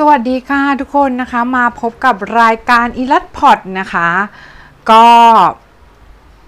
[0.00, 4.08] สวัสดีค่ะทุกคนนะคะมาพบกับรายการอีลัดพอดนะคะ
[4.90, 5.06] ก็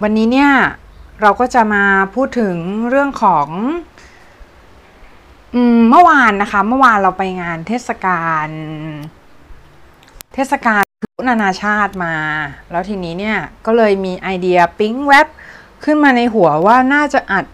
[0.01, 0.51] วันนี้เนี่ย
[1.21, 1.83] เราก็จะมา
[2.15, 2.55] พูดถึง
[2.89, 3.47] เรื่องของ
[5.55, 8.47] อืมเมื่อวานนะคะ เมื่อวานเราไปงานเทศกาล
[10.33, 10.83] เทศกาล
[11.27, 12.15] นานาชาติมา
[12.71, 15.27] แล้วทีนี้เนี่ย ก็เลยมีไอเดียปิ๊งแว็บ
[15.83, 17.45] ขึ้นมาในหัวว่าน่าจะอัด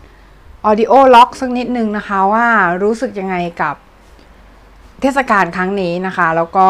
[0.66, 2.48] audio log สักนิดนึงนะคะว่า
[2.84, 3.76] รู้สึกยังไงกับ
[5.01, 6.67] เทศกาลครั้งนี้นะคะ แล้วก็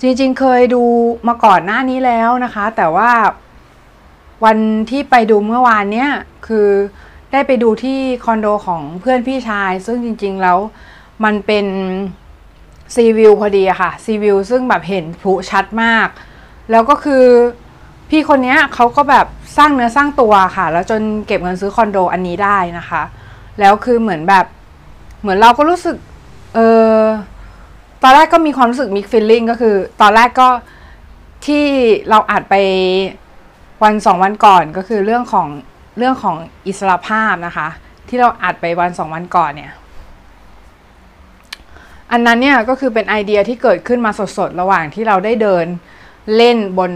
[0.00, 0.82] จริงๆ เคยดู
[1.28, 3.10] มาก่อนหน้านี้แล้วนะคะ แต่ว่า
[4.44, 4.58] วัน
[4.90, 6.10] ที่ไปดูเมื่อวานเนี้ย
[6.46, 6.68] คือ
[7.32, 10.58] ได้ไปดูที่คอนโดของเพื่อนพี่ชาย ซึ่งจริง ๆ แล้ว
[11.24, 11.66] มันเป็น
[12.94, 16.08] ซีวิวพอดีอะค่ะซีวิวซึ่งแบบเห็นพลุชัดมาก
[16.70, 17.24] แล้วก็คือ
[18.10, 23.02] พี่คนเนี้ยเขาก็แบบสร้างเนื้อสร้างตัวค่ะ แล้วจนเก็บเงินซื้อคอนโดอันนี้ได้นะคะ
[23.60, 24.46] แล้วคือเหมือนแบบ
[25.20, 25.96] เหมือนเราก็รู้สึก
[26.54, 26.58] เอ
[26.92, 26.96] อ
[28.06, 30.48] ตอนแรกก็มีความรู้สึก mixed feeling ก็คือ ตอนแรกก็
[31.46, 31.64] ที่
[32.10, 32.54] เราอัดไป
[33.82, 35.48] วันสองวันก่อนก็คือเรื่องของ
[35.98, 37.68] เรื่องของอิสรภาพนะคะ
[38.08, 39.72] ที่เราอัดไปวันสองวันก่อนเนี่ย
[42.12, 45.66] อันนั้นเนี่ยก็คือเป็นไอเดียที่เกิดขึ้นมาสดๆ ระหว่างที่เราได้เดิน
[46.36, 46.92] เล่นบน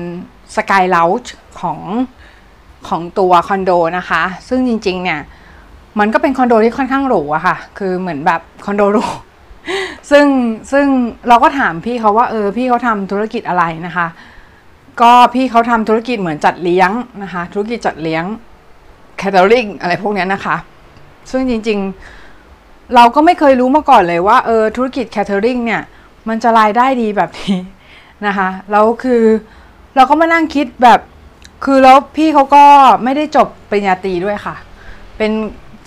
[0.57, 1.79] sky lounge ของ
[2.89, 5.21] ของตัวคอนโดนะคะ ซึ่งจริงๆเนี่ย
[5.99, 9.05] มันก็เป็นคอนโดที่ค่อนข้างหรูอะค่ะ คือเหมือนแบบคอนโดหรู
[10.11, 10.27] ซึ่ง
[10.73, 10.87] ซึ่ง
[11.29, 14.07] เราก็ถามพี่เขาว่าเออพี่เขาทำธุรกิจอะไรนะคะ
[15.01, 16.91] ก็พี่เขาทำธุรกิจเหมือนจัดเลี้ยง
[17.23, 18.25] นะคะ ธุรกิจจัดเลี้ยง
[19.19, 20.57] catering อะไรพวกนี้นะคะ
[21.31, 25.83] ซึ่งจริงๆ เราก็ไม่เคยรู้มาก่อนเลยว่าเออธุรกิจ catering เนี่ย
[26.29, 27.57] มันจะรายได้ดีแบบนี้
[28.27, 29.23] นะคะแล้วคือ
[29.97, 31.01] เราก็มานั่งคิดแบบ
[31.65, 32.65] คือแล้วพี่เขาก็
[33.05, 34.57] ไม่ได้จบปริญญาตรีด้วยค่ะ
[35.17, 35.31] เป็น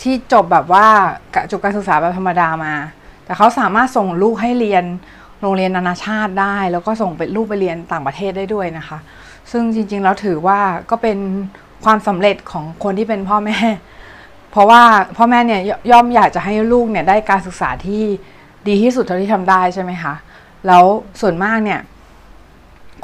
[0.01, 0.87] ที่จบแบบว่า
[1.51, 2.73] จบการศึกษาแบบธรรมดามา
[3.31, 4.83] แต่เขาสามารถส่งลูกให้เรียน
[5.41, 8.97] โรงเรียนนานาชาติได้ แล้วก็ส่งเป็นลูกไปเรียนต่างประเทศได้ด้วยนะคะ
[9.51, 10.59] ซึ่งจริงๆแล้วถือว่า
[10.89, 11.17] ก็เป็น
[11.85, 13.57] ความสำเร็จของคนที่เป็นพ่อแม่
[14.51, 14.81] เพราะว่า
[15.17, 15.61] พ่อแม่เนี่ย
[15.91, 18.03] ย่อมอยากจะให้ลูกเนี่ยได้การศึกษาที่
[18.67, 20.13] ดีที่สุดเท่าที่ทำได้ใช่ไหมคะ
[20.67, 20.83] แล้ว
[21.21, 21.79] ส่วนมากเนี่ย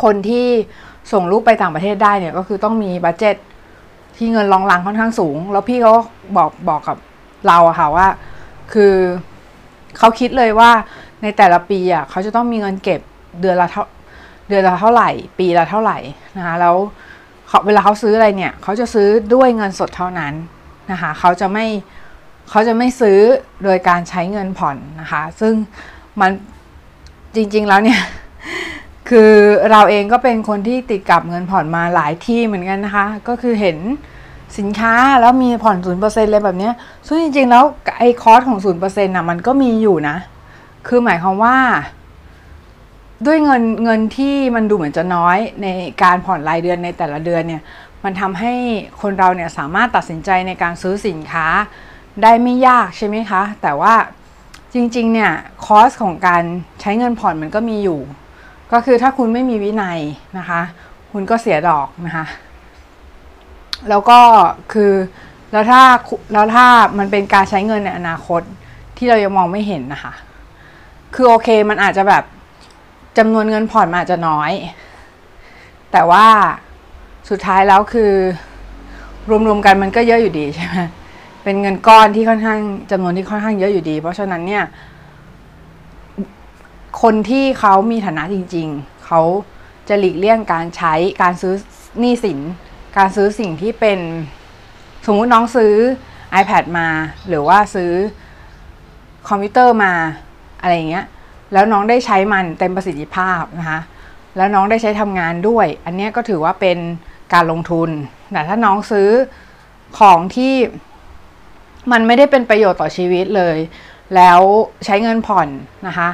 [0.03, 0.47] คนที่
[1.11, 3.35] ส่งลูกไปต่างประเทศได้เนี่ยก็คือต้องมีบัตเจ็ต
[4.17, 5.93] ที่เงินรองรับค่อนข้างสูง แล้วพี่เขา
[6.37, 6.97] บอกบอกกับ
[7.47, 8.07] เราอะค่ะว่า
[8.73, 8.93] คือ
[9.99, 10.71] เขาคิดเลยว่า
[11.23, 13.01] ในแต่ละปีอะเขาจะต้องมีเงินเก็บ
[13.41, 13.83] เดือนละเท่า
[14.49, 15.09] เดือนละเท่าไหร่
[15.39, 15.97] ปีละเท่าไหร่
[16.37, 16.75] นะคะแล้ว
[17.47, 20.33] เขาเวลาเขาซื้ออะไรเนี่ย เขาจะซื้อด้วยเงินสดเท่านั้น
[20.91, 21.65] นะคะเขาจะไม่
[22.49, 23.19] เขาจะไม่ซื้อ
[23.63, 25.53] โดยการใช้เงินผ่อนนะคะ ซึ่ง
[26.19, 26.31] มัน
[27.35, 28.01] จริงๆแล้วเนี่ย
[29.09, 29.31] คือ
[29.71, 33.77] เราเองก็เป็นคนที่ติดกับเงินผ่อนมาหลายที่เหมือนกันนะคะ ก็คือเห็น
[34.57, 36.73] สินค้าแล้วมีผ่อนศูนย์เปอร์เซ็นต์เลยแบบเนี้ย
[37.07, 37.63] ซึ่งจริงๆ แล้ว
[37.99, 40.17] ไอ้คอร์สของศูนย์เปอร์เซ็นต์น่ะมันก็มีอยู่นะ
[40.87, 41.57] คือหมายความว่า
[43.25, 45.67] ด้วยเงินเงินที่มันดูเหมือนจะน้อยใน
[46.03, 47.61] การผ่อนรายเดือนในแต่ละเดือนเนี่ย
[48.03, 48.53] มันทำให้
[49.01, 51.47] คนเราเนี่ยสามารถตัดสินใจในการซื้อสินค้า
[52.21, 53.93] ได้ไม่ยากใช่ไหมคะ แต่ว่า
[54.73, 55.31] จริงๆ เนี่ย
[55.65, 56.43] คอสของการ
[56.81, 57.99] ใช้เงินผ่อนมันก็มีอยู่
[58.71, 59.99] ก็คือถ้าคุณไม่มีวินัย
[60.37, 60.61] นะคะ
[61.11, 62.25] คุณก็เสียดอกนะคะ
[63.89, 64.19] แล้วก็
[64.73, 64.91] คือ
[65.51, 65.81] แล้วถ้า
[66.33, 66.65] แล้วถ้า
[66.97, 68.41] มันเป็นการใช้เงินในอนาคต
[68.97, 70.13] ที่เรายังมองไม่เห็นนะคะ
[71.13, 72.23] คือโอเคมันอาจจะแบบ
[73.17, 74.51] จำนวนเงินผ่อนมันอาจจะน้อย
[75.91, 76.27] แต่ว่า
[77.29, 78.11] สุดท้ายแล้วคือ
[79.47, 80.77] รวมๆกันมันก็เยอะอยู่ดีใช่ไหม
[81.43, 82.59] เป็นเงินก้อนที่ค่อนข้าง
[82.91, 84.63] จำนวนที่ค่อนข้างเยอะอยู่ดี เพราะฉะนั้นเนี่ย
[87.01, 89.21] คนที่เขามีฐานะจริง ๆ เขา
[89.87, 91.53] จะหลีกเลี่ยงการใช้การซื้อ
[91.99, 92.39] หนี้สิน
[92.97, 93.99] การซื้อสิ่งที่เป็น
[95.05, 95.73] สมมุติน้องซื้อ
[96.41, 96.87] iPad มา
[97.27, 97.91] หรือว่าซื้อ
[99.27, 99.93] คอมพิวเตอร์มา
[100.61, 101.05] อะไรอย่างเงี้ย
[101.53, 103.79] แล้วน้องได้ใช้มันเต็มประสิทธิภาพนะคะ
[104.37, 106.77] แล้วน้องได้ใช้ทำงานด้วย อันนี้ก็ถือว่าเป็น
[107.33, 107.89] การลงทุน
[108.31, 109.09] แต่ถ้าน้องซื้อ
[109.99, 110.53] ของที่
[111.91, 113.57] มันไม่ได้เป็นประโยชน์ต่อชีวิตเลย
[114.15, 114.39] แล้ว
[114.85, 115.47] ใช้เงินผ่อน
[115.87, 116.09] นะคะ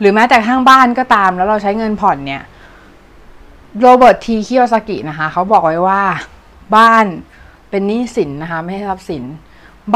[0.00, 2.42] หรือแม้แต่ข้างบ้านก็ตามแล้วเราใช้เงินผ่อนเนี่ย
[3.80, 6.02] โรเบิร์ตทีคิโอซากินะคะเขาบอกไว้ว่า
[6.76, 7.06] บ้าน
[7.70, 9.22] เป็นหนี้สินนะคะ ไม่ใช่ทรัพย์สิน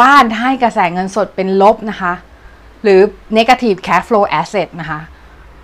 [0.01, 2.13] บ้านให้กระแสเงินสดเป็นลบนะคะ
[2.83, 3.01] หรือ
[3.37, 5.01] negative cash flow asset นะคะ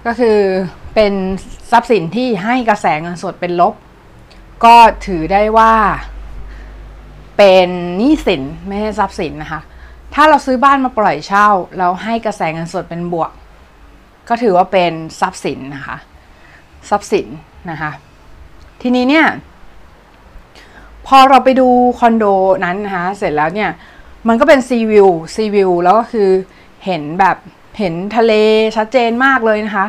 [0.06, 0.38] ก็คือ
[0.94, 1.12] เป็น
[1.70, 3.74] ทรัพย์สินที่ให้กระแสเงินสดเป็นลบ
[4.64, 4.76] ก็
[5.06, 5.74] ถือได้ว่า
[7.36, 9.60] เป็นหนี้สินไม่ใช่ทรัพย์สินนะคะ
[10.14, 11.48] ถ้าเราซื้อบ้านมาปล่อยเช่า
[11.78, 13.30] แล้วให้กระแสเงินสดเป็นบวก
[14.28, 15.96] ก็ถือว่าเป็นทรัพย์สินนะคะ
[16.90, 17.26] ทรัพย์สิน
[17.70, 17.90] นะคะ
[18.82, 19.26] ทีนี้เนี่ย
[21.06, 21.68] พอเราไปดู
[21.98, 22.24] คอนโด
[22.64, 23.70] นั้นนะคะเสร็จแล้วเนี่ย
[24.28, 26.28] มันก็เป็นซีวิวซีวิวแล้วก็คือ
[26.84, 27.36] เห็นแบบ
[27.78, 28.32] เห็นทะเล
[28.76, 29.86] ชัดเจนมากเลยนะคะ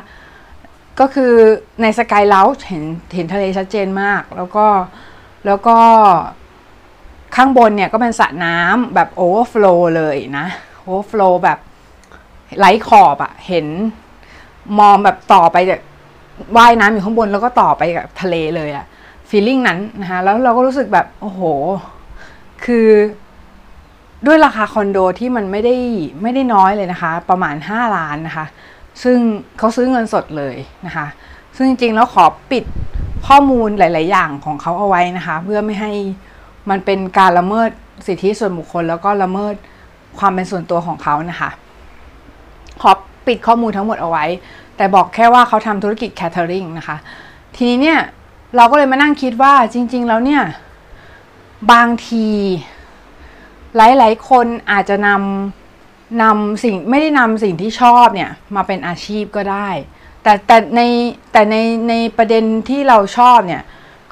[1.00, 1.34] ก็คือ
[1.82, 2.84] ใน sky lounge เห็น
[3.16, 4.66] เห็นทะเลชัดเจนมาก แล้วก็
[5.46, 5.78] แล้วก็
[7.36, 10.48] ข้างบนเนี่ยก็เป็นสระน้ำแบบ overflow เลยนะ
[10.82, 11.60] overflow แบบ
[12.58, 13.66] ไหลขอบอะเห็น
[14.80, 15.80] มองแบบต่อไปจาก
[16.58, 18.86] ว่ายน้ำอยู่ข้างบนแล้วก็ต่อไปกับทะเลเลยอะ
[19.30, 21.42] ฟีลลิ่งนั้นนะคะแล้วเราก็รู้สึกแบบโอ้โห
[22.66, 22.88] คือ
[24.26, 25.76] ด้วยราคาคอนโดที่มันไม่ได้
[26.22, 28.46] ไม่ได้น้อยเลยนะคะ ประมาณ 5 ล้านนะคะ
[29.04, 29.18] ซึ่ง
[29.58, 30.56] เขาซื้อเงินสดเลย
[30.86, 31.08] นะคะ
[31.56, 32.64] ซึ่งจริงๆแล้วขอปิด
[33.28, 35.92] ข้อมูลหลาย ๆ อย่างของเขาเอาไว้นะคะ เพื่อไม่ให้
[36.70, 37.70] มันเป็นการละเมิด
[38.08, 39.54] สิทธิส่วนบุคคล แล้วก็ละเมิด
[40.20, 41.50] ความเป็นส่วนตัวของเขานะคะ
[42.82, 42.92] ขอ
[43.28, 44.26] ปิดข้อมูลทั้งหมดเอาไว้
[44.78, 46.98] แต่บอกแค่ว่าเขาทำธุรกิจแคทเทอริงนะคะ
[47.56, 48.00] ทีนี้เนี่ย
[48.56, 50.44] เราก็เลยมานั่งคิดว่าจริง ๆ แล้วเนี่ย
[51.72, 52.28] บางที
[53.76, 59.70] หลาย ๆ คนอาจจะนำนำสิ่งไม่ได้นำสิ่งที่ชอบเนี่ย มาเป็นอาชีพก็ได้
[60.24, 60.82] แต่แต่ใน
[61.32, 61.56] แต่ใน
[61.90, 63.64] ในประเด็นที่เราชอบเนี่ย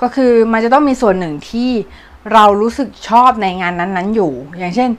[0.02, 1.72] ก็คือมันจะต้องมีส่วนหนึ่งที่
[2.34, 4.90] เรารู้สึกชอบในงานนั้น ๆ อยู่ อย่างเช่น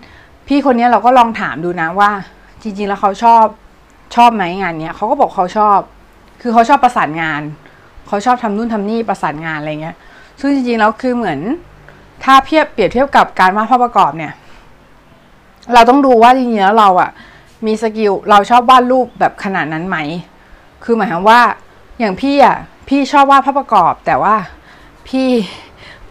[0.49, 2.11] พี่คนนี้เราก็ลองถามดูนะว่า
[2.63, 3.45] จริง ๆ แล้วเขาชอบ
[4.15, 5.79] ชอบไหมงานเนี้ยเขาก็บอกเขาชอบ
[6.41, 7.43] คือเขาชอบประสานงาน
[8.07, 9.97] เขาชอบทำนู่นทำนี่ประสานงานอะไรเงี้ย
[10.41, 11.39] ซึ่งจริงๆแล้วคือเหมือน
[12.25, 14.33] ถ้าเทียบเปรียบเทียบกับการวาดภาพประกอบเนี่ย
[15.75, 17.11] เราต้องดูว่าจริงๆแล้วเราอะ
[17.67, 19.97] มีสกิลเราชอบวาดรูปแบบขนาดนั้นไหม
[20.85, 21.41] คือหมายความว่า
[21.99, 22.57] อย่างพี่อะ
[22.89, 24.35] พี่ชอบวาดภาพประกอบ แต่ว่า
[25.09, 25.29] พี่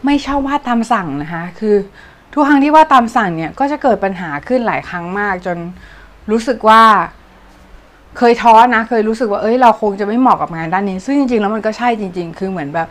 [0.05, 1.75] ไม่ชอบวาดตามสั่งนะคะ คือ
[2.33, 5.57] ทุกครั้งที่วาดตามสั่งเนี่ยก็จะเกิดปัญหาขึ้นหลายครั้งมากจน
[6.31, 6.83] รู้สึกว่า
[8.17, 12.87] เคยท้อนะ เคยรู้สึกว่า เอ้ย เราคงจะไม่เหมาะกับงานด้านนี้ ซึ่งจริงๆ แล้วมันก็ใช่จริง ๆ คือเหมือนแบบ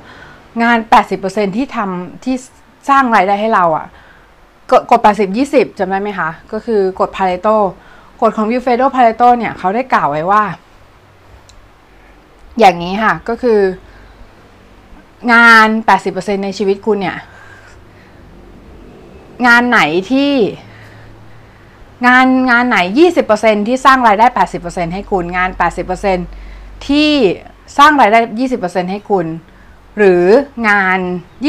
[0.62, 0.78] งาน
[1.16, 2.34] 80%ที่ทำที่
[2.88, 3.86] สร้างรายได้ให้เราอะ
[4.70, 7.48] กฎกฎ80 20จำได้ไหมคะ ก็คือกฎพาเรโต
[8.22, 10.42] กฎของวิวเฟโดพาเรโตเนี่ยเขาได้กล่าวไว้ว่า
[12.58, 13.60] อย่างนี้ค่ะ ก็คือ
[15.32, 15.68] งาน
[16.06, 17.18] 80%ในชีวิตคุณเนี่ย
[19.46, 19.80] งานไหน
[20.10, 20.32] ที่
[22.06, 22.78] งานงานไหน
[23.22, 24.26] 20%ที่สร้างรายได้
[24.60, 25.50] 80%ให้คุณงาน
[26.18, 27.10] 80%ที่
[27.78, 28.18] สร้างรายได้
[28.54, 29.26] 20%ให้คุณ
[29.98, 30.24] หรือ
[30.68, 30.98] งาน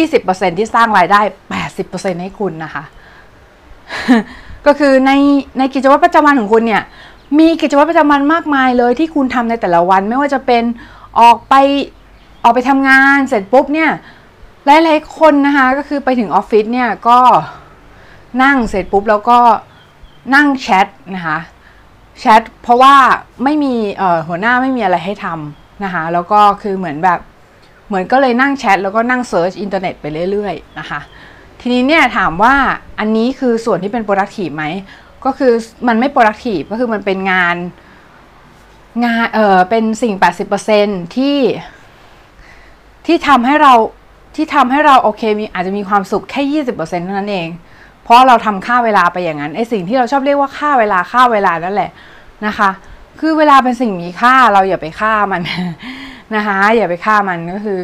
[0.03, 1.21] 20%ที่สร้างรายได้
[1.71, 2.83] 80%ให้คุณนะคะ
[4.65, 5.11] ก็คือใน
[5.57, 6.83] ในกิจวัตรประจำวันของคุณเนี่ย
[7.39, 10.63] มีกิจวัตรประจำวันมากมายเลยที่คุณทำในแต่ละวัน ไม่ว่าจะเป็น
[11.19, 11.53] ออกไป
[12.43, 13.91] ออกไปทำงานเสร็จปุ๊บเนี่ย
[14.65, 17.19] หลายๆคนนะคะ ก็คือไปถึงออฟฟิศเนี่ยก็
[18.43, 19.39] นั่งเสร็จปุ๊บแล้วก็
[20.33, 21.39] นั่งแชทนะคะ
[22.19, 22.95] แชทเพราะว่า
[23.43, 23.73] ไม่มี
[24.27, 27.19] หัวหน้าไม่มีอะไรให้ทำนะคะแล้วก็คือเหมือนแบบ
[27.87, 30.99] เหมือนก็เลยนั่งแชทแล้วก็นั่ง search อินเทอร์เน็ตไปเรื่อยๆนะคะ
[31.59, 32.55] ทีนี้เนี่ยถามว่า
[32.99, 34.65] อันนี้คือส่วนที่เป็น productive ไหม
[35.25, 35.53] ก็คือ
[35.87, 37.55] มันไม่ productive ก็คือมันเป็นงาน
[39.05, 40.13] งานเออเป็นสิ่ง
[40.65, 41.37] 80%ที่
[43.05, 43.73] ที่ทำให้เรา
[44.35, 47.47] ที่ทำให้เราโอเคมีอาจจะมีความสุขแค่ 20%เท่านั้นเอง
[48.05, 51.91] เพราะเราทำค่าเวลาไปอย่างนั้นไอสิ่งที่เราชอบเรียกว่าค่าเวลาค่าเวลานั่นแหละ
[52.45, 52.69] นะคะ
[53.19, 55.41] คือเวลาเป็นสิ่งมีค่าเราอย่าไปฆ่ามัน
[56.35, 57.79] นะคะอย่าไปฆ่ามันก็คือ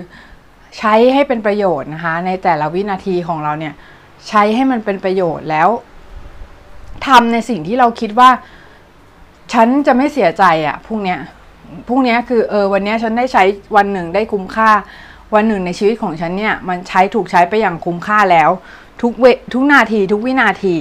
[0.77, 3.73] ใช้ให้เป็นประโยชน์นะคะ ในแต่ละวินาทีของเราเนี่ย
[4.27, 5.69] ใช้ให้มันเป็นประโยชน์แล้ว
[7.07, 8.29] ทำในสิ่งที่เราคิดว่า
[9.53, 11.19] ฉันจะไม่เสียใจอะพรุ่งเนี้ย
[11.87, 13.43] พรุ่งเนี้ยคือเออวันเนี้ยฉันได้ใช้
[13.75, 14.71] วันหนึ่งได้คุ้มค่า
[15.35, 18.49] วันหนึ่งในชีวิตของฉันเนี่ย มันใช้ถูกใช้ไปอย่างคุ้มค่าแล้ว
[19.01, 20.75] ทุกเวทุกนาทีทุกวินาที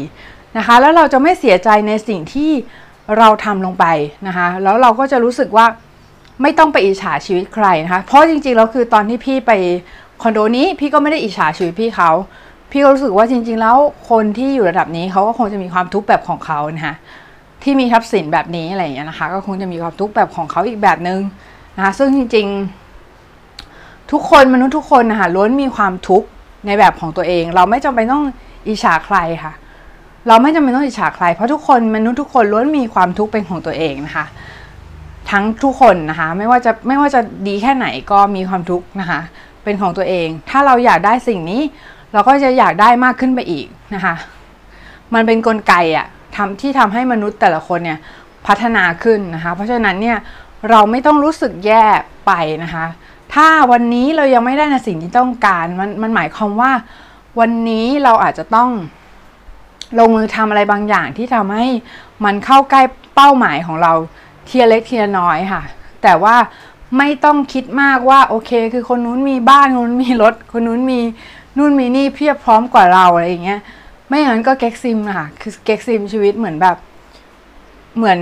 [0.57, 2.51] นะคะ แล้วเราจะไม่เสียใจในสิ่งที่
[3.19, 3.87] เราทำลงไป
[4.27, 5.67] นะคะ แล้วเราก็จะรู้สึกว่า
[6.43, 9.53] ไม่ต้องไปอิจฉาชีวิตใครนะคะ เพราะจริงๆแล้วคือตอนที่พี่ไป
[10.23, 12.11] คอนโดนี้พี่ก็ไม่ได้อิจฉาชีวิตพี่เขา
[12.71, 13.77] พี่ก็รู้สึกว่าจริง ๆ แล้ว
[14.11, 16.95] คนที่อยู่ระดับนี้เขาก็คงจะมีความทุกข์แบบของเขานะคะ
[17.63, 21.21] ที่มีทรัพย์สินแบบนี้อะไรอย่างเงี้ยนะคะ ก็คงจะมีความทุกข์แบบของเขาอีกแบบนึง
[21.77, 22.47] นะคะซึ่งจริง
[23.29, 26.29] ๆ ทุกคนมนุษย์ทุกคนนะคะล้วนมีความทุกข์
[26.67, 28.25] ในแบบของตัวเอง เราไม่จำเป็นต้อง
[28.69, 29.53] อิจฉาใครค่ะ
[30.29, 34.27] เราไม่จำเป็นต้องอิจฉาใคร เพราะทุกคนมนุษย์ทุกคนล้วนมีความทุกข์เป็นของตัวเองนะคะ
[35.31, 39.21] ทั้งทุกคนนะคะ ไม่ว่าจะไม่ว่าจะดีแค่ไหนก็มีความทุกข์นะคะ
[39.65, 41.61] เป็นของตัวเอง ถ้าเราอยากได้สิ่งนี้
[42.13, 44.15] เราก็จะอยากได้มากขึ้นไปอีกนะคะ
[45.15, 47.99] มันเป็นนกลไกอะทำที่ทำให้มนุษย์แต่ละคนเนี่ย
[48.47, 50.19] พัฒนาขึ้นนะคะ เพราะฉะนั้นเนี่ย
[50.71, 51.85] เราไม่ต้องรู้สึกแย่
[52.27, 52.33] ไป
[52.65, 52.85] นะคะ
[53.35, 56.73] ถ้าวันนี้เรายังไม่ได้ในสิ่งที่ต้องการ มันมันหมายความว่า
[57.41, 58.71] วันนี้เราอาจจะต้อง
[59.99, 61.67] ลงมือทำอะไรบางอย่างที่ทำให้
[62.25, 62.83] มันเข้าใกล้
[63.15, 63.93] เป้าหมายของเรา
[64.45, 65.63] เทียเล็กเทียน้อยค่ะ
[66.03, 66.37] แต่ว่า
[66.99, 71.01] ไม่ต้องคิดมากว่าโอเค คือคนนู้นมีบ้านคนนู้นมีรถ คนนู้นมี
[71.57, 73.61] นู่นมีนี่เพียบพร้อมกว่าเราอะไรอย่างเงี้ย
[74.09, 76.77] ไม่อย่างนั้นก็เก็กซิมค่ะ คือเก็กซิมชีวิตเหมือนแบบ
[77.97, 78.21] เหมือน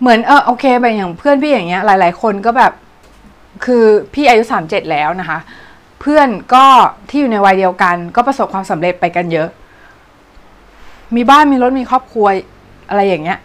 [0.00, 2.72] เหมือนเออโอเคแบบอย่างเพื่อนพี่อย่างเงี้ยหลาย ๆ คนก็แบบ
[3.64, 5.38] คือพี่อายุสามเจ็ดแล้วนะคะ
[6.00, 6.66] เพื่อนก็
[7.08, 9.48] ที่อยู่ในวัยเดียวกัน ก็ประสบความสำเร็จไปกันเยอะ
[11.16, 12.26] มีบ้านมีรถมีครอบครัว
[12.88, 13.38] อะไรอย่างเงี้ย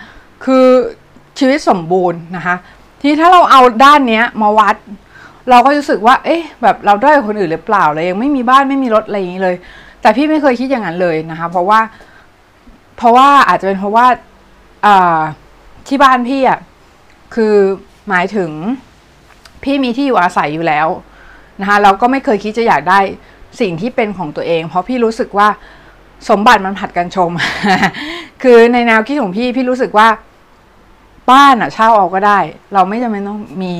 [0.45, 0.65] คือ
[1.39, 2.55] ชีวิตสมบูรณ์นะคะ
[3.01, 4.75] ทีถ้าเราเอาด้านเนี้ยมาวัด
[5.50, 9.55] เราก็รู้สึกว่า เอ๊ะ แบบเราด้อยกว่าคนอื่นหรือเปล่าเลยยังไม่มีบ้านไม่มีรถอะไรอย่างนี้เลย
[10.01, 11.79] แต่พี่ไม่เคยคิดอย่างนั้นเลยนะคะ เพราะว่า
[12.97, 14.05] เพราะว่าอาจจะเป็นเพราะว่า
[14.85, 15.19] อ่า
[15.88, 16.60] ที่บ้านพี่อะ
[17.36, 17.56] คือ
[18.10, 18.51] หมายถึง
[19.63, 20.88] พี่มีที่อยู่อาศัยอยู่แล้ว
[21.62, 23.00] นะคะเราก็ไม่เคยคิดจะอยากได้
[23.62, 25.48] สิ่งที่เป็นของตัวเอง เพราะพี่รู้สึกว่า
[26.30, 27.32] สมบัติมันผัดกันชม
[28.44, 30.08] คือในแนวคิดของพี่พี่รู้สึกว่า
[31.32, 32.39] บ้านอะเช่าเอาก็ได้
[32.74, 33.74] เราไม่จำเป็นต้องมี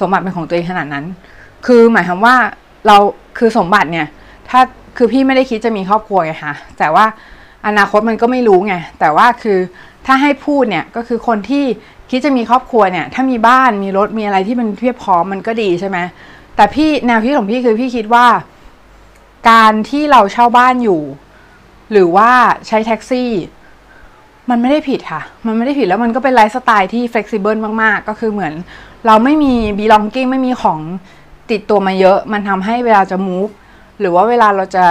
[0.00, 1.04] สมบัติเป็นของตัวเองขนาดนั้น
[1.66, 2.36] คือหมายความว่า
[2.86, 2.96] เรา
[3.38, 4.06] คือสมบัติเนี่ย
[4.50, 4.60] ถ้า
[4.96, 7.04] คือพี่ไม่ได้คิดจะมีครอบครัวไงคะแต่ว่า
[7.66, 9.58] อนาคตมันก็ไม่รู้ไงแต่ว่าคือ
[10.10, 11.64] ถ้าให้พูดเนี่ยก็คือคนที่
[12.10, 15.98] คิดจะมีครอบครัวเนี่ย ถ้ามีบ้านมีรถมีอะไรที่มันเพียบพร้อมมันก็ดีใช่ไหม
[16.56, 18.26] แต่พี่แนวคิดของพี่คือพี่คิดว่า
[19.50, 21.00] การที่เราเช่าบ้านอยู่
[21.92, 22.30] หรือว่า
[22.66, 23.30] ใช้แท็กซี่
[24.50, 28.52] มันไม่ได้ผิดค่ะ มันไม่ได้ผิดแล้วมันก็เป็นไลฟ์สไตล์ที่ flexible มาก ๆ ก็คือเหมือน
[29.06, 30.80] เราไม่มี belonging ไม่มีของ
[31.50, 33.52] ติดตัวมาเยอะ มันทำให้เวลาจะ move
[34.00, 34.86] หรือว่าเวลาเราจะ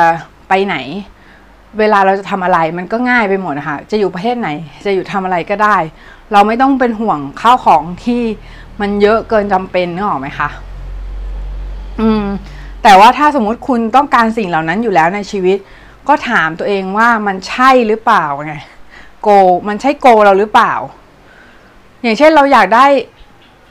[0.49, 0.75] ไปไหน
[1.79, 4.49] เวลาเราจะทำอะไรมันก็ง่ายไปหมดนะคะจะอยู่ประเทศไหน
[4.85, 5.77] จะอยู่ทำอะไรก็ได้
[6.31, 8.21] เราไม่ต้องเป็นห่วงข้าวของที่
[8.81, 10.49] มันเยอะเกินจำเป็นนึกออกไหมคะ
[11.99, 12.23] อืม
[12.83, 15.57] แต่ว่าถ้าสมมุติคุณต้องการสิ่งเหล่านั้นอยู่แล้วในชีวิต
[16.07, 18.55] ก็ถามตัวเองว่ามันใช่หรือเปล่าไง
[19.21, 19.29] โก
[19.67, 20.73] มันใช่โกเราหรือเปล่า
[22.01, 22.85] อย่างเช่นเราอยากได้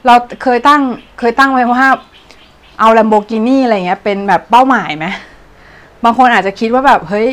[0.05, 0.81] เราเคยตั้ง
[1.19, 1.85] เคยตั้งไว้ว่า
[2.79, 5.05] เอาลัมโบกินี่อะไรเงี้ย เป็นแบบเป้าหมายไหม
[6.03, 7.27] บางคนอาจจะคิดว่าแบบเฮ้ย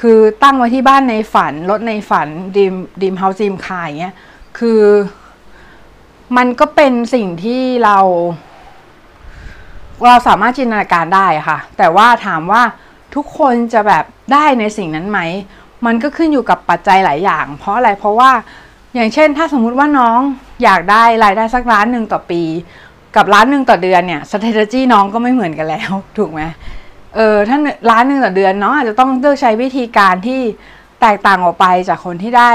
[0.00, 4.14] คือตั้งไว้ที่บ้านในฝันรถในฝันดีมดีมเฮาส์ดีมคายเงี้ย
[4.58, 4.82] คือ
[6.36, 7.98] มันก็เป็นสิ่งที่เรา
[10.04, 12.62] เราสามารถจินตนาการได้ค่ะ แต่ว่าถามว่า
[13.14, 15.20] ทุกคนจะแบบได้ในสิ่งนั้นไหม
[15.86, 18.30] มันก็ขึ้นอยู่กับปัจจัยหลายอย่าง เพราะอะไรเพราะว่า
[18.94, 20.20] อย่างเช่น ถ้าสมมุติว่าน้อง
[20.62, 22.42] อยากได้รายได้สักล้านหนึ่งต่อปี
[23.16, 26.42] กับล้านหนึ่งต่อเดือนเนี่ย strategy น้องก็ไม่เหมือนกันแล้ว ถูกไหม
[27.14, 27.58] เออถ้า
[27.90, 30.40] ล้านหนึ่งต่อเดือนเน้องอาจจะต้องเลือกใช้วิธีการที่
[31.00, 32.52] แตกต่างออกไปจากคนที่ได้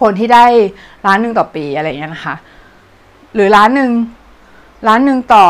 [0.00, 0.46] คนที่ได้
[1.06, 2.34] ล้านหนึ่งต่อปีอะไรเงี้ยนะคะ
[3.34, 3.90] หรือล้านหนึ่ง
[4.88, 5.46] ล้านหนึ่งต่อ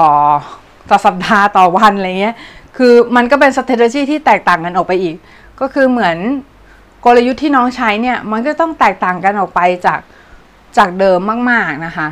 [0.90, 2.34] ต่อสัปดาห์ต่อวันอะไรเงี้ย
[2.76, 5.16] คือมันก็เป็น strategy ที่แตกต่างกันออกไปอีก
[5.60, 6.16] ก็คือเหมือน
[7.04, 10.00] กลยุทธ์ที่น้องใช้เนี่ย มันก็ต้องแตกต่างกันออกไปจาก
[10.76, 11.18] จากเดิม
[11.50, 12.08] มาก ๆนะคะ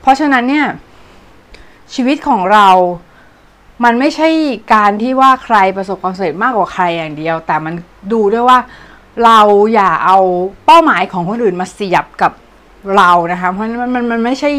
[0.00, 0.66] เพราะฉะนั้นเนี่ย
[1.94, 2.68] ชีวิตของเรา
[3.84, 4.28] มันไม่ใช่
[4.74, 7.74] การที่ว่าใครประสบความสำเร็จมากกว่าใครอย่างเดียว แต่มัน
[8.12, 8.58] ดูด้วยว่า
[9.24, 9.40] เรา
[9.74, 10.18] อย่าเอา
[10.66, 12.32] เป้าหมายของคนอื่นมาเสียบกับ
[12.96, 14.50] เรานะคะ เพราะมันมันมันไม่ใช่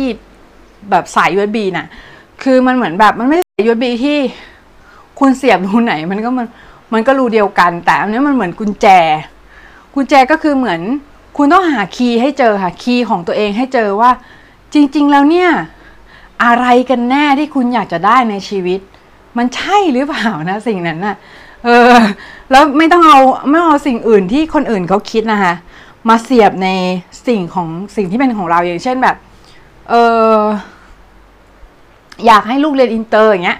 [0.89, 1.88] แบบสาย USB น่ะ
[2.43, 4.17] คือมันเหมือนแบบมันไม่ใช่สาย USB ที่
[5.20, 6.48] คุณเสียบรูไหน มันก็มัน
[6.93, 8.88] มันก็รูเดียวกัน แต่อันนี้มันเหมือนกุญแจ
[9.96, 10.82] กุญแจก็คือเหมือน
[11.38, 14.12] คุณต้องหาคีย์ให้เจอค่ะ คีย์ของตัวเองให้เจอว่า
[14.74, 15.50] จริง ๆ แล้วเนี่ย
[16.43, 18.79] อะไรกันแน่ที่คุณอยากจะได้ในชีวิต
[19.37, 21.15] มันใช่หรือเปล่านะสิ่งนั้นน่ะ
[21.65, 21.93] เออ
[22.51, 25.53] แล้วไม่ต้องเอาไม่เอาสิ่งอื่นที่คนอื่นเขาคิดนะคะ
[26.09, 26.69] มาเสียบใน
[27.27, 29.15] สิ่งของสิ่งที่เป็นของเราอย่างเช่นแบบ
[29.89, 29.93] เอ
[30.35, 33.59] อยากให้ลูกเรียนอินเตอร์อย่างเงี้ย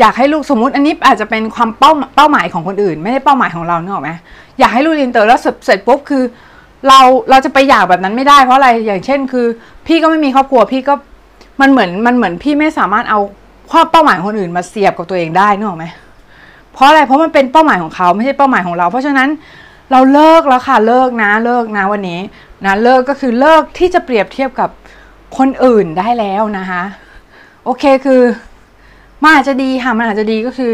[0.00, 4.10] อยากให้ลูกสมมติอันนี้อาจจะเป็นความเป้าเป้าหมายของคนอื่น ไม่ได้เป้าหมายของเราเนอะไหม
[4.58, 6.22] อยากให้ลูกเรียนอินเตอร์แล้วเสร็จเสร็จปุ๊บคือ
[6.88, 9.46] เราเราจะไปอยากแบบนั้นไม่ได้เพราะอะไรอย่างเช่นคือ
[9.86, 10.94] พี่ก็ไม่มีครอบครัวพี่ก็
[11.60, 13.20] มันเหมือนมันเหมือนพี่ไม่สามารถเอา
[13.72, 15.86] ความเป้าหมายคนอื่นมาเสียบกับตัวเองได้นึกออกไหม
[16.72, 19.28] เพราะอะไรเพราะมันเป็นเป้าหมายของเขาไม่ใช่เป้าหมายของเรา เพราะฉะนั้น
[19.90, 22.20] เราเลิกแล้วค่ะเลิกนะเลิกนะวันนี้
[22.64, 24.70] นะเลิกก็คือเลิกที่จะเปรียบเทียบกับ
[25.38, 26.82] คนอื่นได้แล้วนะคะ
[27.64, 28.22] โอเคคือ
[29.22, 30.72] มันอาจจะดีค่ะมันอาจจะดีก็คือ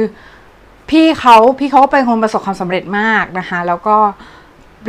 [0.90, 3.96] พี่เขาพี่เขาเป็นคนประสบความสำเร็จมากนะคะแล้วก็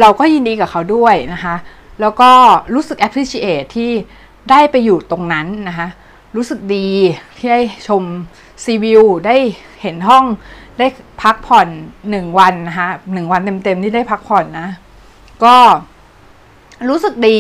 [0.02, 1.56] เราก็ยินดีกับเขาด้วยนะคะ
[2.02, 2.32] แล้วก็
[2.74, 3.92] รู้สึก appreciate ที่
[4.50, 5.88] ได้ไปอยู่ตรงนั้นนะคะ
[6.36, 6.88] รู้สึกดี
[7.38, 8.04] ที่ได้ชม
[8.64, 9.36] ซีวิวได้
[9.82, 10.26] เห็นห้อง
[10.80, 10.88] ได้
[11.22, 11.68] พักผ่อน
[12.10, 14.70] หนึ่งวันนะคะหนึ่งวันเต็มๆที่ได้พักผ่อนนะ
[15.44, 15.56] ก็
[16.90, 17.38] รู้สึกดี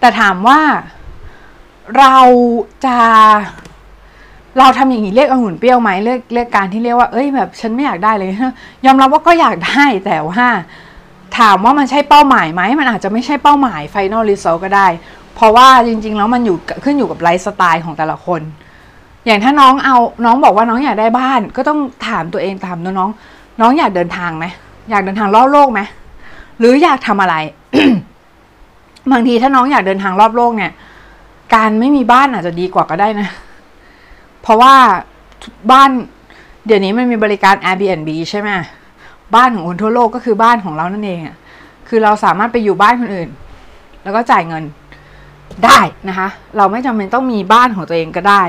[0.00, 0.60] แต่ถามว่า
[1.98, 2.16] เรา
[2.86, 2.98] จะ
[4.58, 8.30] เราทำอย่างนี้เรียกองุ่นเปรี้ยวไหมเรียกเรียกการที่เรียกว่าเอ้ยแบบฉันไม่อยากได้เลย
[8.86, 10.46] ยอมรับว่าก็อยากได้แต่ว่า
[11.38, 14.86] ถามว่ามันใช่เป้าหมายไหมมันอาจจะไม่ใช่เป้าหมาย Final Result ก็ได้
[15.38, 18.40] เพราะว่าจริง ๆ แล้วมันอยู่ขึ้นอยู่กับไลฟ์สไตล์ของแต่ละคน
[19.26, 23.10] อย่างถ้าน้องเอาน้องบอกว่าน้องอยากได้บ้าน ก็ต้องถามตัวเองถามน้อง
[23.60, 24.46] น้องอยากเดินทางไหม
[24.90, 25.80] อยากเดินทางรอบโลกไหม
[26.58, 27.36] หรืออยากทำอะไร
[29.12, 30.72] บางทีถ้าน้องอยากเดินทางรอบโลกเนี่ย
[31.54, 33.28] การไม่มีบ้านอาจจะดีกว่าก็ได้นะ
[34.42, 34.74] เพราะว่า
[35.72, 35.90] บ้าน
[36.66, 38.50] เดี๋ยวนี้มันมีบริการ Airbnb ใช่ไหม
[39.34, 41.36] บ้านของคนทั่วโลกก็คือบ้านของเรานั่นเองอะ่ะ
[41.88, 43.28] คือเราสามารถไปอยู่บ้านคนอื่น
[44.02, 44.64] แล้วก็จ่ายเงิน
[45.64, 45.78] ได้
[46.08, 48.42] นะคะ เราไม่จำเป็นต้องมีบ้านของตัวเองก็ได้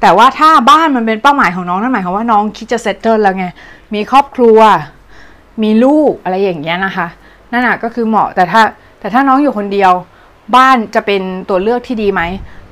[0.00, 3.46] แต่ว่าถ้าบ้านมันเป็นเป้าหมายของน้องนั่นหมายความว่าน้องคิดจะเซตเทิลแล้วไง
[3.94, 4.58] มีครอบครัว
[5.62, 7.06] มีลูกอะไรอย่างเงี้ยนะคะ
[7.52, 8.62] นั่นแหะก็คือเหมาะแต่ถ้า
[9.00, 9.92] แต่ถ้าน้องอยู่คนเดียว
[10.56, 12.22] บ้านจะเป็นตัวเลือกที่ดีไหม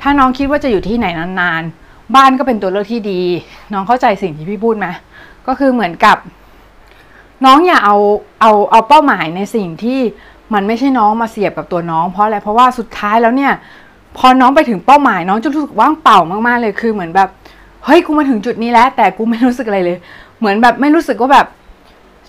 [0.00, 1.07] ถ้าน้องคิดว่าจะอยู่ที่ไหน
[1.40, 3.21] นานๆ บ้านก็เป็นตัวเลือกที่ดี
[3.73, 4.87] น้องเข้าใจสิ่งที่พี่พูดไหม
[5.47, 6.16] ก็คือเหมือนกับ
[7.45, 7.97] น้องอย่าเอา
[8.40, 10.00] เอาเอาเป้าหมายในสิ่งที่
[10.52, 13.52] มันไม่ใช่น้องมาเสียบกับตัวน้องเพราะอะไรเพราะว่าสุดท้ายแล้วเนี่ย
[14.16, 17.28] พอน้องไปถึงเป้าหมายน้องจะรู้สึกว่างเปล่ามากๆเลยคือเหมือนแบบ
[17.84, 19.98] เฮ้ยกูมาถึงจุดนี้แล้ว แต่กูไม่รู้สึกอะไรเลย
[20.38, 21.46] เหมือนแบบไม่รู้สึกว่าแบบ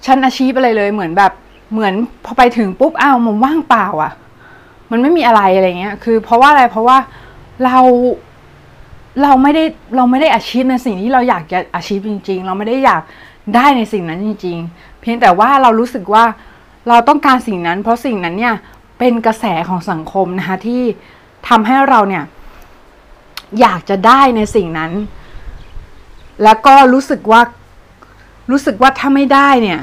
[0.05, 1.31] ฉันอาชีพอะไรเลย เหมือนแบบ
[1.73, 1.93] เหมือน
[2.25, 4.11] พอไปถึงปุ๊บอ้าวมันว่างเปล่าอะ่ะ
[4.91, 6.97] มันไม่มีอะไรอะไรเงี้ย คือเพราะว่าอะไรเพราะว่า
[7.63, 7.77] เรา
[9.21, 9.63] เราไม่ได้
[9.95, 13.01] เราไม่ได้อาชีพในสิ่งที่เราอยากจะอาชีพจริง ๆ เราไม่ได้อยาก
[13.55, 16.23] ได้ในสิ่งนั้นจริง ๆ เพียงแต่ว่าเรารู้สึกว่า
[16.87, 18.55] เราต้องการสิ่งนั้น เพราะสิ่งนั้นเนี่ย
[18.99, 20.83] เป็นกระแสของสังคมนะคะที่
[21.49, 22.23] ทำให้เราเนี่ย
[23.59, 24.91] อยากจะได้ในสิ่งนั้น
[26.43, 27.41] แล้วก็รู้สึกว่า
[28.51, 29.79] รู้สึกว่าถ้าไม่ได้เนี่ย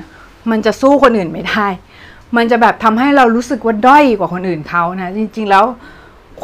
[0.50, 1.66] มันจะสู้คนอื่นไม่ได้
[2.37, 5.65] มันจะแบบทำให้เรารู้สึกว่าด้อยกว่าคนอื่นเขานะ จริง ๆ แล้ว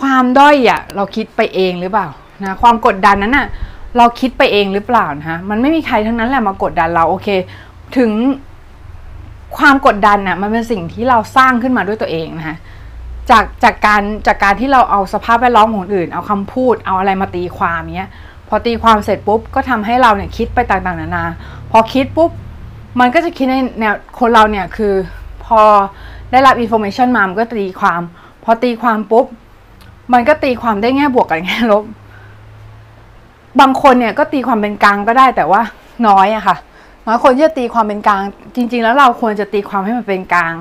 [0.01, 2.09] ความด้อยอะ่ะเราคิดไปเองหรือเปล่า
[2.43, 3.47] นะความกดดันนั้นอะ่ะ
[3.97, 7.29] เราคิดไปเองหรือเปล่านะมันไม่มีใครทั้งนั้นแหละมากดดันเราโอเค
[7.97, 8.11] ถึง
[9.57, 12.57] ความกดดันน่ะมันเป็นสิ่งที่เราสร้างขึ้นมาด้วยตัวเองนะคะ
[13.31, 18.11] จากจากการจากการที่เราเอาสภาพแวดล้อมของอื่น เอาคำพูดเอาอะไรมาตีความเนี้ย
[18.49, 21.25] พอตีความเสร็จปุ๊บก็ทำให้เราเนี่ยคิดไปต่างๆนานา
[21.71, 22.31] พอคิดปุ๊บ
[23.01, 24.95] มันก็จะคิดในแนวคนเราเนี่ยคือ
[25.45, 25.61] พอ
[26.31, 28.01] ได้รับ information มามันก็ตีความ
[28.45, 29.27] พอตีความปุ๊บ
[30.13, 31.85] มันก็ตีความได้แง่บวกกับแง่ลบ
[33.61, 35.63] บางคนเนี่ยก็ตีความเป็นกลางก็ได้แต่ว่า
[36.07, 36.57] น้อยอะค่ะ
[37.09, 38.23] น้อยคนที่จะตีความเป็นกลาง
[38.57, 40.55] จริง ๆ แล้วเราควรจะตีความให้มันเป็นกลาง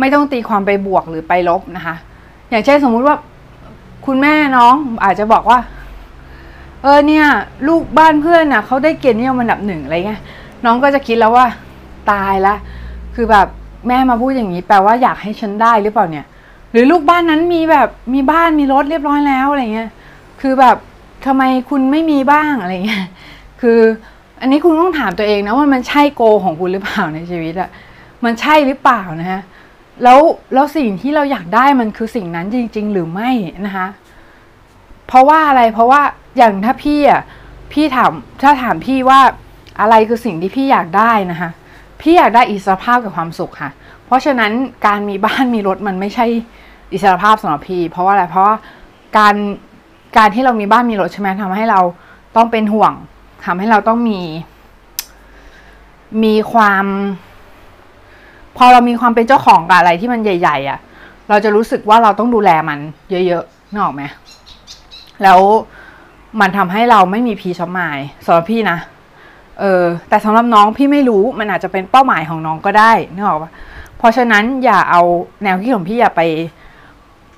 [0.00, 1.94] ไม่ต้องตีความไปบวกหรือไปลบนะคะ
[2.50, 3.16] อย่างเช่นสมมุติว่า
[4.06, 5.58] คุณแม่น้องอาจจะบอกว่า
[6.82, 7.26] เออเนี่ย
[7.68, 10.20] ลูกบ้านเพื่อนน่ะเขาได้เกียรตินิยมอันดับหนึ่งอะไรเงี้ย
[10.64, 11.46] น้องก็จะคิดแล้วว่า
[12.10, 12.54] ตายละ
[13.14, 13.46] คือแบบ
[13.88, 16.26] แม่มาพูดอย่างนี้ แปลว่าอยากให้ฉันได้หรือเปล่าเนี่ย
[16.72, 19.90] หรือลูกบ้านนั้นมีแบบมีบ้านมีรถเรียบร้อยแล้วอะไรเงี้ย
[20.40, 20.76] คือแบบ
[21.26, 23.04] ทำไมคุณไม่มีบ้างอะไรเงี้ย
[23.60, 23.78] คือ
[24.42, 27.70] อันนี้คุณต้องถามตัวเองนะว่ามันใช่โกของคุณหรือเปล่าในชีวิตอะ
[28.24, 29.40] มันใช่หรือเปล่านะฮะ
[30.02, 30.18] แล้ว
[30.54, 33.30] แล้วสิ่งที่เราอยากได้มันคือสิ่งนั้นจริง ๆ หรือไม่
[33.66, 33.86] นะคะ
[35.06, 36.00] เพราะว่าอะไรเพราะว่า
[36.36, 37.22] อย่างถ้าพี่อะ
[37.72, 38.10] พี่ถาม
[38.42, 39.20] ถ้าถามพี่ว่า
[39.80, 41.50] อะไรคือสิ่งที่พี่อยากได้นะคะ
[42.00, 43.70] พี่อยากได้อิสรภาพกับความสุขค่ะ
[44.06, 44.52] เพราะฉะนั้น
[44.86, 46.26] การมีบ้านมีรถมันไม่ใช่
[46.92, 48.54] อิสรภาพสำหรับพี่ เพราะว่าอะไรเพราะว่า
[49.18, 49.34] การ
[50.16, 51.80] การที่เรามีบ้านมีรถใช่ไหมทำให้เรา
[52.36, 52.92] ต้องเป็นห่วง
[53.44, 54.20] ทำให้เราต้องมี
[56.24, 56.84] มีความ
[58.56, 60.78] พอเรามีความเป็นเจ้าของกับอะไรที่มันใหญ่ ๆอะ
[61.28, 62.78] เราจะรู้สึกว่าเราต้องดูแลมัน
[63.10, 64.02] เยอะๆนึกออกไหม
[65.22, 65.40] แล้ว
[66.40, 68.78] มันทำให้เราไม่มีพีชอมายสำหรับพี่นะ
[69.60, 73.50] เออแต่สำหรับน้องพี่ไม่รู้มันอาจจะเป็นเป้าหมายของน้องก็ได้นึกออกปะ
[73.98, 75.02] เพราะฉะนั้นอย่าเอา
[75.42, 76.22] แนวคิดของพี่อย่าไป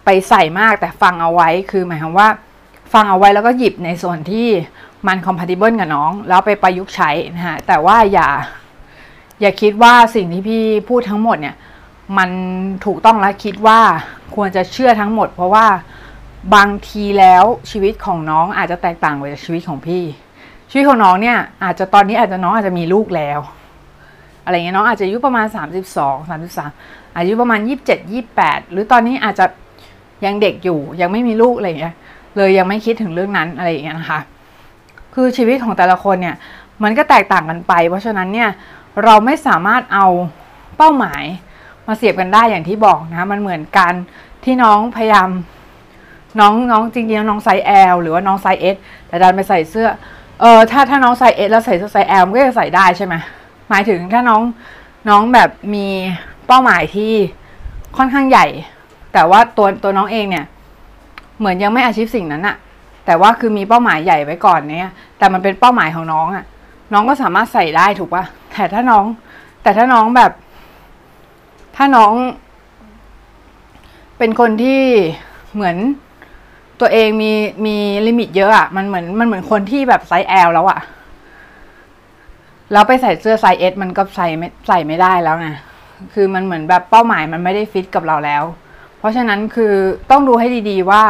[0.05, 2.29] ไปใส่มากแต่ฟังเอาไว้คือหมายความว่า
[2.93, 4.49] ฟังเอาไว้แล้วก็หยิบในส่วนที่
[5.07, 8.29] มัน compatible กับน้อง แล้วไปประยุกต์ใช้นะฮะแต่ว่าอย่า
[9.41, 11.57] อย่าคิดว่าสิ่งที่พี่พูดทั้งหมดเนี่ย
[12.19, 12.31] มัน
[12.87, 13.81] ถูกต้องและคิดว่า
[14.35, 15.67] ควรจะเชื่อทั้งหมด เพราะว่า
[16.55, 20.03] บางทีแล้วชีวิตของน้องอาจจะแตกต่างไปจากชีวิตของพี่
[20.71, 23.41] ชีวิตของน้องเนี่ย อาจจะตอนนี้อาจจะน้องอาจจะมีลูกแล้ว
[24.45, 25.47] อะไรเงี้ยน้องอาจจะอายุประมาณ
[25.93, 29.47] 32 33 อายุประมาณ 27 28 หรือตอนนี้อาจจะ
[30.25, 31.95] ยังเด็กอยู่ยังไม่มีลูกอะไรเงี้ย
[32.37, 34.21] เลยยังไม่คิดถึงเรื่องนั้นอะไรอย่างเงี้ยนะคะ
[35.15, 36.37] คือชีวิตของแต่ละคนเนี่ย
[36.83, 38.51] มันก็แตกต่างกันไป เพราะฉะนั้นเนี่ย
[39.05, 40.07] เราไม่สามารถเอา
[40.77, 41.25] เป้าหมาย
[41.87, 43.93] มาเทียบกันได้อย่างที่บอกนะ มันเหมือนกัน
[44.45, 45.29] ที่น้องพยายาม
[46.41, 48.77] น้องน้องจริงๆน้องไซส์ L หรือว่าน้องไซส์ S
[49.09, 49.89] แต่ดันไปใส่เสื้อ
[50.41, 53.15] เออถ้าถ้าน้องไซส์ S แล้วใส่เสื้อไซส์ L มันก็จะใส่ได้ใช่ไหม
[53.71, 54.43] หมายถึงถ้าน้อง
[55.09, 55.87] น้องแบบมี
[56.47, 57.13] เป้าหมายที่
[57.97, 58.47] ค่อนข้างใหญ่
[59.13, 60.45] แต่ว่าตัวตัวน้องเองเนี่ย
[61.39, 62.57] เหมือนยังไม่ achieve สิ่งนั้นอะ
[63.07, 66.45] แต่ว่าคือมีเป้าหมายใหญ่ไว้ก่อนเนี่ย แต่มันเป็นเป้าหมายของน้องอะ
[66.93, 69.05] น้องก็สามารถใส่ได้ถูกปะแต่ถ้าน้อง
[69.63, 70.33] แต่ถ้าน้องแบบ
[71.77, 72.13] ถ้าน้อง
[74.19, 74.81] เป็นคนที่
[75.55, 75.77] เหมือน
[76.81, 77.33] ตัวเองมี
[77.67, 80.81] มี limit เยอะอะมันเหมือนมันเหมือนคนที่แบบไซส์ L แล้วอะ
[82.73, 85.49] แล้วไปใส่เสื้อไซส์ S มันก็ใส่ไม่ใส่ไม่ได้แล้วไง
[86.15, 88.43] คือมันเหมือนแบบเป้าหมายมันไม่ได้ฟิตกับเราแล้ว
[88.99, 89.75] เพราะฉะนั้นคือ
[90.11, 91.03] ต้องดูให้ดีๆว่า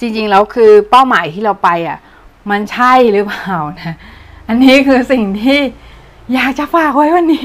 [0.00, 1.98] จริงๆแล้วคือเป้าหมายที่เราไปอะ
[2.50, 3.94] มันใช่หรือเปล่านะ
[4.48, 5.60] อันนี้คือสิ่งที่
[6.34, 7.44] อยากจะฝากไว้วันนี้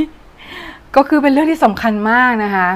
[0.96, 2.70] ก็คือเป็นเรื่องที่สำคัญมากนะคะ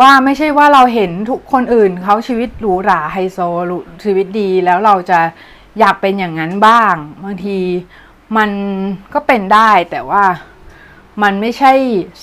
[0.00, 3.38] ว่าไม่ใช่ว่าเราเห็นทุกคนอื่นเขาชีวิตหรูหราไฮโซ
[4.04, 5.20] ชีวิตดีแล้วเราจะ
[5.78, 7.58] อยากเป็นอย่างนั้นบ้างบางที
[8.36, 8.50] มัน
[9.14, 10.24] ก็เป็นได้แต่ว่า
[11.22, 11.72] มันไม่ใช่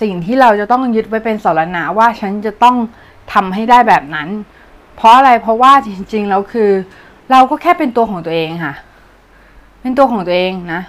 [0.01, 2.75] สิ่งที่เราจะต้องยึดไว้เป็นสารณะว่าฉันจะต้อง
[3.33, 4.29] ทำให้ได้แบบนั้น
[4.97, 6.69] เพราะอะไรเพราะว่าจริงๆแล้วคือ
[7.31, 8.75] เราก็แค่เป็นตัวของตัวเองค่ะ
[9.81, 10.81] เป็นตัวของตัวเองนะ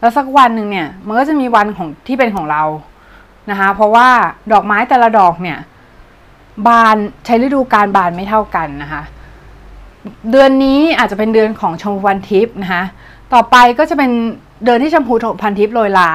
[0.00, 2.62] แล้วสักวันหนึ่งเนี่ย มันก็จะมีวันของที่เป็นของเรา
[3.50, 4.08] นะคะ เพราะว่า
[4.52, 5.58] ดอกไม้แต่ละดอกเนี่ย
[6.66, 9.02] บานใช้ฤดูการบานไม่เท่ากันนะคะ
[10.30, 12.84] เดือนนี้อาจจะเป็นเดือนของชมพูพันทิพย์นะคะ
[13.32, 14.10] ต่อไปก็จะเป็น
[14.64, 16.10] เดือนที่ชมพูพันธุ์ทิพย์โรยรา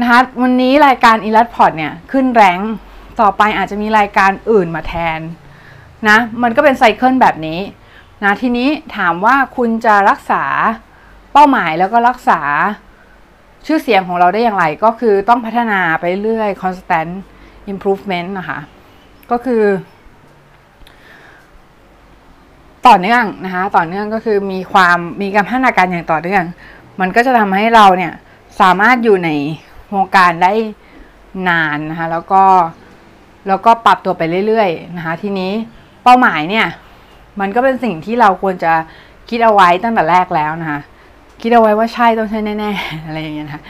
[0.00, 2.58] นะคะวันนี้รายการอีลัดพอร์ตเนี่ยขึ้นแรง
[3.20, 5.20] ต่อไปอาจจะมีรายการอื่นมาแทน
[6.08, 7.60] นะมันก็เป็น cycle แบบนี้
[8.24, 10.44] นะทีนี้ถามว่าคุณจะรักษา
[11.32, 12.40] เป้าหมายแล้วก็รักษา
[13.66, 17.12] ชื่อเสียงของเราได้อย่างไรก็คือต้องพัฒนาไปเรื่อย constant
[17.72, 18.58] improvement นะคะ
[19.30, 19.62] ก็คือ
[22.86, 26.44] ต่อเนื่องนะคะ ต่อเนื่องก็คือมีความมีการพัฒนาการอย่างต่อเนื่อง
[27.00, 28.12] มันก็จะทำให้เราเนี่ย
[28.60, 29.30] สามารถอยู่ใน
[29.94, 30.52] วงการได้
[31.48, 32.42] นานนะคะ แล้วก็
[33.48, 35.52] แล้วก็ปรับตัวไปเรื่อยๆนะคะ ทีนี้
[36.04, 36.66] เป้าหมายเนี่ย
[37.40, 38.72] มันก็เป็นสิ่งที่เราควรจะ
[39.28, 40.80] คิดเอาไว้ตั้งแต่แรกแล้วนะคะ
[41.40, 43.62] คิดเอาไว้ว่าใช่ต้องใช่แน่ๆ อะไรอย่างเงี้ยนะคะ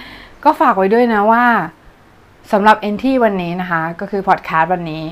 [0.44, 1.44] ก็ฝากไว้ด้วยนะว่า
[2.52, 5.04] สำหรับเอนที่วันนี้นะคะ ก็คือพอดแคสต์วันนี้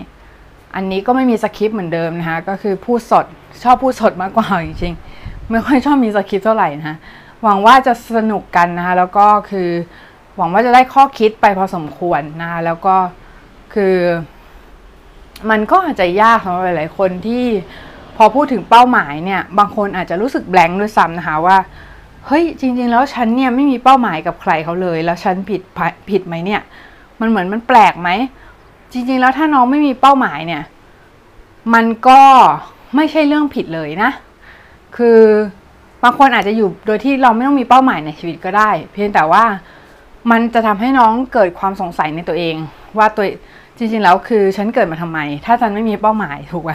[0.74, 3.26] อันนี้ก็ไม่มีสคริปต์เหมือนเดิมนะคะ ก็คือพูดสด
[3.62, 6.96] ชอบพูดสดมากกว่าจริงๆ ไม่ค่อยชอบมีสคริปต์เท่าไหร่นะคะ
[7.42, 9.68] หวังว่าจะสนุกกันนะคะแล้วก็คือ
[10.36, 12.96] หวังว่าจะได้ข้อคิดไปพอสมควรนะคะแล้วก็
[13.74, 13.94] คือ
[15.50, 17.44] มันก็อาจจะยากสำหรับหลาย ๆ คนที่
[18.16, 21.58] พอพูดถึงเป้าหมายเนี่ย บางคนอาจจะรู้สึกแบงค์ด้วยซ้ำนะคะว่า
[22.26, 25.60] เฮ้ยจริง ๆ แล้วฉันเนี่ยไม่มีเป้าหมายกับใครเขาเลย แล้วฉันผิด
[26.10, 26.60] ผิดไหมเนี่ย
[27.20, 28.08] มันเหมือนมันแปลกไหม
[28.92, 30.62] จริง ๆ แล้วถ้าน้องไม่มีเป้าหมายเนี่ย
[31.74, 32.20] มันก็
[32.96, 34.10] ไม่ใช่เรื่องผิดเลยนะ
[34.96, 35.20] คือ
[36.02, 39.44] บางคนอาจจะอยู่โดยที่เราไม่ต้องมีเป้าหมายในชีวิตก็ได้ เพียงแต่ว่า
[40.30, 42.54] มันจะทำให้น้องเกิดความสงสัยในตัวเอง
[42.98, 43.24] ว่าตัว
[43.82, 46.72] จริงๆแล้วคือฉันเกิดมาทำไม ถ้าฉันไม่มีเป้าหมายถูกไหม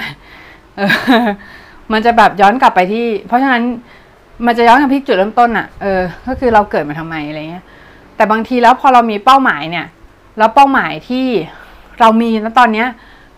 [1.91, 3.63] มันจะแบบย้อนกลับไปที่ เพราะฉะนั้น
[4.45, 7.65] มันจะย้อนกลับที่จุดเริ่มต้นอะ่ะเออ ก็คือเราเกิดมาทำไมอะไรเงี้ย
[8.15, 9.85] แต่บางทีแล้วพอเรามีเป้าหมายเนี่ย
[10.37, 11.25] แล้วเป้าหมายที่
[11.99, 12.87] เรามีณตอนเนี้ย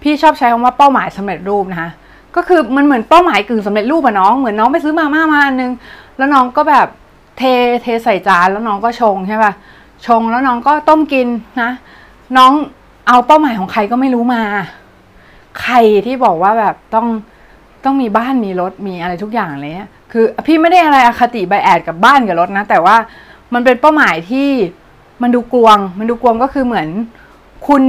[0.01, 1.89] พี่ชอบใช้คำว่าเป้าหมายสำเร็จรูปนะคะ
[2.35, 5.71] ก็คือมันเหมือนเป้าหมายกึ่งสำเร็จรูปอะน้อง เหมือนน้องไปซื้อมาม่ามาอันนึง
[6.17, 6.87] แล้วน้องก็แบบ
[7.37, 7.41] เท
[7.81, 9.51] เทใส่จานแล้วน้องก็ชงใช่ป่ะ
[10.07, 11.27] ชงแล้วน้องก็ต้มกิน
[11.61, 11.71] นะ
[12.37, 12.51] น้อง
[13.09, 14.41] เอาเป้าหมายของใครก็ไม่รู้มา
[15.61, 17.07] ใครที่บอกว่าแบบต้อง
[17.83, 22.95] ต้องมีบ้านมีรถมีอะไรทุกอย่างเลยเนี่ยคือพี่ไม่ได้อะไรอคติ bias กับบ้านกับรถนะ แต่ว่า
[23.53, 24.49] มันเป็นเป้าหมายที่
[25.21, 26.87] มันดูกลวง มันดูกลวงก็คือเหมือน
[27.67, 27.83] คุณ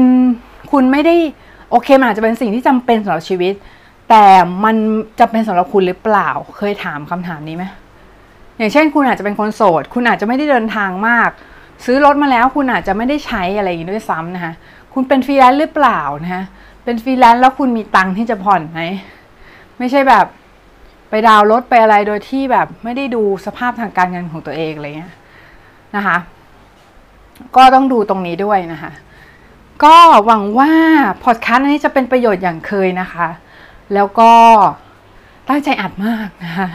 [0.72, 1.14] คุณไม่ได้
[1.70, 3.54] โอเคมันอาจจะเป็นสิ่งที่จำเป็นสำหรับชีวิต
[4.08, 4.24] แต่
[4.64, 4.76] มัน
[5.18, 6.28] จะเป็นสำหรับคุณหรือเปล่า
[6.58, 7.64] เคยถามคำถามนี้ไหม
[8.58, 11.30] อย่างเช่น คุณอาจจะเป็นคนโสด คุณอาจจะไม่ได้เดินทางมาก
[11.84, 14.52] ซื้อรถมาแล้วคุณอาจจะไม่ได้ใช้อะไรอย่างนี้ด้วยซ้ำนะคะ
[14.92, 16.44] คุณเป็นฟรีแลนซ์หรือเปล่านะคะ
[16.84, 18.80] เป็นฟรีแลนซ์แล้วคุณมีตังค์ที่จะผ่อนไหม
[19.78, 20.26] ไม่ใช่แบบ
[21.08, 25.14] ไปดาวรถไปอะไรโดยที่แบบไม่ได้ดูสภาพทางการเงินของตัวเองอะไรเงี้ย
[25.96, 26.16] นะคะ
[27.56, 28.92] ก็ต้องดูตรงนี้ด้วยนะคะ
[29.84, 30.72] ก็หวังว่า
[31.24, 33.28] พอดแคสต์นี้จะเป็นประโยชน์อย่างเคยนะคะ
[33.94, 34.32] แล้วก็
[35.48, 36.68] ตั้งใจอัดมากนะคะ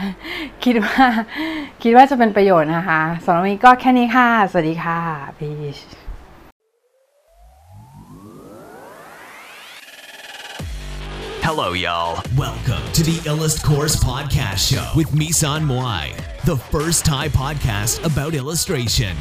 [0.64, 1.04] คิดว่า
[1.82, 4.98] คิดว่าจะเป็นประโยชน์นะคะสำหรับวันนี้ก็แค่นี้ค่ะ สวัสดีค่ะ
[5.38, 5.78] พีช
[11.48, 12.20] Hello, y'all.
[12.36, 16.12] Welcome to the Illust Course Podcast Show with Misan Moai,
[16.44, 19.16] the first Thai podcast about illustration.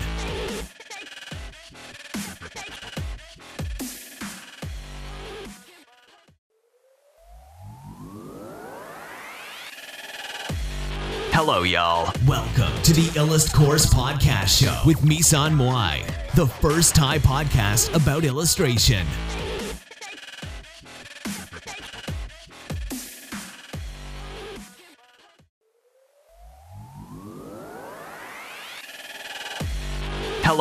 [11.30, 12.12] Hello, y'all.
[12.26, 18.26] Welcome to the Illust Course Podcast Show with Misan Moai, the first Thai podcast about
[18.26, 19.06] illustration.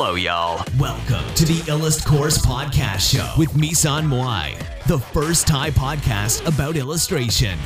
[0.00, 4.46] ฮัลโหล y'all welcome to the Illust Course Podcast Show with Misan Moai
[4.92, 7.56] the first Thai podcast about illustration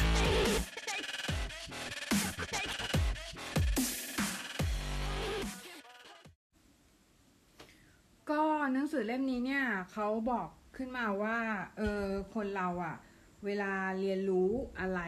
[8.31, 8.43] ก็
[8.73, 11.39] หนังสือเล่มนี้เนี่ยเขาบอกขึ้นมาว่า
[11.79, 12.97] เออคนเราอะ
[13.45, 15.01] เวลาเรียนรู้อะไร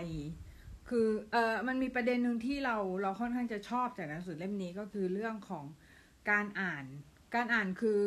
[0.89, 5.67] คือเออมันมีประเด็นหนึ่งที่เราเราค่อนข้างจะชอบจากหนังสือเล่มนี้ก็คือเรื่องของ
[6.31, 6.87] การอ่าน
[7.37, 8.01] การอ่านคือ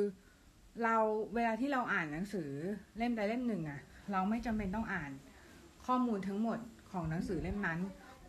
[0.83, 0.95] เรา
[1.35, 2.49] เวลาที่เราอ่านหนังสือ
[2.97, 5.11] เล่มใดเล่มหนึ่งอะเราไม่จำเป็นต้องอ่าน
[5.85, 6.59] ข้อมูลทั้งหมด
[6.91, 7.79] ของหนังสือเล่มนั้น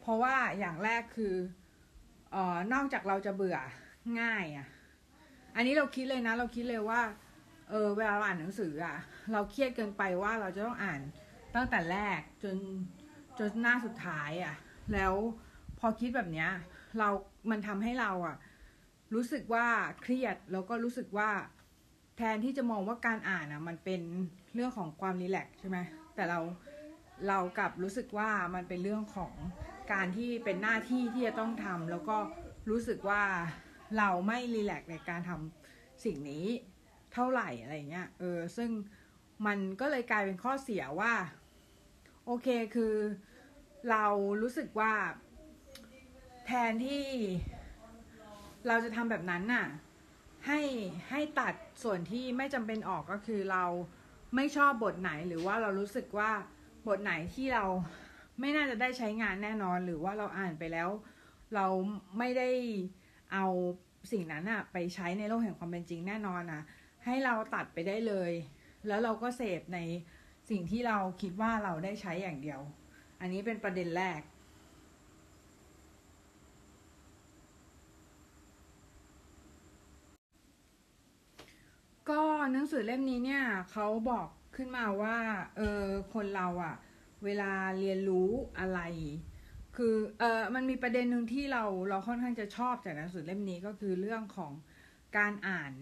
[0.01, 1.35] เพราะว่าอย่างแรกคือ
[2.33, 3.59] เอ่อนอกจากเราจะเบื่อ
[4.21, 4.67] ง่ายอะ
[5.57, 7.01] อันนี้เราคิดเลยนะ เราคิดเลยว่า
[7.71, 8.97] เออเวลาเราอ่านหนังสืออะ
[9.33, 11.01] เราเครียดเกินไปว่าเราจะต้องอ่าน
[11.55, 12.57] ตั้งแต่แรกจน
[13.39, 14.55] จนหน้าสุดท้ายอะ
[14.93, 15.15] แล้ว
[15.79, 16.51] พอคิดแบบเนี้ย
[16.99, 17.09] เรา
[17.51, 18.37] มันทำให้เราอะ
[19.15, 19.67] รู้สึกว่า
[20.01, 21.31] เครียดแล้วก็รู้สึกว่า
[22.17, 24.01] แทนที่จะมองว่าการอ่านอะ มันเป็น
[24.55, 25.79] เรื่องของความรีแลกใช่ไหม
[26.15, 26.41] แต่เรา
[27.29, 29.33] เรากลับรู้สึกว่ามันเป็นเรื่องของ
[29.93, 32.17] การที่เป็นหน้าที่ที่จะต้องทำแล้วก็
[32.71, 33.23] รู้สึกว่า
[33.99, 36.47] เราไม่รีแลกในการทำสิ่งนี้
[37.13, 38.71] เท่าไหร่อะไรเงี้ยเออซึ่ง
[39.47, 41.15] มันก็เลยกลายเป็นข้อเสียว่า
[42.27, 42.95] โอเคคือ
[43.91, 44.07] เรา
[44.43, 44.93] รู้สึกว่า
[46.47, 47.07] แทนที่
[48.67, 49.67] เราจะทำแบบนั้นน่ะ
[50.47, 50.61] ให้
[51.11, 53.65] ให้ตัดส่วนที่ไม่จำเป็นออกก็คือเรา
[54.35, 56.31] ไม่ชอบบทไหนหรือว่าเรารู้สึกว่า
[56.89, 57.65] บทไหนที่เรา
[58.41, 60.89] ไม่น่าจะได้ใช้งานแน่นอน หรือว่าเราอ่านไปแล้ว
[61.55, 61.67] เรา
[62.19, 62.51] ไม่ได้
[63.33, 63.47] เอา
[64.13, 66.63] สิ่งนั้นอะไปใช้ในโลกแห่งความเป็นจริงแน่นอนอะ
[67.05, 68.33] ให้เราตัดไปได้เลย
[68.87, 69.79] แล้วเราก็เสพใน
[70.51, 72.61] สิ่งที่เราคิดว่าเราได้ใช้อย่างเดียว
[73.21, 74.21] อันนี้เป็นประเด็นแรก
[82.11, 85.17] ก็หนังสือเล่มนี้เนี่ยเขาบอกขึ้นมาว่า
[85.57, 86.77] เออคนเราอะ
[87.25, 88.81] เวลาเรียนรู้อะไร
[89.77, 94.53] คือเออมันมีประเด็นหนึ่งที่เราเราค่อนข้างจะชอบจากหนังสือเล่มนี้ก็คือเรื่องของ
[95.19, 95.73] การอ่าน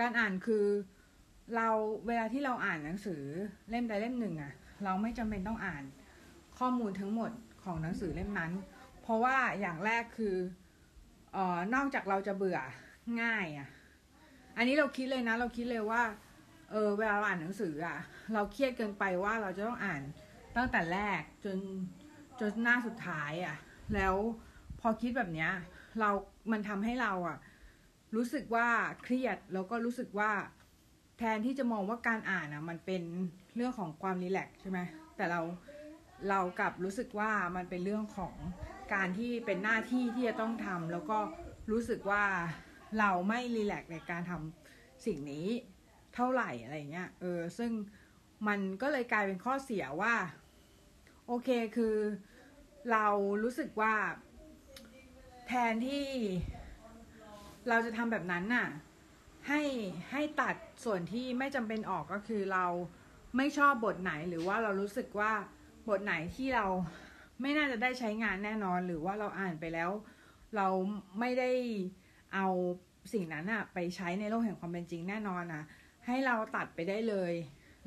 [0.00, 0.64] การอ่านคือ
[1.56, 1.68] เรา
[2.06, 3.22] เวลาที่เราอ่านหนังสือ
[3.70, 4.52] เล่มใดเล่มหนึ่งอะ
[4.84, 5.84] เราไม่จำเป็นต้องอ่าน
[6.58, 7.30] ข้อมูลทั้งหมด
[7.64, 8.52] ของหนังสือเล่มนั้น
[9.02, 10.36] เพราะว่าอย่างแรกคือ
[11.32, 12.58] เออนอกจากเราจะเบื่อ
[13.22, 13.68] ง่ายอะ
[14.58, 16.02] อันนี้เราคิดเลยนะ เราคิดเลยว่า
[16.70, 17.98] เออเวลาเราอ่านหนังสืออะ
[18.34, 20.02] เราเครียดเกินไปว่าเราจะต้องอ่าน
[20.56, 21.58] ตั้งแต่แรกจน
[22.40, 23.56] จนหน้าสุดท้ายอะ
[23.94, 24.14] แล้ว
[24.80, 25.50] พอคิดแบบเนี้ย
[26.00, 26.10] เรา
[26.52, 27.38] มันทำให้เราอะ
[28.16, 28.68] รู้สึกว่า
[29.02, 30.30] เครียดแล้วก็รู้สึกว่า
[31.18, 33.02] แทนที่จะมองว่าการอ่านอะมันเป็น
[33.56, 34.78] เรื่องของความรีแลกใช่ไหม
[35.16, 35.40] แต่เรา
[36.28, 38.34] เรากลับรู้สึกว่ามันเป็นเรื่องของ
[38.94, 41.18] การที่เป็นหน้าที่ที่จะต้องทำแล้วก็
[41.70, 42.24] รู้สึกว่า
[42.98, 45.46] เราไม่รีแลกในการทำสิ่งนี้
[46.14, 47.72] เท่าไหร่อะไรเงี้ยเออซึ่ง
[48.48, 50.14] มันก็เลยกลายเป็นข้อเสียว่า
[51.26, 51.96] โอเคคือ
[52.92, 53.06] เรา
[53.42, 53.94] รู้สึกว่า
[55.46, 56.06] แทนที่
[57.68, 58.68] เราจะทำแบบนั้นน่ะ
[59.48, 59.62] ให้
[60.10, 62.66] ให้ตัดส่วนที่ไม่จำเป็นออกก็คือเรา
[63.36, 65.32] ไม่ชอบบทไหนหรือว่าเรารู้สึกว่า
[65.88, 66.66] บทไหนที่เรา
[67.40, 69.90] ไม่น่าจะได้ใช้งานแน่นอน หรือว่าเราอ่านไปแล้ว
[70.56, 70.68] เรา
[71.20, 71.50] ไม่ได้
[72.34, 72.46] เอา
[73.12, 75.62] สิ่งนั้นอะไปใช้ในโลกแห่งความเป็นจริงแน่นอนอะ
[76.06, 77.32] ให้เราตัดไปได้เลย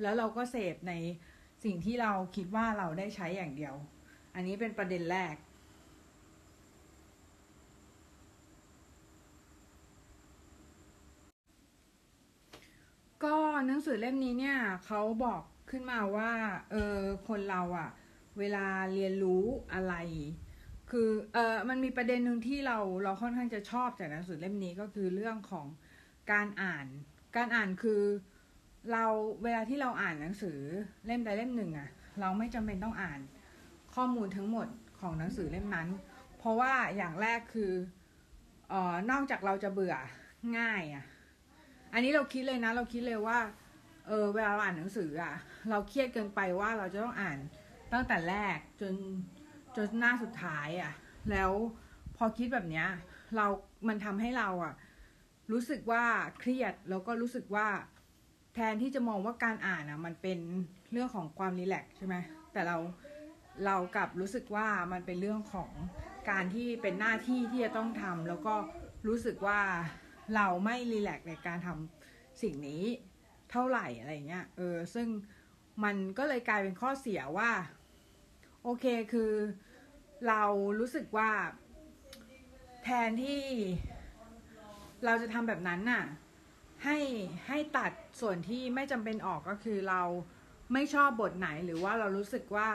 [0.02, 0.94] แล้วเราก็เสพใน
[1.64, 3.76] สิ่งที่เราคิดว่าเราได้ใช้อย่างเดียว
[4.36, 5.36] อันนี้เป็นประเด็นแรก
[13.24, 13.36] ก็
[13.68, 16.32] หนังสือเล่มนี้เนี่ยเขาบอกขึ้นมาว่า
[16.72, 17.90] เออคนเราอะ
[18.40, 19.94] เวลาเรียนรู้อะไร
[20.92, 25.68] คือเออมันมีประเด็นหนึ่งที่เราเราค่อนข้างจะชอบจากหนังสือเล่มนี้ก็คือเรื่องของ
[26.32, 26.86] การอ่าน
[27.36, 28.02] การอ่านคือ
[28.92, 29.06] เรา
[29.44, 30.58] เวลาที่เราอ่านหนังสือ
[31.06, 33.20] เล่มใดเล่มหนึ่งอะเราไม่จำเป็นต้องอ่าน
[33.96, 34.68] ข้อมูลทั้งหมด
[35.00, 35.88] ของหนังสือเล่มนั้น
[36.38, 37.72] เพราะว่าอย่างแรกคือ
[38.70, 39.96] เอ่อนอกจากเราจะเบื่อ
[40.58, 41.06] ง่ายอะ
[41.94, 43.40] อันนี้เราคิดเลยนะ เราคิดเลยว่า
[44.08, 45.34] เออเวลาเราอ่านหนังสืออะ
[45.70, 47.38] เราเครียดเกินไปว่าเราจะต้องอ่าน
[47.94, 48.94] ตั้งแต่แรกจน
[49.76, 50.94] จนหน้าสุดท้ายอะ
[51.32, 51.52] แล้ว
[52.18, 52.88] พอคิดแบบเนี้ย
[53.36, 53.46] เรา
[53.88, 54.74] มันทำให้เราอะ
[55.52, 56.04] รู้สึกว่า
[56.40, 57.68] เครียดแล้วก็รู้สึกว่า
[58.54, 60.40] แทนที่จะมองว่าการอ่านอะมันเป็น
[60.92, 62.16] เรื่องของความรีแลกซ์ใช่ไหม
[62.54, 62.78] แต่เรา
[63.66, 65.72] เรากลับรู้สึกว่ามันเป็นเรื่องของ
[66.30, 68.56] การที่เป็นหน้าที่ที่จะต้องทำแล้วก็
[69.08, 69.62] รู้สึกว่า
[70.36, 72.84] เราไม่รีแลกซ์ในการทำสิ่งนี้
[73.52, 75.08] เท่าไหร่อะไรเงี้ยเออซึ่ง
[75.84, 77.50] มันก็เลยกลายเป็นข้อเสียว่า
[78.64, 79.34] โอเคคือ
[80.28, 80.44] เรา
[80.80, 81.32] รู้สึกว่า
[82.84, 83.44] แทนที่
[85.06, 86.04] เราจะทำแบบนั้นน่ะ
[86.84, 86.98] ให้
[87.48, 90.02] ให้ตัดส่วนที่ไม่จำเป็นออกก็คือเรา
[90.74, 92.70] ไม่ชอบบทไหนหรือว่าเรารู้สึกว่า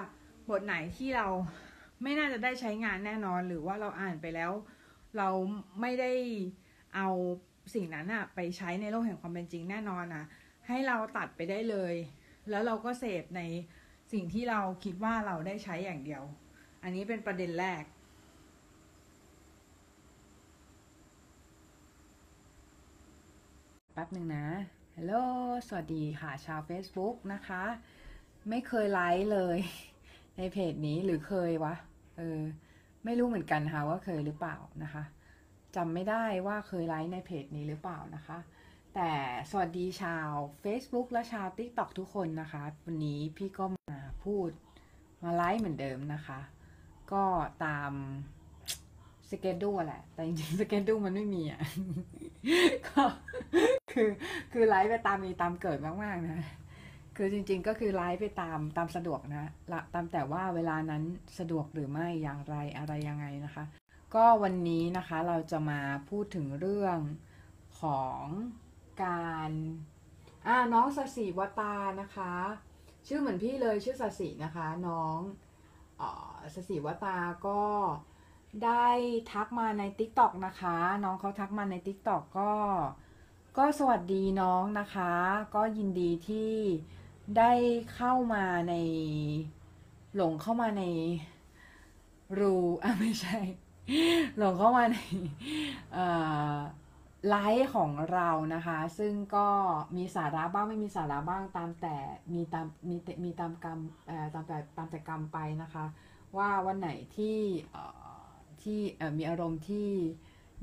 [0.51, 1.27] บทไหนที่เรา
[2.03, 4.53] ไม่น่าจะได้ใช้งานแน่นอน หรือว่าเราอ่านไปแล้ว
[5.19, 5.29] เรา
[5.81, 6.13] ไม่ได้
[6.97, 7.09] เอา
[7.75, 10.25] สิ่งนั้นอะไปใช้ในโลกแห่งความเป็นจริงแน่นอนอะ
[10.69, 11.95] ให้เราตัดไปได้เลย
[12.51, 13.43] แล้วเราก็เสพใน
[14.13, 16.23] สิ่งที่เราคิดว่าเราได้ใช้อย่างเดียว
[16.83, 17.85] อันนี้เป็นประเด็นแรก
[23.95, 24.47] แป๊บหนึ่งนะ
[24.97, 25.15] ฮัลโหล
[25.69, 27.63] สวัสดีค่ะ ชาว Facebook นะคะ
[28.51, 29.59] ไม่เคยไลฟ์เลย
[30.37, 31.75] ในเพจนี้หรือเคยวะ
[32.19, 32.41] เออ
[33.05, 35.03] ไม่รู้เหมือนกันค่ะว่าเคยหรือเปล่านะคะ
[35.77, 38.39] จำไม่ได้ว่าเคยไลฟ์ในเพจนี้หรือเปล่านะคะ
[38.95, 39.13] แต่
[39.51, 40.31] สวัสดีชาว
[40.65, 43.96] Facebook และชาว TikTok ทุกคนนะคะ วันนี้พี่ก็มา
[44.27, 44.51] พูด
[45.23, 46.41] มาไลฟ์เหมือนเดิมนะคะ
[47.13, 47.25] ก็
[47.65, 47.93] ตาม
[49.31, 51.61] สเกดูแหละ แต่จริงๆสเกดูมันไม่มีอะ
[52.89, 53.03] ก็
[53.93, 54.09] คือ
[54.53, 56.41] คือไลฟ์ไปตามมีตามเกิดมากๆนะ
[57.17, 61.03] คือจริง ๆ ก็คือไลฟ์ไปตามตามสะดวกนะละตามแต่ว่าเวลานั้น
[61.39, 63.65] สะดวกหรือไม่อย่างไรอะไรยังไงนะคะ
[64.15, 66.99] ก็วันนี้นะคะเราจะมาพูดถึงเรื่อง
[67.81, 68.23] ของ
[69.05, 69.51] การ
[70.47, 72.33] อ่าน้องสสีวตานะคะ
[73.07, 75.19] ชื่อเหมือนพี่เลยชื่อสสีนะคะ น้อง
[76.01, 76.11] ออ
[76.55, 77.63] สสีวตาก็
[78.65, 78.87] ได้
[79.33, 82.53] ทักมาใน t ิ k t o k นะคะ น้องเขาทักมาใน t ิ k t o k ก็
[83.57, 85.13] ก็สวัสดีน้องนะคะ
[85.55, 86.55] ก็ยินดีที่
[87.39, 87.53] ได้
[87.95, 88.75] เข้ามาใน
[90.15, 90.85] หลงเข้ามาใน
[92.39, 93.39] รูอะไม่ใช่
[94.39, 94.97] หลงเข้ามาใน
[97.29, 99.49] ไลฟ์ของเรานะคะ ซึ่งก็
[99.97, 101.97] มีสาระบ้างไม่มีสาระบ้างตามแต่
[102.33, 103.79] มีตามมีมีตามกรรม
[104.35, 105.85] ตามแต่ตามแต่กรรมไปนะคะ
[106.37, 107.39] ว่าวันไหนที่
[108.63, 108.79] ที่
[109.19, 109.89] มีอารมณ์ที่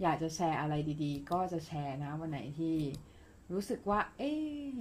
[0.02, 0.74] อยากจะแชร์อะไร
[1.04, 2.78] ดีๆ ก็จะแชร์นะวันไหนที่
[3.52, 4.32] รู้สึกว่า เอ๊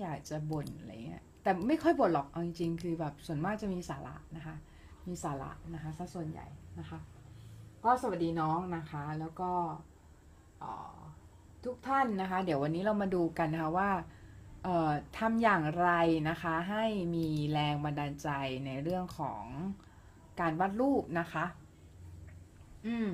[0.00, 4.56] อยากจะบ่นอะไรเงี้ยแต่ไม่ค่อยบ่นหรอกเอาจริงๆคือแบบส่วนมากจะมีสาระนะคะ
[5.08, 6.46] มีสาระนะคะซะส่วนใหญ่
[6.78, 6.98] นะคะ
[7.84, 9.50] ก็สวัสดีน้องนะคะแล้วก็
[11.64, 13.90] ทุกท่านนะคะ เดี๋ยววันนี้เรามาดูกันนะคะว่า
[15.18, 15.88] ทำอย่างไร
[16.28, 16.84] นะคะให้
[17.14, 18.28] มีแรงบันดาลใจ
[18.66, 19.44] ในเรื่องของ
[20.40, 21.44] การวาดรูปนะคะ
[22.86, 23.08] อืม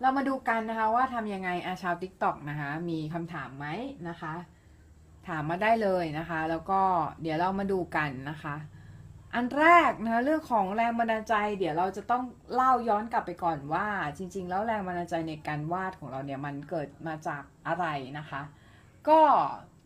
[0.00, 3.66] เรามาดูกันนะคะว่าทำยังไงอาชาวทิกตอกนะคะ มีคำถามไหม
[4.08, 4.34] นะคะ
[5.28, 6.80] ถามมาได้เลยนะคะ แล้วก็
[7.22, 8.54] เดี๋ยวเรามาดูกันนะคะ
[9.36, 12.22] อันแรกนะเรื่องของแรงบันดาลใจ เดี๋ยวเราจะต้อง
[12.54, 17.86] เล่าย้อนกลับไปก่อนว่า จริง ๆ แล้วแรงบันดาลใจในการวาดของเราเนี่ยมันเกิดมาจากอะไร
[18.18, 18.42] นะคะ
[19.08, 19.20] ก็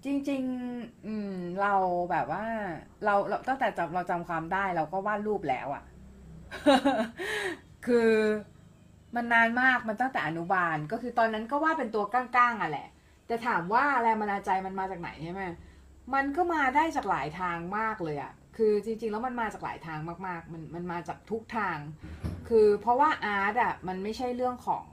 [0.04, 1.74] จริงๆอืมเรา
[2.10, 2.44] แบบว่า
[3.04, 5.84] เราเราตั้งแต่จำเราจำความได้เราก็วาดรูปแล้วอะ่ะ
[7.86, 8.12] คือ
[9.14, 12.88] มันนานมากมันตั้งแต่อนุบาล ก็คือตอนนั้นก็วาดเป็นตัวก้างๆอะแหละ
[13.26, 15.42] แต่ถามว่าแรงบันดาลใจมันมาจากไหนใช่ไหม
[16.14, 18.32] มันก็มาได้จากหลายทางมากเลยอะ
[18.62, 21.78] คือจริงๆ แล้วมันมาจากหลายทางมากๆ มันมันมาจากทุกทาง
[22.48, 24.86] คือเพราะว่าอาร์ตอะมันไม่ใช่เรื่องของ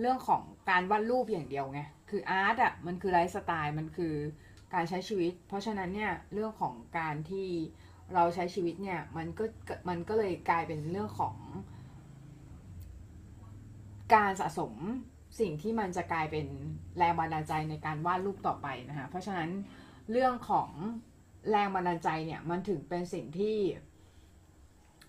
[0.00, 1.80] เรื่องของการวาดรูปอย่างเดียวไง
[2.10, 4.14] คืออาร์ตอะมันคือไลฟ์สไตล์ มันคือ
[4.74, 7.48] การใช้ชีวิต เพราะฉะนั้นเนี่ยเรื่องของการที่
[8.14, 9.44] เราใช้ชีวิตเนี่ยมันก็
[9.88, 11.36] มันก็เลยกลายเป็นเรื่องของ
[14.14, 14.74] การสะสม
[15.40, 16.46] สิ่งที่มันจะกลายเป็น
[16.98, 19.50] แรงบันดาลใจในการวาดรูปต่อไปนะคะเพราะฉะนั้น
[20.10, 20.70] เรื่องของ
[21.50, 23.56] แรงบันดาลใจเนี่ยมันถึงเป็นสิ่งที่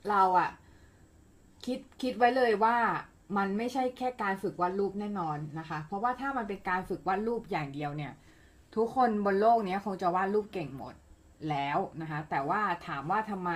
[0.10, 0.50] เราอะ
[1.66, 2.78] คิดคิดไว้เลยว่า
[3.38, 8.14] มันไม่ใช่แค่การฝึกวาดรูปแน่นอนนะคะ เพราะว่าถ้ามันเป็นการฝึกวาดรูปอย่างเดียวเนี่ย
[8.76, 10.96] ทุกคนบนโลกนี้คงจะวาดรูปเก่งหมด
[11.50, 13.52] แล้วนะคะ แต่ว่าถามว่าทำไม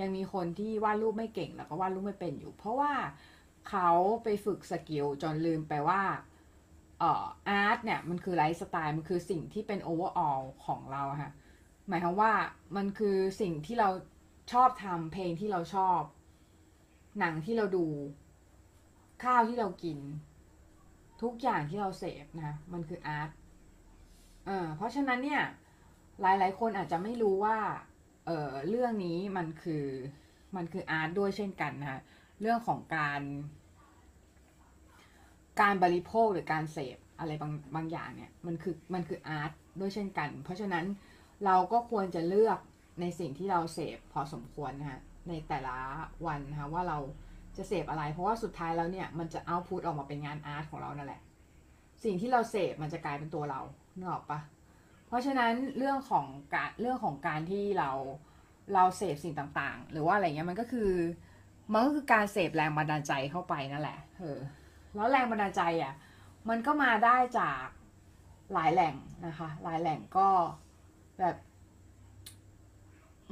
[0.00, 2.92] ยังมีคนที่วาดรูปไม่เก่งแล้วก็วาดรูปไม่เป็นอยู่ เพราะว่า
[3.68, 3.90] เขา
[4.24, 6.02] ไปฝึก skill จนลืมไปว่า
[6.98, 11.32] เออ art เนี่ยมันคือไลฟ์สไตล์มันคือสิ่งที่เป็น overall ของเราค่ะ
[11.90, 12.32] หมายความว่า
[12.76, 13.88] มันคือสิ่งที่เรา
[14.52, 16.00] ชอบทำเพลงที่เราชอบ
[17.18, 17.86] หนังที่เราดู
[19.22, 19.98] ข้าวที่เรากิน
[21.22, 23.30] ทุกอย่างที่เราเสพนะมันคืออาร์ต
[24.46, 25.42] เออเพราะฉะนั้นเนี่ย
[26.20, 27.58] หลายๆ คนอาจจะไม่รู้ว่า
[28.26, 29.84] เออเรื่องนี้มันคือ
[30.56, 32.00] มันคืออาร์ตด้วยเช่นกันนะคะ
[32.40, 33.22] เรื่องของการ
[35.60, 40.84] การบริโภคหรือการเสพอะไรบางบางอย่างเนี่ยมันคือมันคืออาร์ตด้วยเช่นกัน เพราะฉะนั้น
[41.46, 42.58] เราก็ควรจะเลือก
[43.00, 45.76] ในสิ่งที่เราเสพพอสมควรนะคะในแต่ละ
[46.26, 46.98] วันนะคะว่าเรา
[47.56, 51.20] จะเสพอะไร เพราะว่าสุดท้ายแล้วเนี่ยมันจะเอาพุทออกมาเป็นงานอาร์ตของเรานั่นแหละ
[52.04, 53.60] สิ่งที่เราเสพมันจะกลายเป็นตัวเรา
[53.98, 54.40] นึกออกปะ
[55.06, 57.90] เพราะฉะนั้นเรื่องของการเรื่องของการที่เรา
[58.74, 60.90] เราเสพสิ่งต่างๆ หรือว่าอะไรเงี้ยมันก็คือ
[61.72, 64.38] มันก็คือการเสพแรงบันดาลใจเข้าไปนั่นแหละเออ
[64.94, 65.94] แล้วแรงบันดาลใจอะ
[66.48, 67.64] มันก็มาได้จาก
[68.52, 68.94] หลายแหล่ง
[69.26, 70.28] นะคะ หลายแหล่งก็
[71.20, 71.36] แบบ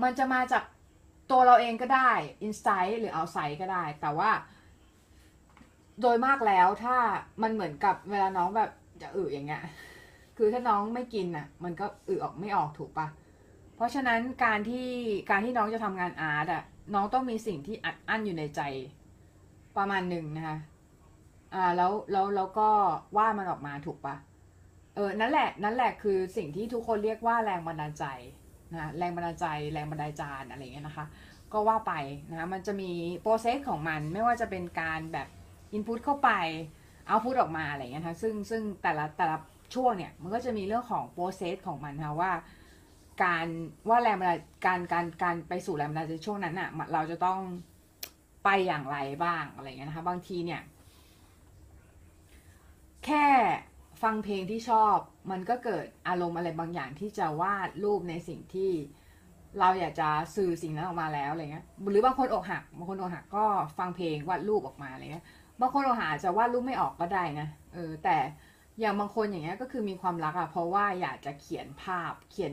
[0.03, 0.65] มันจะมาจาก
[1.31, 2.11] ตัวเราเองก็ได้
[2.43, 4.31] อินไซต์หรือเอาไซต์ก็ได้ แต่ว่า
[6.01, 6.97] โดยมากแล้วถ้า
[7.43, 8.71] มันเหมือนกับเวลาน้องแบบ
[9.03, 9.63] จะอึอย่างเงี้ย
[10.37, 13.07] คือถ้าน้องไม่กินอะ มันก็อึออกไม่ออกถูกปะ
[13.77, 14.89] เพราะฉะนั้นการที่
[15.31, 16.63] การที่น้องจะทำงานอาร์ตอะ
[16.95, 18.61] น้องต้องมีสิ่งที่อัดอั้นอยู่ในใจ
[19.77, 20.59] ประมาณหนึ่งนะคะ
[21.55, 22.69] อ่าแล้วแล้วแล้วก็
[23.17, 24.15] วาดมันออกมาถูกปะ
[24.99, 28.05] เออ นั่นแหละ นั่นแหละคือสิ่งที่ทุกคนเรียกว่าแรงบันดาลใจ
[28.73, 31.07] นะแรงบันดาลใจ แรงบันดาลจานอะไรเงี้ยนะคะ
[31.53, 31.93] ก็ว่าไป
[32.31, 32.91] นะมันจะมี
[33.23, 35.29] process ของมันไม่ว่าจะเป็นการแบบ
[35.73, 36.31] input เข้าไป
[37.07, 39.37] output ออกมาอะไรเงี้ยนะคะซึ่งซึ่งแต่ละแต่ละ
[39.75, 42.33] ช่วงเนี่ยมันก็จะมีเรื่องของ process ของมันนะคะว่า
[43.23, 43.47] การ
[43.89, 47.41] ว่าแรงบันดาลการการการไปสู่แรงบันดาลใจช่วงนั้นอะ่ะเราจะต้อง
[48.45, 50.61] ไปอย่างไรบ้างอะไรเงี้ยนะคะ บางทีเนี่ย
[53.05, 53.27] แค่
[54.03, 54.97] ฟังเพลงที่ชอบ
[55.31, 58.71] มันก็เกิดอารมณ์อะไรบางอย่างที่จะวาดรูปในสิ่งที่
[59.59, 63.45] เราอยากจะสื่อสิ่งนั้นออกมาแล้วอะไรเงี้ย หรือบางคนอกหัก บางคนอกหักก็
[63.79, 65.25] ฟังเพลงวาดรูปออกมาอะไรเงี้ย
[65.61, 68.17] บางคนอกหักจะวาดรูปไม่ออกก็ได้นะ เออ แต่
[68.81, 72.53] อย่างบางคนอย่างเงี้ยก็คือมีความรักอะเพราะว่าอยากจะเขียนภาพ เขียน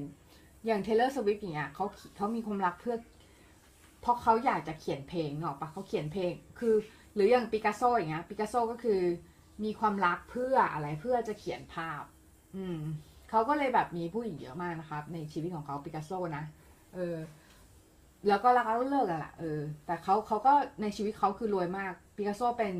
[0.65, 1.85] อย่าง Taylor Swift อย่างเงี้ยเขา
[2.15, 2.95] เขามีความรักเพื่อ
[4.01, 6.75] เพราะเขาอยากจะเขียนเพลงเนาะปะเขาเขียนเพลง คือ
[7.15, 9.01] หรืออย่างปิกัสโซอย่างเงี้ย ปิกัสโซก็คือ
[9.63, 12.03] มีความรักเพื่ออะไรเพื่อจะเขียนภาพ
[12.55, 12.79] อืม
[13.29, 16.43] เขาก็เลยแบบมีผู้หญิงเยอะมากนะครับ ในชีวิตของเขาปิกัสโซนะ
[16.93, 17.15] เออ
[18.27, 22.73] แล้วก็รักแล้วเลิกกันแหละเออ แต่เขาเขาก็ในชีวิตเขาคือรวยมากปิกัสโซเป็น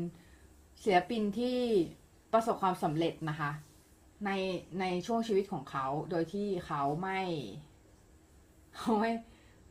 [0.82, 1.58] ศิลปินที่
[2.32, 3.50] ประสบความสำเร็จนะคะ
[4.24, 4.30] ใน
[4.80, 7.20] ในช่วงชีวิตของเขาโดยที่เขาไม่
[8.78, 9.10] เขาไม่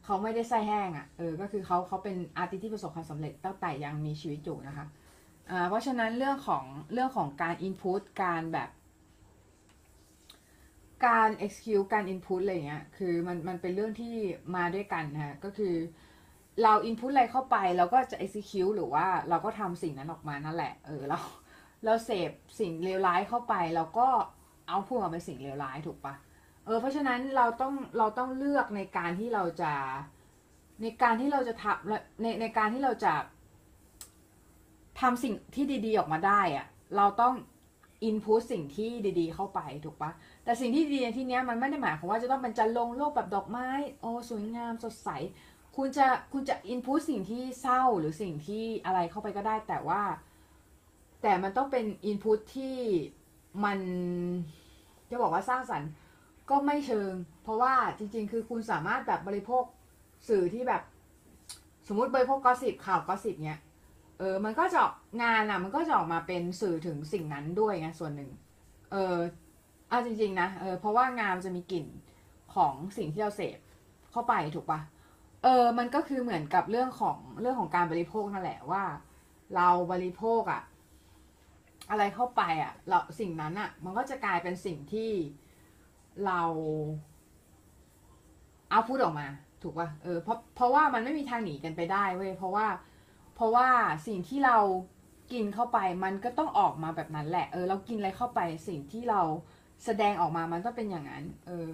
[0.04, 4.86] เขาไม่ได้ไส้แห้งอะ่ะเออ ก็คือเขาเขาเป็นอาร์ติสที่ประสบความสำเร็จตั้งแต่ยังมีชีวิตอยู่นะคะ
[5.52, 8.70] อ่าเพราะฉะนั้นเรื่องของเรื่องของการ input การแบบ
[11.08, 14.16] การ execute การ input อะไรเงี้ย คือมันมันเป็นเรื่องที่
[14.56, 15.76] มาด้วยกันนะคะก็คือ
[16.64, 21.20] เรา input อะไรเข้าไปเราก็จะ execute หรือว่าเราก็ทำสิ่งนั้นออกมานั่นแหละ เออเรา
[21.86, 24.08] เราเสพสิ่งเลวร้ายเข้าไปเราก็
[24.68, 26.16] เอาพูดออกเป็นสิ่งเลวร้ายถูกปะ
[26.66, 29.74] เออเพราะฉะนั้นเราต้องเราต้องเลือกในการที่เราจะ
[30.82, 33.14] ในการที่เราจะทำในในการที่เราจะ
[35.00, 36.66] ทำสิ่งที่ดีๆออกมาได้อะ
[36.98, 37.34] เราต้อง
[38.04, 40.12] อินพุตสิ่งที่ดีๆเข้าไปถูกปะ
[40.44, 43.68] แต่สิ่งที่ดีในที่นี้มันไม่ได้หมายความว่าจะต้องเป็นจะลงโลกแบบดอกไม้
[44.02, 45.10] โอ้สวยงามสดใส
[45.76, 50.02] คุณจะคุณจะอินพุตสิ่งที่เศร้าหรือสิ่งที่อะไรเข้าไปก็ได้ แต่ว่า
[51.22, 52.78] แต่มันต้องเป็นอินพุตที่
[53.64, 53.80] มัน
[55.10, 55.90] จะบอกว่าสร้างสรรค์
[56.50, 57.12] ก็ไม่เชิง
[57.44, 59.64] เพราะว่าจริง ๆ คือคุณสามารถแบบบริโภค
[60.30, 60.82] สื่อที่แบบ
[61.88, 63.60] สมมติบริโภคกอสิบข่าวกอสิบเนี้ย
[64.20, 64.82] เออ มันก็จะ
[65.24, 68.32] งานอะ มันก็จะออกมาเป็นสื่อถึงสิ่งนั้นด้วยไงส่วนหนึ่ง
[68.92, 69.18] เออ
[69.90, 71.86] เอาจริง ๆ นะ เออ เพราะว่างานมันจะมีกลิ่น
[72.56, 73.58] ของสิ่งที่เราเสพ
[74.12, 74.80] เข้าไปถูกปะ
[75.44, 78.84] เออ มันก็คือเหมือนกับเรื่องของเรื่องของการบริโภคนั่นแหละว่า
[79.56, 80.62] เราบริโภคอะ
[81.90, 85.12] อะไรเข้าไปอะเราสิ่งนั้นอะมันก็จะกลายเป็นสิ่งที่
[86.26, 86.42] เรา
[88.70, 89.28] เอาพูดออกมา
[89.64, 92.68] ถูกปะเออเพราะเพราะว่ามันไม่มีทางหนีกันไปได้เว้ยเพราะว่า
[93.36, 93.70] เพราะว่า
[94.08, 94.58] สิ่งที่เรา
[95.32, 99.22] กินเข้าไปมันก็ต้องออกมาแบบนั้นแหละ เออ เรากินอะไรเข้าไปสิ่งที่เรา
[99.86, 101.68] แสดงออกมามันต้องเป็นอย่างนั้น เออ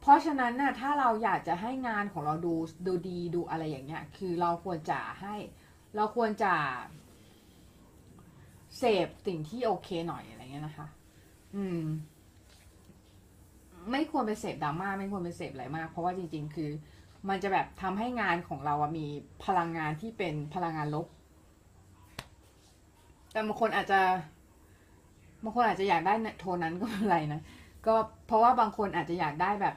[0.00, 2.54] เพราะฉะนั้นน่ะถ้าเราอยากจะให้งานของเราดู
[2.86, 5.34] ดูดีดูอะไรอย่างเงี้ย คือเราควรจะให้
[5.96, 6.54] เราควรจะ
[8.78, 10.86] เสพสิ่งที่โอเคหน่อยอะไรเงี้ยนะคะ
[11.54, 11.82] อืม
[13.90, 16.70] ไม่ควรไปเสพดราม่าไม่ควรไปเสพอะไรมาก เพราะว่าจริง ๆ คือ
[17.28, 19.06] มันจะแบบทำให้งานของเราอะมี
[19.44, 21.06] พลังงานที่เป็นพลังงานลบ
[23.32, 24.00] แต่บางคนอาจจะ
[25.44, 27.40] บางคนอาจจะอยากได้โทนนั้นก็ไม่เป็นไรนะ
[27.86, 27.94] ก็
[28.26, 29.74] เพราะว่าบางคนอาจจะอยากได้แบบ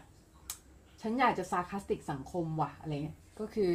[1.01, 3.71] ฉันอยากจะซาคาสติกสังคมว่ะอะไรเงี้ยก็คือ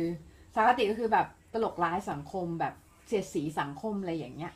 [0.54, 2.74] ซาคาสติกก็คือแบบตลกร้ายสังคมแบบ
[3.06, 4.52] เสียดสีสังคมอะไรอย่างเงี้ย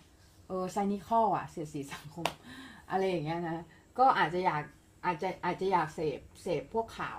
[0.49, 2.27] เออไซนิคอลอะเสียดสีสังคม
[2.91, 3.65] อะไรอย่างเงี้ยนะ
[3.99, 4.63] ก็อาจจะอยาก
[5.05, 7.19] อาจจะอาจจะอยากเสพเสพพวกข่าว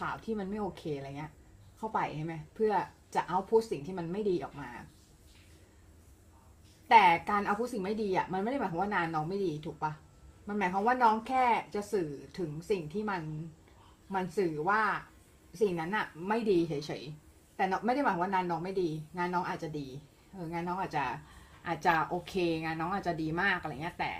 [0.00, 1.32] ข่าวที่มันไม่โอเคอะไรเงี้ย
[1.78, 2.72] เข้าไปใช่ไหมเพื่อ
[3.14, 4.70] จะเอาพูดสิ่งที่มันไม่ดีออกมา
[6.90, 9.92] แต่การเอาพูดสิ่งไม่ดีอะมันไม่ได้หมายความว่านานน้องไม่ดีถูกปะ
[10.48, 13.22] มันหมายความว่าน้องแค่จะสื่อถึงสิ่งที่มัน
[14.14, 14.80] มันสื่อว่า
[15.60, 16.72] สิ่งนั้นอะไม่ดีเฉ
[17.02, 19.88] ยๆ แต่ไม่ได้หมายความว่านานน้องไม่ดี งานน้องอาจจะดี
[20.32, 21.04] เอองานน้องอาจจะ
[21.66, 24.12] อาจจะโอเค งานน้องอาจจะดีมากอะไรเงี้ยแต่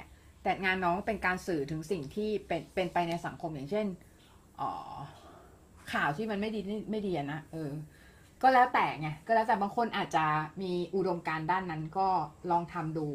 [0.43, 3.87] แต่งานน้องเป็นการสื่อถึงสิ่งที่เป็นเป็นไปในสังคมอย่างเช่น
[4.61, 4.73] อ๋อ
[5.93, 6.61] ข่าวที่มันไม่ดี
[6.91, 7.71] ไม่ดีนะเออ
[8.43, 10.27] ก็แล้วแต่ไงก็แล้วแต่บางคนอาจจะ
[10.63, 12.09] มีอุดมการณ์ด้านนั้นก็
[12.51, 13.09] ลองทำดู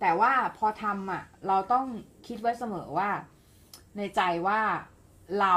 [0.00, 1.86] แต่ว่าพอทำอะ เราต้อง
[2.26, 3.10] คิดไว้เสมอว่า
[3.96, 4.60] ในใจว่า
[5.40, 5.56] เรา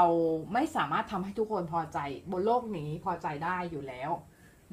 [0.52, 1.98] ไม่สามารถทำให้ทุกคนพอใจ
[2.30, 4.10] บนโลกนี้พอใจได้อยู่แล้ว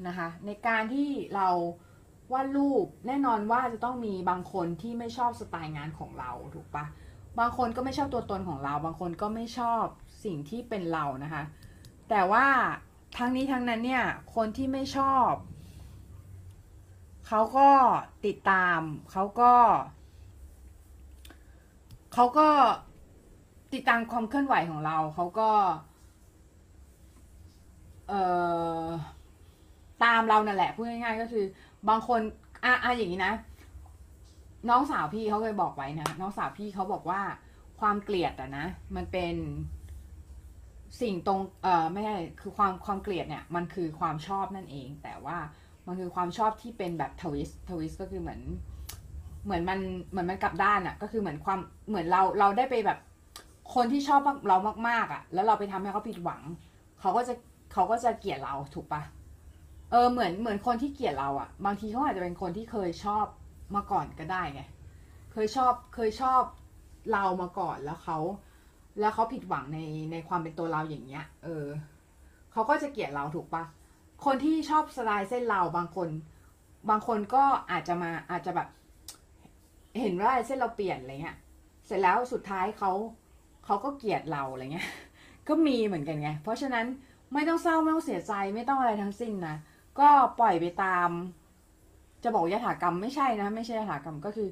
[0.06, 1.48] นะคะ ในการที่เรา
[2.32, 6.84] วาดรูปแน่นอนว่าจะต้องมีบางคนที่ไม่ชอบสไตล์งานของเราถูกปะ
[7.38, 9.84] บางคนก็ไม่ชอบตัวตนของเรา บางคนก็ไม่ชอบ
[10.24, 11.42] สิ่งที่เป็นเรานะคะ
[12.08, 12.46] แต่ว่า
[13.18, 14.04] ทั้งนี้ทั้งนั้นเนี่ย
[14.34, 15.30] คนที่ไม่ชอบ
[17.28, 17.70] เขาก็
[18.26, 18.80] ติดตาม
[19.12, 19.52] เขาก็
[22.14, 22.48] เขาก็
[23.74, 25.50] ติดตามความเคลื่อนไหวของเราเขาก็
[28.08, 28.22] เอ่
[28.82, 28.86] อ
[30.04, 31.44] ตามเรานั่นแหละพูดง่ายๆก็คือ
[31.88, 32.20] บางคน
[32.64, 33.34] อะอะอย่างนี้นะ
[34.70, 37.20] น้องสาวพี่เขาเคยบอกไว้นะ น้องสาวพี่เขาบอกว่า
[37.80, 38.66] ความเกลียดอะนะ
[38.96, 39.34] มันเป็น
[41.00, 45.38] สิ่งตรง เอ่อ ไม่ใช่ คือความความเกลียดเนี่ย มันคือความชอบนั่นเอง แต่ว่า
[45.86, 48.40] มันคือความชอบที่เป็นแบบทวิสทวิสก็คือเหมือน
[49.44, 49.78] เหมือนมัน
[50.10, 51.58] เหมือนมันกลับด้านอะก็คือเหมือนความ
[51.88, 52.98] เหมือนเรา เราได้ไปแบบ
[53.74, 54.56] คนที่ชอบเรา
[54.88, 56.42] มากๆอะแล้วเราไปทำให้เขาผิดหวัง
[57.00, 57.34] เขาก็จะ
[57.72, 59.02] เขาก็จะเกลียดเรา ถูกปะ
[59.90, 63.24] เออเหมือนเหมือนคนที่เกลียดเราอะบางทีเขาอาจจะเป็นคนที่เคยชอบ
[63.74, 64.62] มาก่อนก็ได้ไง
[65.32, 66.42] เคยชอบเคยชอบ
[67.12, 68.18] เรามาก่อนแล้วเขา
[69.00, 69.78] แล้วเขาผิดหวังใน
[70.12, 71.66] ในความเป็นตัวเราอย่างเงี้ย เออ
[72.52, 73.62] เขาก็จะเกลียดเราถูกปะ
[74.24, 76.08] คนที่ชอบสไตล์เส้นเราบางคน
[76.90, 78.68] บางคนก็อาจจะมาอาจจะแบบ
[80.00, 81.36] เห็นว่าเส้นเราเปลี่ยนอะไรเงี้ย
[81.86, 82.92] เสร็จแล้วสุดท้ายเขา
[83.64, 84.88] เขาก็เกลียดเราอะไรเงี้ย
[85.48, 86.86] ก็มีเหมือนกันไง เพราะฉะนั้น
[87.32, 89.56] ไม่ต้องเศร้าไม่ต้องเสียใจไม่ต้องอะไรทั้งสิ้นนะ
[90.00, 91.08] ก็ปล่อยไปตาม
[92.24, 94.48] จะบอกยถากรรมไม่ใช่นะ ไม่ใช่ยถากรรมก็คือ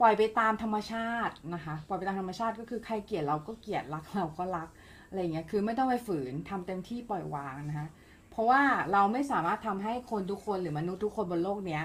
[0.00, 4.68] ปล่อยไปตามธรรมชาตินะคะ ปล่อยไปตามธรรมชาติก็คือใครเกลียดเราก็เกลียดรักเราก็รัก
[5.08, 7.88] อะไรเงี้ยคือไม่ต้องไปฝืนทำเต็มที่ปล่อยวางนะคะ
[8.30, 8.62] เพราะว่า
[8.92, 11.84] เราไม่สามารถทำให้คนทุกคนหรือมนุษย์ทุกคนบนโลกเนี้ย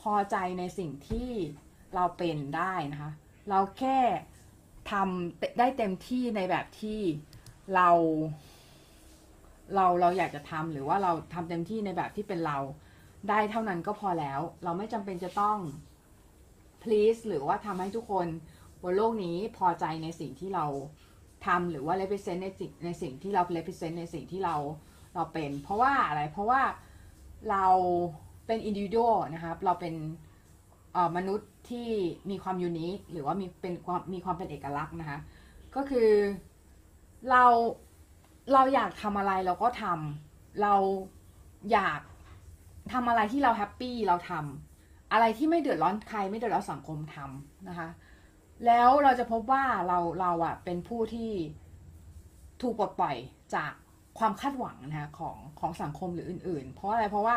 [0.00, 1.30] พอใจในสิ่งที่
[1.94, 3.10] เราเป็นได้นะคะ
[3.50, 3.98] เราแค่
[4.90, 7.00] ทำได้เต็มที่ในแบบที่
[7.74, 7.88] เรา
[9.76, 12.58] เราเราอยากจะทำหรือว่าเราทำเต็มที่ในแบบที่เป็นเรา
[13.28, 15.58] ได้เท่านั้นก็พอแล้ว เราไม่จำเป็นจะต้อง
[16.82, 18.26] please หรือว่าทำให้ทุกคน
[18.82, 20.66] บนโลกนี้พอใจในสิ่งที่เรา
[21.46, 24.56] ทำหรือว่า represent ในสิ่งในสิ่งที่เรา represent ในสิ่งที่เรา
[25.14, 26.62] เราเป็น เพราะว่าอะไรเพราะว่า
[27.50, 27.66] เรา
[28.46, 29.94] เป็น individual นะครับเราเป็น
[31.16, 31.88] มนุษย์ที่
[32.30, 35.18] มีความยูนิคหรือว่ามีเป็นความมีความเป็นเอกลักษณ์นะคะ
[35.76, 36.10] ก็คือ
[37.30, 37.44] เรา
[38.52, 40.74] เราอยากทำอะไรเราก็ทำเรา
[41.72, 42.00] อยาก
[42.92, 47.88] ทำอะไรที่เราแฮปปี้เราทำอะไรที่ไม่เดือดร้อนใครไม่เดือดร้อนสังคมทำนะคะ
[48.66, 51.30] แล้วเราจะพบว่าเราเราอะเป็นผู้ที่
[52.62, 53.16] ถูกปลดปล่อย
[53.54, 53.72] จาก
[54.18, 57.36] ความคาดหวังนะคะของของสังคมหรืออื่น ๆ เพราะอะไรเพราะว่า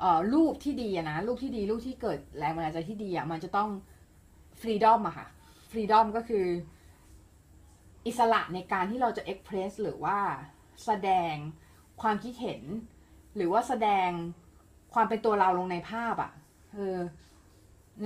[0.00, 3.68] เอ่อรูปที่ดีนะรูปที่ดีรูปที่เกิดแรงบันดาลใจที่ดีอะมันจะต้อง
[4.60, 5.26] ฟรีดอมอะค่ะ
[5.70, 6.44] ฟรีดอมก็คือ
[8.06, 10.18] อิสระในการที่เราจะเอ็กเพรสหรือว่า
[10.84, 11.34] แสดง
[12.02, 12.62] ความคิดเห็น
[13.36, 14.08] หรือว่าแสดง
[14.94, 16.32] ความเป็นตัวเราลงในภาพอะ่ะ
[16.74, 16.98] เออ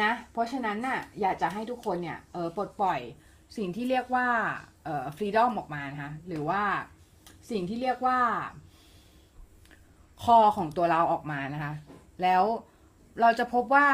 [0.03, 3.01] นะ เพราะฉะนั้นน่ะอยากจะให้ทุกคนเนี่ยเออปลดปล่อย
[3.57, 4.29] สิ่งที่เรียกว่า
[4.85, 6.63] เออฟรีดอมออกมานะคะหรือว่า
[7.51, 8.19] สิ่งที่เรียกว่า
[10.23, 11.73] คอของตัวเราออกมานะคะ
[12.23, 12.43] แล้ว
[13.21, 13.89] เราจะพบว่า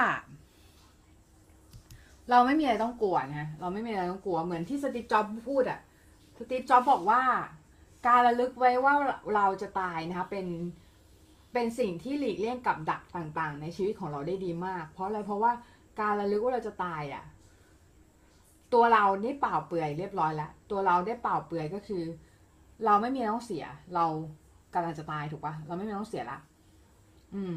[2.30, 5.80] เราไม่มีอะไรต้องกลัวนะเราไม่มีอะไรต้องกลัวเหมือนที่สตีฟจ็อบพูดอะ
[6.36, 7.22] สตีฟจ็อบบอกว่า
[8.06, 8.94] การระลึกไว้ว่า
[9.34, 10.46] เราจะตายนะคะเป็น
[11.52, 15.52] เป็นสิ่งที่หลีกเลี่ยงกับดักต่างๆ ในชีวิตของเราได้ดีมาก เพราะอะไรเพราะว่า
[16.00, 17.24] การระลึกว่าเราจะตายอะ
[18.72, 22.04] ตัวเราได้เปล่าเปลือยเรียบร้อยแล้วตัวเราได้เปล่าเปลือยก็คือ
[22.84, 23.64] เราไม่มีต้องเสีย
[23.94, 24.04] เรา
[24.74, 26.38] กำลังจะตายถูกปะเราไม่มีต้องเสียละ
[27.34, 27.56] อืม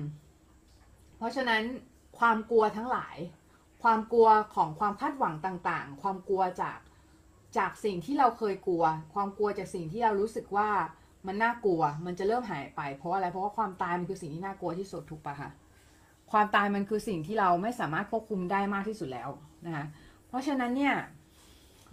[1.17, 1.61] เพราะฉะนั้น
[2.19, 3.17] ความกลัวทั้งหลาย
[3.83, 6.77] ความกลัวของความคาดหวังต่างๆ ความกลัวจาก
[7.57, 8.83] จากสิ่งที่เราเคยกลัว
[9.13, 10.69] ความกลัวจากสิ่งที่เรารู้สึกว่า
[11.27, 15.49] มันน่ากลัว มันจะเริ่มหายไป เพราะอะไร เพราะว่าความตายมันคือสิ่งที่น่ากลัวที่สุดถูกปะคะ
[16.31, 19.29] ความตายมันคือสิ่งที่เราไม่สามารถควบคุมได้มากที่สุดแล้ว
[19.65, 19.85] นะคะ
[20.27, 20.95] เพราะฉะนั้นเนี่ย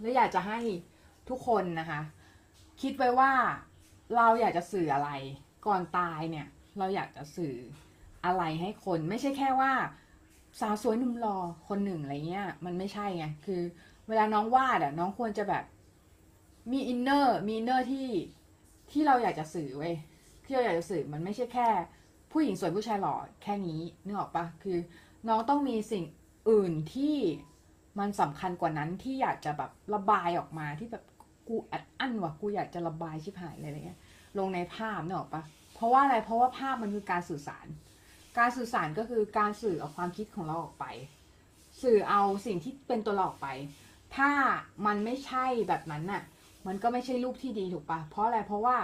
[0.01, 0.59] เราอยากจะให้
[1.29, 2.01] ทุกคนนะคะ
[2.81, 3.31] คิดไว้ว่า
[4.15, 5.09] เราอยากจะสื่ออะไร
[5.65, 6.47] ก่อนตายเนี่ย
[6.77, 7.55] เราอยากจะสื่อ
[8.25, 9.71] อะไรให้คน ไม่ใช่แค่ว่า
[10.59, 11.37] สาวสวยหนุ่มหล่อ
[11.67, 13.61] คนหนึ่งอะไรเงี้ย มันไม่ใช่ไง คือ
[14.07, 15.63] เวลาน้องวาดอะ น้องควรจะแบบ
[16.71, 18.07] มี inner มี inner ที่
[18.91, 19.95] ที่เราอยากจะสื่อเว้ย
[20.45, 21.67] ที่เราอยากจะสื่อมันไม่ใช่แค่
[22.31, 24.77] ผู้หญิงสวยผู้ชายหล่อแค่นี้นึกออกปะคือ
[25.27, 26.03] น้องต้องมีสิ่ง
[26.49, 27.17] อื่นที่
[27.99, 31.03] มันสำคัญกว่านั้นที่อยากจะแบบระบายออกมาที่แบบ
[31.47, 33.99] กูอัดอั้นว่ะกูอยากจะระบายชิบหายเลยอะไรเงี้ย
[34.37, 35.43] ลงในภาพนึกออกปะ
[35.75, 37.67] เพราะว่าอะไรเพราะว่าภาพมันคือการสื่อสาร
[38.37, 40.85] การสื่อสารก็คือการสื่อเอาความคิดของเราออกไป
[41.83, 43.47] สื่อเอาสิ่งที่เป็นตัวเราออกไป
[44.15, 44.31] ถ้า
[44.85, 46.23] มันไม่ใช่แบบนั้นน่ะ
[46.67, 48.77] มันก็ไม่ใช่รูปที่ดีถูกปะเพราะอะไร เพราะว่า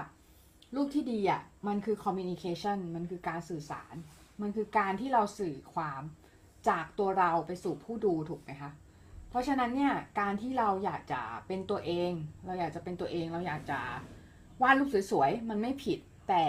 [0.76, 3.96] รูปที่ดีอะ มันคือ communication มันคือการสื่อสาร
[4.42, 6.02] มันคือการที่เราสื่อความ
[6.70, 8.72] จากตัวเราไปสู่ผู้ดูถูกไหมคะ
[9.30, 12.12] เพราะฉะนั้นเนี่ย การที่เราอยากจะเป็นตัวเอง
[12.46, 13.80] เราอยากจะเป็นตัวเอง เราอยากจะ
[14.62, 16.00] วาดรูปสวยๆ มันไม่ผิด
[16.30, 16.46] แต่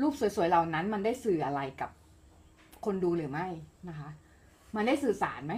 [0.00, 1.90] รูปสวยๆ เหล่านั้นมันได้สื่ออะไรกับ
[2.84, 3.46] คนดูหรือไม่
[3.88, 4.08] นะคะ
[4.76, 5.54] มันได้สื่อสารไหม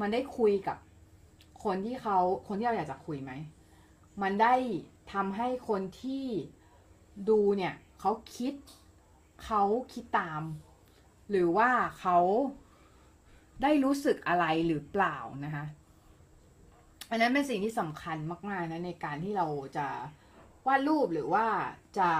[0.00, 0.78] มันได้คุยกับ
[1.64, 2.18] คนที่เขา
[2.48, 3.32] คนที่เราอยากจะคุยไหม
[4.22, 4.54] มันได้
[5.12, 6.24] ทำให้คนที่
[7.28, 8.54] ดูเนี่ยเขาคิด
[9.44, 10.42] เขาคิดตาม
[11.30, 11.70] หรือว่า
[12.00, 12.18] เขา
[13.62, 15.64] ได้รู้สึกอะไรหรือเปล่านะคะ
[17.10, 18.16] อันนั้นเป็นสิ่งที่สำคัญ
[18.50, 19.46] มากๆนะในการที่เรา
[19.76, 19.88] จะ
[20.66, 21.46] วาดรูปหรือว่า
[21.98, 22.10] จะ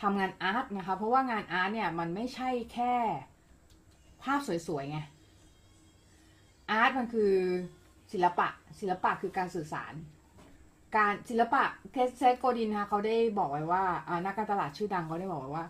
[0.00, 2.94] ทำงานอาร์ตนะคะ เพราะว่างานอาร์ตเนี่ยมันไม่ใช่แค่
[4.22, 4.98] ภาพสวยๆไง
[6.70, 7.32] art มันคือ
[8.12, 8.48] ศิลปะ
[8.80, 9.94] ศิลปะคือการสื่อสาร
[10.96, 11.62] การศิลปะ
[11.92, 15.66] Seth Godin นะเขาได้บอกไว้ว่าอ่านักการตลาดชื่อดังเขาได้บอกไว้ว่า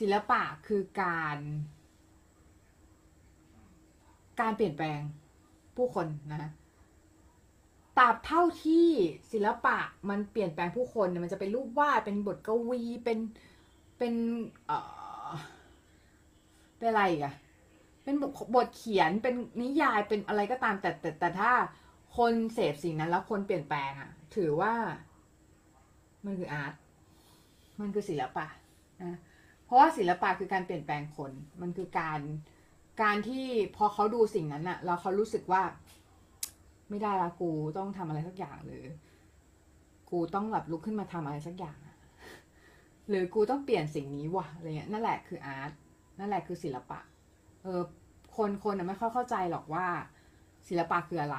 [0.00, 1.38] ศิลปะคือการ
[4.40, 5.00] การเปลี่ยนแปลง
[5.76, 6.52] ผู้คนนะ
[7.98, 8.88] ตราบเท่าที่
[9.32, 9.78] ศิลปะ
[10.08, 13.18] มันเปลี่ยนแปลงผู้คนเนี่ยมันจะเป็นรูปวาดเป็นบทกวีเป็น
[13.98, 14.14] เป็น
[14.66, 14.78] เอ่
[15.28, 15.30] อ
[16.76, 17.34] เป็นอะไรอีกอะ
[18.04, 21.52] เป็นบทบทเขียนเป็นนิยายเป็นอะไรก็ตามแต่แต่แต่ถ้า
[22.16, 24.72] คนเสพสิ่งนั้นแล้วคนเปลี่ยนแปลงอะถือว่า
[26.24, 26.74] มันคืออาร์ต
[27.80, 28.46] มันคือศิลปะ
[29.02, 29.18] นะ
[29.64, 32.20] เพราะว่าศิลปะคือการเปลี่ยนแปลงคน มันคือการ
[33.02, 33.44] การที่
[33.76, 35.62] พอเขาดูสิ่งนั้นอะแล้วเขารู้สึกว่า
[36.88, 38.84] ไม่ได้ละกูต้องทำอะไรสักอย่างหรือ
[40.10, 41.78] กูต้องแบบลุกขึ้นมาทำอะไรสักอย่าง
[43.08, 45.72] หรือกูต้องเปลี่ยนสิ่งนี้ว่ะอะไรเงี้ยนั่นแหละคืออาร์ต
[46.18, 47.00] นั่นแหละคือศิลปะ
[47.64, 47.82] เออ
[48.36, 49.86] คนคนอะไม่ค่อยเข้าใจหรอกว่า
[50.68, 51.38] ศิลปะคืออะไร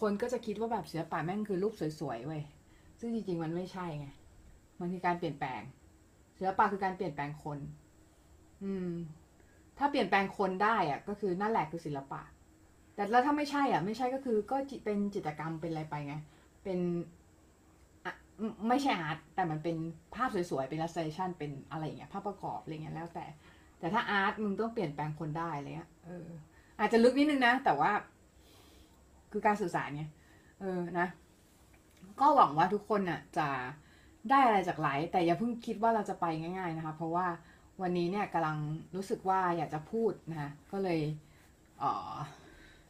[0.00, 2.42] คนก็จะคิดว่าแบบศิลปะแม่งคือรูปสวยๆเว้ย
[3.00, 4.06] ซึ่งจริงๆมันไม่ใช่ไง
[4.80, 5.60] มันคือการเปลี่ยนแปลง
[6.38, 7.58] ศิลปะคือการเปลี่ยนแปลงคน
[8.64, 8.90] อืม
[9.78, 12.22] ถ้าเปลี่ยนแปลงคนได้อะก็คือนั่นแหละคือศิลปะ
[12.94, 16.14] แต่แล้วถ้าไม่ใช่อะ ไม่ใช่ก็คือก็เป็นจิตรกรรมเป็นอะไรไปไง
[16.64, 16.78] เป็น
[18.04, 18.12] อะ
[18.68, 19.76] ไม่ใช่อาร์ตแต่มันเป็น
[20.14, 23.24] ภาพสวยๆ เป็น illustration เป็นอะไรอย่างเงี้ย ภาพประกอบอะไรเงี้ยแล้วแต่
[23.78, 26.26] แต่ถ้าอาร์ตมึงต้องเปลี่ยนแปลงคนได้เงี้ยเออ
[26.78, 27.90] อาจจะลึกนิดนึงนะ แต่ว่า
[29.32, 30.04] คือการสื่อสารไง
[30.60, 31.08] เออนะ
[32.20, 33.48] ก็หวังว่าทุกคนน่ะ จะ
[34.30, 37.26] ได้อะไรจากไลฟ์แต่อย่าเพิ่งคิดว่าเราจะไปง่าย ๆ นะคะ เพราะว่า
[37.82, 38.58] วันนี้เนี่ยกำลัง
[38.96, 41.00] รู้สึกว่าอยากจะพูดนะคะก็เลย
[41.78, 42.14] เออ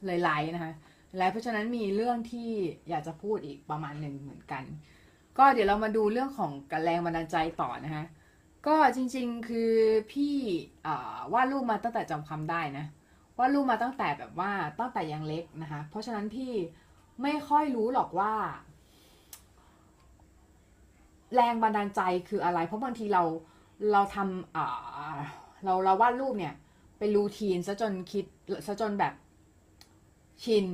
[0.07, 0.73] เลยไลฟ์นะคะ
[1.17, 2.51] ไลฟ์เพราะฉะนั้นมีเรื่องที่
[2.89, 4.63] อยากจะพูดอีกประมาณหนึ่งเหมือนกัน
[5.39, 8.05] ก็เดี๋ยวเรามาดูเรื่องของกแรงบันดาลใจต่อนะคะ
[8.67, 9.73] ก็จริงๆคือ
[10.13, 10.35] พี่
[11.33, 12.87] วาดรูปมาตั้งแต่จำความได้นะ
[13.39, 16.53] วาดรูปมาตั้งแต่แบบว่าตั้งแต่ยังเล็กนะคะ เพราะฉะนั้นพี่
[17.23, 18.33] ไม่ค่อยรู้หรอกว่า
[21.35, 23.23] แรงบันดาลใจคืออะไร เพราะบางทีเรา
[23.93, 26.55] เราทำเราเราวาดรูปเนี่ย
[26.99, 28.25] เป็นรูทีนซะจนคิด
[28.67, 29.15] ซะจนแบบ
[30.43, 30.65] ชิน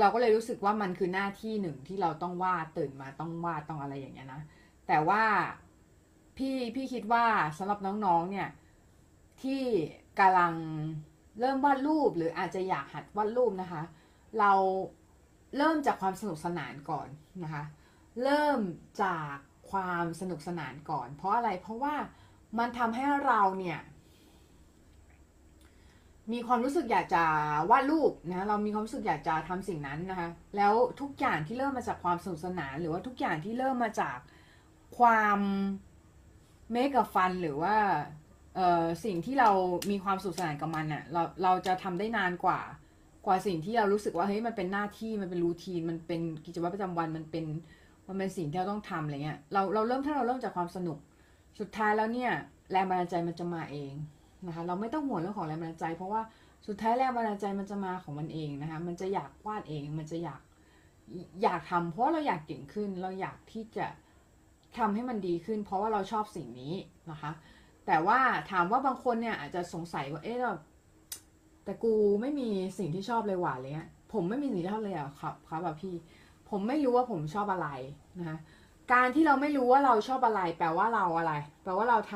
[0.00, 4.40] เราก็เลยรู้สึกว่ามันคือหน้าที่หนึ่งที่เราต้องวาดตื่นมาต้องวาดต้องอะไรอย่างเงี้ยนะ
[4.88, 5.22] แต่ว่า
[6.36, 7.24] พี่พี่คิดว่า
[7.58, 8.48] สำหรับน้องๆเนี่ย
[9.42, 9.62] ที่
[10.18, 10.54] กำลัง
[11.40, 13.82] เริ่มวาดรูปหรืออาจจะอยากหัดวาดรูปนะคะ
[14.38, 14.52] เรา
[15.56, 17.08] เริ่มจากความสนุกสนานก่อน
[17.44, 17.64] นะคะ
[18.22, 18.60] เริ่ม
[19.02, 19.34] จาก
[19.70, 21.94] ความสนุกสนานก่อน เพราะอะไรเพราะว่า
[22.58, 23.80] มันทำให้เราเนี่ย
[26.32, 27.24] มีความรู้สึกอยากจะ
[27.70, 34.18] วาดรูปนะเรามีความรู้สึกอยากจะทำสิ่งนั้นนะคะ แล้วทุกอย่างที่เริ่มมาจากความสนุกสนาน หรือว่าทุกอย่างที่เริ่มมาจาก
[34.98, 35.38] ความ
[36.72, 37.76] เมกะฟันหรือว่า
[38.56, 39.50] เอ่อสิ่งที่เรา
[39.90, 42.60] มีความสนุกสนานกับมันเน่ะเราเราจะทำได้นานกว่า
[43.26, 47.44] กว่าสิ่งที่เรารู้สึกว่าเฮ้ยมันเป็นหน้าที่มันเป็นรูทีนมันเป็นกิจวัตรประจำวันมันเป็น
[48.08, 50.98] มันเป็นสิ่งที่เราต้องทำอะไรเงี้ยเราเราเริ่มถ้าเราเริ่มจากความสนุก
[51.58, 52.30] สุดท้ายแล้วเนี่ย
[52.72, 53.92] แรงบันดาลใจมันจะมาเอง
[54.46, 56.22] นะคะเราไม่ต้องห่วงเรื่องของแรงบันดาลใจ เพราะว่า
[56.66, 60.40] สุดท้ายแรงบันดาลใจมันจะมาของมันเองนะคะมันจะอยากวาดเองมันจะอยาก
[61.42, 63.86] อยากทำเพราะเราอยากเก่งขึ้นเราอยากที่จะ
[64.78, 66.74] ทำให้มันดีขึ้น เพราะว่าเราชอบสิ่งนี้
[67.10, 67.30] นะคะ
[67.86, 68.18] แต่ว่า
[68.50, 70.52] ถามว่าบางคนเนี่ยอาจจะสงสัยว่าเอ๊ะเรา
[71.64, 72.48] แต่กูไม่มี
[72.78, 75.94] สิ่งที่ชอบเลยหว่าอะไรเงี้ยผมไม่มีสิ่งที่ชอบเลยอะครับครับแบบพี่
[76.50, 77.68] ผมไม่รู้ว่าผมชอบอะไร
[78.18, 78.38] นะคะ
[78.92, 82.14] การที่เราไม่รู้ว่าเราชอบอะไร แปลว่าเราอะไร แปลว่าเราท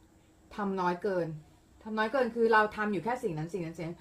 [0.00, 1.26] ำทำน้อยเกิน
[1.82, 3.98] ทำน้อยเกินคือเราทำอยู่แค่สิ่งนั้นสิ่งนั้นสิ่งนั้น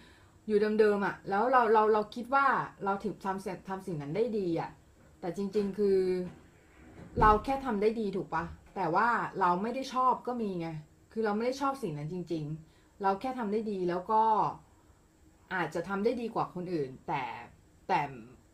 [0.48, 2.46] อยู่เดิมๆอะ่ะ แล้วเราเราเราคิดว่า
[2.86, 4.70] เราถึงทำเสร็จทำสิ่งนั้นได้ดีอะ่ะ
[5.20, 5.98] แต่จริง ๆ คือ
[7.22, 8.44] เราแค่ทำได้ดีถูกปะ
[8.76, 9.08] แต่ว่า
[9.40, 10.68] เราไม่ได้ชอบก็มีไง
[11.14, 12.44] คือเราไม่ได้ชอบสิ่งนั้นจริง
[12.74, 14.22] ๆ เราแค่ทำได้ดีแล้วก็
[15.54, 17.24] อาจจะทำได้ดีกว่าคนอื่น แต่
[17.88, 18.00] แต่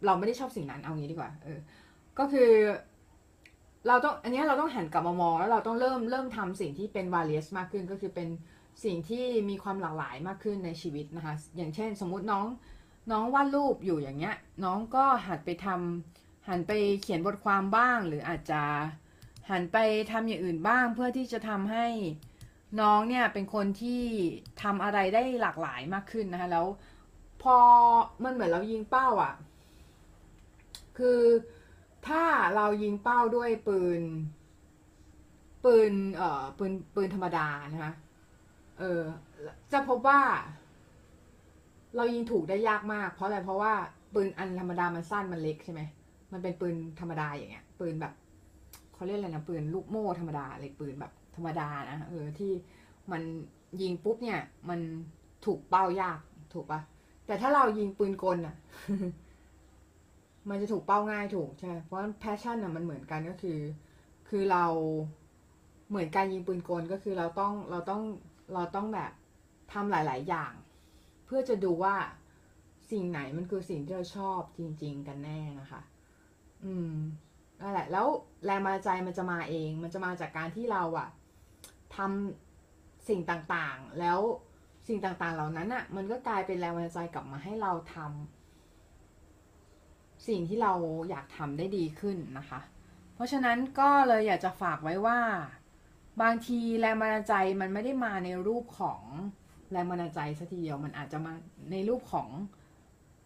[0.05, 1.59] เราไม่ได้ชอบสิ่งนั้นเอางี้ดีกว่า เออ
[2.20, 2.51] ก็คือ
[3.88, 8.28] เราต้องอันนี้เราต้องหันกลับมามองแล้วเราต้องเริ่มเริ่มทำสิ่งที่เป็น various มากขึ้นก็คือเป็น
[8.86, 12.45] สิ่งที่มีความหลากหลายมากขึ้นในชีวิตนะคะ อย่างเช่น สมมุติน้อง
[13.12, 16.72] น้องวาดรูปอยู่อย่างเงี้ย น้องก็หัดไปทำ หันไป
[17.02, 18.64] เขียนบทความบ้าง หรืออาจจะ
[19.50, 19.78] หันไป
[20.12, 21.88] ทำอย่างอื่นบ้าง เพื่อที่จะทำให้
[22.80, 24.04] น้องเนี่ยเป็นคนที่
[24.62, 26.66] ทำอะไรได้หลากหลายมากขึ้นนะคะแล้ว
[27.44, 27.58] พอ
[28.24, 29.34] มันเหมือนเรายิงเป้าอะ่ะ
[30.98, 31.22] คือ
[32.08, 32.24] ถ้า
[32.56, 34.02] เรายิงเป้าด้วยปืน
[35.66, 37.94] ปืนเอ่อปืนปืนธรรมดานะคะ
[38.80, 39.02] เออ
[39.72, 40.22] จะพบว่า
[41.96, 43.74] เรายิงถูกได้ยากมาก เพราะอะไรเพราะว่า
[44.14, 45.82] ปืนอันธรรมดามันสั้นมันเล็กใช่ไหม
[46.32, 48.14] มันเป็นปืนธรรมดาอย่างเงี้ย ปืนแบบ
[48.94, 52.52] เขาเรียกอะไรนะปืนลูกโม่ธรรมดาอะไรปืนแบบธรรมดานะเออที่
[53.12, 53.22] มัน
[53.82, 54.80] ยิงปุ๊บเนี่ย มัน
[55.46, 56.20] ถูกเป้ายาก
[56.54, 56.80] ถูกปะ
[57.26, 58.56] แต่ถ้าเรายิงปืนกลอะ
[60.50, 63.60] มันจะถูกเป้าง่ายถูกใช่เพราะแพชชั่นอะมันเหมือนกันก็คือ
[64.30, 64.66] คือเรา
[65.90, 68.02] เหมือนการยิงปืนกลก็คือเราต้องเราต้อง
[68.54, 69.12] เราต้องแบบ
[69.74, 70.54] ทำหลาย ๆ อย่าง
[71.26, 71.96] เพื่อจะดูว่า
[72.92, 75.82] สิ่งไหนมันคือสิ่งที่เราชอบจริง ๆ กันแน่นะคะ
[76.64, 76.95] อืม
[77.62, 78.07] นั่นแหละ แล้ว
[78.45, 81.09] แรงบันดาลใจมันจะมาเอง มันจะมาจากการที่เราอะ
[81.95, 84.20] ทำสิ่งต่างๆ แล้ว
[84.88, 90.74] สิ่งต่างๆ เหล่านั้นอะมันก็กลายเป็นแรงบันดาลใจกลับมาให้เราทำสิ่งที่เรา
[91.09, 92.59] อยากทำได้ดีขึ้นนะคะ
[93.16, 95.20] เพราะฉะนั้นก็เลยอยากจะฝากไว้ว่า
[96.22, 99.01] บางทีแรงบันดาลใจมันไม่ได้มาในรูปของ
[99.72, 101.34] แรงบันดาลใจสัทีเดียวมันอาจจะมา
[101.72, 102.30] ในรูปของ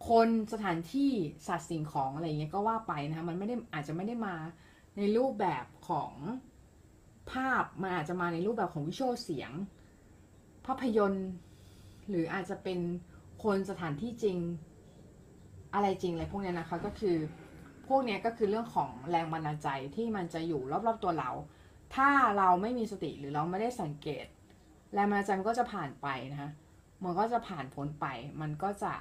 [0.08, 1.10] คนสถานที่
[1.46, 4.34] สัตว์สิ่งของอะไรเงี้ยก็ว่าไปนะคะมันไม่ได้อาจจะไม่ได้มา
[4.96, 6.12] ในรูปแบบของ
[7.32, 9.50] ภาพมันอาจจะมาในรูปแบบของวิชวลเสียง
[10.66, 11.28] ภาพยนตร์
[12.08, 12.78] หรืออาจจะเป็น
[13.44, 14.38] คนสถานที่จริง
[15.74, 17.16] อะไรจริงอะไรพวกเนี้ยนะคะก็คือ
[17.88, 21.30] พวกเนี้ยก็คือเรื่องของแรงบันดาลใจที่มันจะอยู่รอบๆตัวเรา
[21.94, 24.26] ถ้าเราไม่มีสติหรือเราไม่ได้สังเกต
[24.94, 26.50] แรงบันดาลใจมันก็จะผ่านไปนะคะ
[27.04, 28.06] มันก็จะผ่านพ้นไป
[28.40, 28.92] มันก็จะ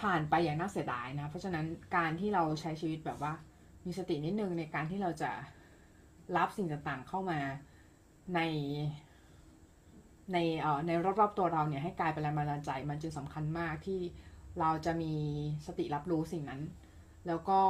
[0.00, 1.66] ผ่านไปอย่างน่าเสียดายนะ เพราะฉะนั้น
[1.96, 3.32] การที่เราใช้ชีวิตแบบว่า
[3.86, 5.30] มีสตินิดนึงในการที่เราจะ
[6.36, 7.38] รับสิ่งต่างๆเข้ามา
[8.34, 8.40] ใน
[10.32, 10.90] ในเอ่อใน
[11.20, 14.00] รอบๆตัวเราเนี่ยให้กลายเป็นแรงบันดาลใจ มันจึงสำคัญมากที่
[14.60, 15.14] เราจะมี
[15.66, 16.60] สติรับรู้สิ่งนั้น
[17.26, 17.60] แล้วก็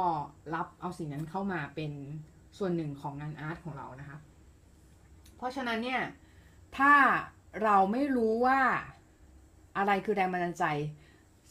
[0.55, 1.91] รับเอาสิ่งนั้นเข้ามาเป็น
[2.57, 4.17] ส่วนหนึ่งของงานอาร์ตของเรานะคะ
[5.37, 6.01] เพราะฉะนั้นเนี่ย
[6.77, 6.93] ถ้า
[7.63, 8.59] เราไม่รู้ว่า
[9.77, 10.65] อะไรคือแรงบันดาลใจ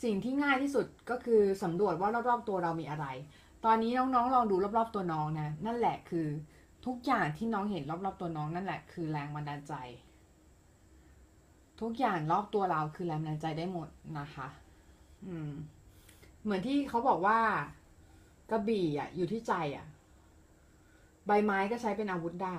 [0.04, 3.06] สิ่งที่ง่ายที่สุดก็คือสำรวจว่ารอบๆตัวเรามีอะไร
[3.64, 6.26] ตอนนี้น้องๆลองดูรอบๆตัวน้องนะนั่นแหละคือ
[6.86, 9.74] ทุกอย่างที่น้องเห็นรอบๆตัวน้องนั่นแหละคือแรงบันดาลใจ
[11.80, 13.88] ทุกอย่างรอบตัวเราคือแรงบันดาลใจได้หมด
[14.18, 14.48] นะคะ
[15.26, 15.50] อืม
[16.42, 17.38] เหมือนที่เขาบอกว่า
[18.50, 19.86] กระบี่อะ อยู่ที่ใจอะ
[21.26, 22.58] ใบไม้ก็ใช้เป็นอาวุธได้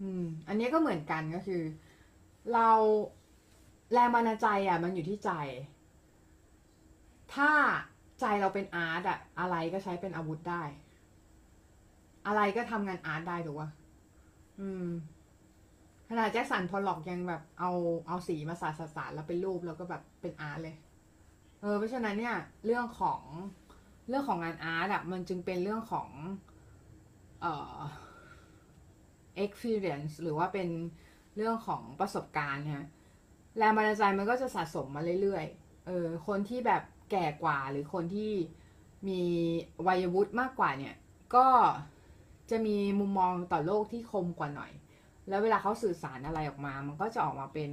[0.00, 1.62] อืม อันนี้ก็เหมือนกันก็คือ
[2.54, 2.68] เรา
[3.92, 5.30] แรงบันดาลใจอะ มันอยู่ที่ใจ
[7.34, 7.50] ถ้า
[8.20, 10.62] ใจเราเป็น art อะอะไรก็ใช้เป็นอาวุธได้
[12.26, 13.70] อะไรก็ทำงาน art ได้ถูกปะ
[14.60, 14.86] อืม
[16.08, 17.70] ขนาด Jackson Pollock ยังแบบเอา
[18.08, 20.76] เอาสีมาสาดสาดสาดแล้วเป็นรูปแล้วก็แบบเป็น art เลย
[21.60, 23.20] เออเพราะฉะนั้นเนี่ย เรื่องของ
[24.08, 26.08] เรื่องของงาน art อะมันจึงเป็นเรื่องของ
[27.40, 27.78] เอ่อ
[29.44, 30.68] experience หรือว่าเป็น
[31.36, 32.86] เรื่องของประสบการณ์นะ
[33.58, 38.32] แรงบันดาลใจมันก็จะสะสมมาเรื่อยๆ เออ คนที่แบบ แก่กว่าหรือคนที่
[39.08, 39.20] มี
[39.86, 40.94] วัยวุฒิมากกว่าเนี่ย
[41.34, 41.46] ก็
[42.50, 44.72] จะมีมุมมองต่อโลกที่คมกว่าหน่อย
[45.28, 47.70] แล้วเวลาเขาสื่อสารอะไรออกมา มันก็จะออกมาเป็น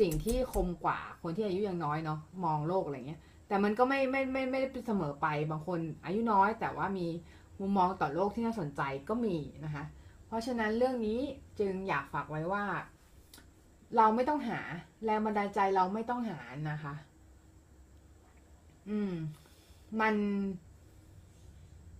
[0.00, 7.06] สิ่งที่คมกว่าคนที่อายุยังน้อยเนาะมองโลกอะไรเงี้ย แต่มันก็ไม่ไม่ไม่ไม่ได้เสมอไปบางคนอายุน้อย แต่ว่ามี
[7.60, 9.84] มุมมองต่อโลกที่น่าสนใจก็มีนะคะ
[10.26, 11.18] เพราะฉะนั้นเรื่องนี้
[11.60, 12.64] จึงอยากฝากไว้ว่า
[13.96, 14.60] เราไม่ต้องหา
[15.04, 16.38] แรงบันดาลใจเราไม่ต้องหา
[16.70, 16.94] นะคะ
[18.90, 19.12] อืม
[20.00, 20.14] มัน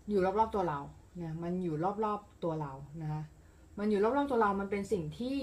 [0.08, 0.80] อยู่รอบๆตัวเรา
[1.16, 2.72] เนี่ยมันอยู่รอบๆตัวเรา
[3.02, 3.22] นะคะ
[3.78, 5.38] มันอยู่รอบๆตัวเรา มันเป็นสิ่งที่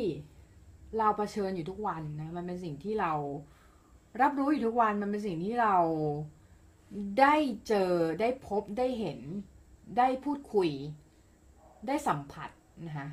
[0.98, 3.14] เราเผชิญอยู่ทุกวันนะ มันเป็นสิ่งที่เรา
[4.22, 5.76] รับรู้อยู่ทุกวัน มันเป็นสิ่งที่เรา
[7.20, 7.36] ได้
[7.68, 9.20] เจอ ได้พบ ได้เห็น
[9.98, 10.70] ได้พูดคุย
[11.88, 12.50] ได้สัมผัส
[12.88, 13.08] นะคะ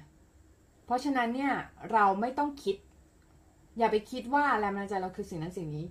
[0.85, 1.53] เพราะฉะนั้นเนี่ย
[1.93, 2.77] เราไม่ต้องคิด
[3.79, 5.87] อย่าไปคิดว่าแรงบันดาลใจเราคือสิ่งนั้นสิ่งนี้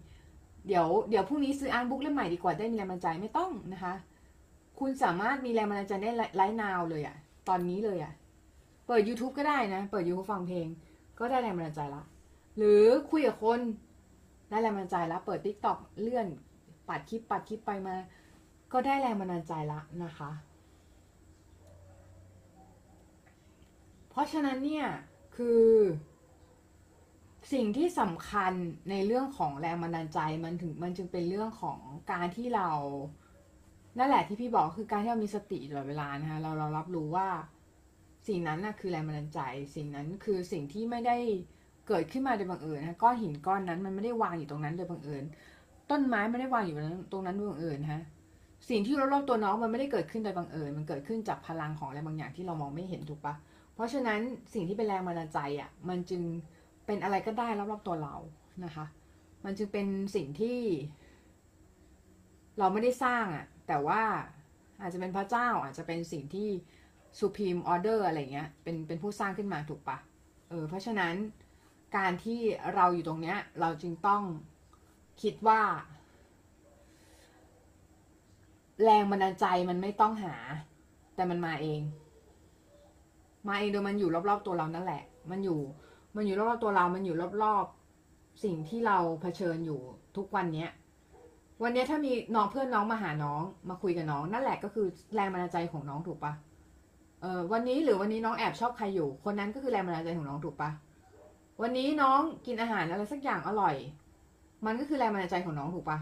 [0.68, 3.93] เดี๋ยวเดี๋ยวพรุ่งนี้ซื้ออ่านบุ๊กเล่มใหม่ดีกว่าได้มีแรงบันดาลใจไม่ต้องนะคะ
[4.80, 7.16] คุณสามารถมีแรงบันดาลใจได้ไลฟ์นาวเลยอะ
[7.49, 8.13] ตอนนี้เลยอะ
[8.88, 10.68] เปิด YouTube ก็ได้นะ เปิด YouTube ฟังเพลง
[11.20, 12.03] ก็ได้แรงบันดาลใจละ
[12.57, 13.59] หรือคุยกับคน
[14.49, 16.28] ได้แรงบันดาลใจละ เปิด t ิ k t o k เลื่อน
[16.89, 17.95] ปัดคลิปปัดคลิปไปมา
[18.74, 20.32] ก็ได้แรงบันดาลใจละนะคะ
[24.09, 24.88] เพราะฉะนั้นเนี่ย
[25.36, 25.63] คือ
[27.54, 28.54] สิ่งที่สำคัญ
[28.89, 31.80] ในเรื่องของแรงบันดาลใจมันถึงมันจึงเป็นเรื่องของ
[32.12, 32.70] การที่เรา
[33.98, 37.28] นั่นแหละที่พี่บอกคือการที่เรามีสติตลอดเวลานะคะเราเรารับรู้ว่า
[38.28, 39.39] สิ่งนั้นน่ะคือแรงบันดาลใจ
[39.76, 41.18] สิ่งนั้นคือสิ่งที่ไม่ได้
[41.88, 45.24] เกิดขึ้นมาโดยบังเอิญนะก้อนหินก้อนนั้นมันไม่ได้วางอยู่ตรงนั้นโดยบังเอิญ
[45.91, 46.76] ต้นไม้ไม่ได้วางอยู่
[47.12, 48.02] ตรงนั้นโดยบังเอิญฮะ
[48.70, 53.36] สิ่งที่รอบๆตัวน้องมันไม่ได้เกิดขึ้นโดยบังเอิญมันเกิดขึ้นจากพลังของอะไรบางอย่างที่เรามองไม่เห็นถูกปะ
[53.76, 54.20] เพราะฉะนั้น
[54.54, 56.22] สิ่งที่เป็นแรงบันดาลใจอะมันจึง
[56.86, 58.16] เป็นอะไรก็ได้รอบๆตัวเรา
[58.66, 58.86] นะคะ
[59.46, 60.60] มันจึงเป็นสิ่งที่
[62.60, 64.02] เราไม่ได้สร้างอะ แต่ว่า
[64.82, 66.50] อาจจะเป็นพระเจ้าอาจจะเป็นสิ่งที่
[67.20, 69.98] supreme order อะไรเงี้ยเป็นเป็นผู้สร้างขึ้นมาถูกปะ
[70.50, 71.16] เออเพราะฉะนั้น
[71.98, 72.40] การที่
[72.76, 74.24] เราอยู่ตรงเนี้ย เราจึงต้อง
[75.22, 75.62] คิดว่า
[78.84, 80.36] แรงบันดาลใจมันไม่ต้องหา
[81.16, 81.82] แต่มันมาเอง
[83.48, 85.60] มาเองโดยมันอยู่รอบๆตัวเรานั่นแหละ มันอยู่
[86.16, 89.80] มันอยู่รอบๆตัวเรา มันอยู่รอบๆสิ่งที่เราเผชิญอยู่
[90.18, 90.70] ทุกวันเนี้ย
[91.63, 96.34] วันนี้ถ้ามีน้องเพื่อนน้องมาหาน้องมาคุยกับน้อง นั่นแหละก็คือแรงบันดาลใจของน้องถูกปะ
[97.22, 100.70] เออวันนี้หรือวันนี้น้องแอบชอบใครอยู่ คนนั้นก็คือแรงบันดาลใจของน้องถูกปะ
[101.61, 103.76] วันนี้น้องกินอาหารอะไรสักอย่างอร่อย
[104.66, 105.97] มันก็คือแรงบันดาลใจของน้องถูกปะ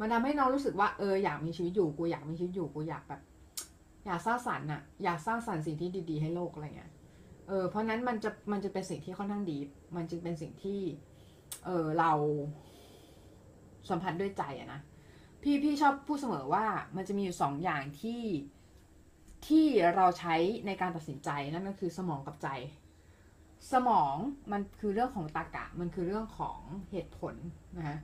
[0.00, 3.20] มันทำให้น้องรู้สึกว่าเอออยากมีชีวิตอยู่กูอยากมีชีวิตอยู่กูอยากแบบ
[4.06, 6.90] อยากสร้างสรรค์อะอยากสร้างสรรค์สิ่งที่ดี ๆ ให้โลกอะไรเงี้ย
[7.48, 9.58] เออเพราะนั้นมันจะมันจะเป็นสิ่งที่ค่อนข้างดี
[9.96, 10.80] มันจึงเป็นสิ่งที่
[11.64, 12.12] เออเรา
[13.90, 14.80] สัมผัสด้วยใจอะนะ
[15.42, 16.64] พี่พี่ชอบพูดเสมอว่า
[16.96, 18.22] มันจะมีอยู่สองอย่างที่
[19.46, 19.66] ที่
[19.96, 20.34] เราใช้
[20.66, 22.48] ในการตัดสินใจนั่นก็คือสมองกับใจ
[23.72, 24.14] สมอง
[24.52, 26.58] มันคือเรื่องของตรรกะ มันคือเรื่องของ
[26.90, 27.34] เหตุผล
[27.76, 27.98] นะฮะ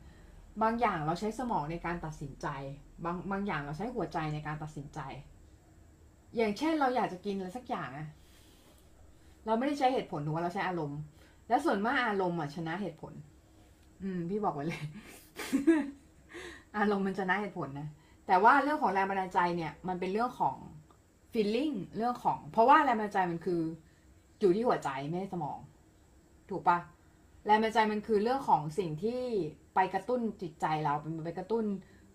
[0.62, 2.46] บางอย่างเราใช้สมองในการตัดสินใจ
[3.04, 5.00] บางบางอย่างเราใช้หัวใจในการตัดสินใจ
[6.36, 8.08] อย่างเช่นเราอยากจะกินอะไรสักอย่างอะ
[9.46, 10.98] เราไม่ได้ใช้เหตุผลถูกว่าเราใช้อารมณ์
[11.48, 13.12] และส่วนมากอารมณ์อะชนะเหตุผล
[14.02, 14.82] อืม พี่บอกไว้เลย
[16.78, 17.88] อารมณ์มันชนะเหตุผลนะ
[18.26, 20.56] แต่ว่าเรื่องของแรงบันดาลใจเนี่ย มันเป็นเรื่องของ
[21.32, 23.60] feeling เรื่องของ เพราะว่าแรงบันดาลใจมันคือ
[24.40, 25.58] อยู่ที่หัวใจไม่ใช่สมอง
[26.50, 26.78] ถูกปะ
[27.46, 29.20] แรงบันดาลใจมันคือเรื่องของสิ่งที่
[29.74, 31.64] ไปกระตุ้นจิตใจเราเป็นไปกระตุ้น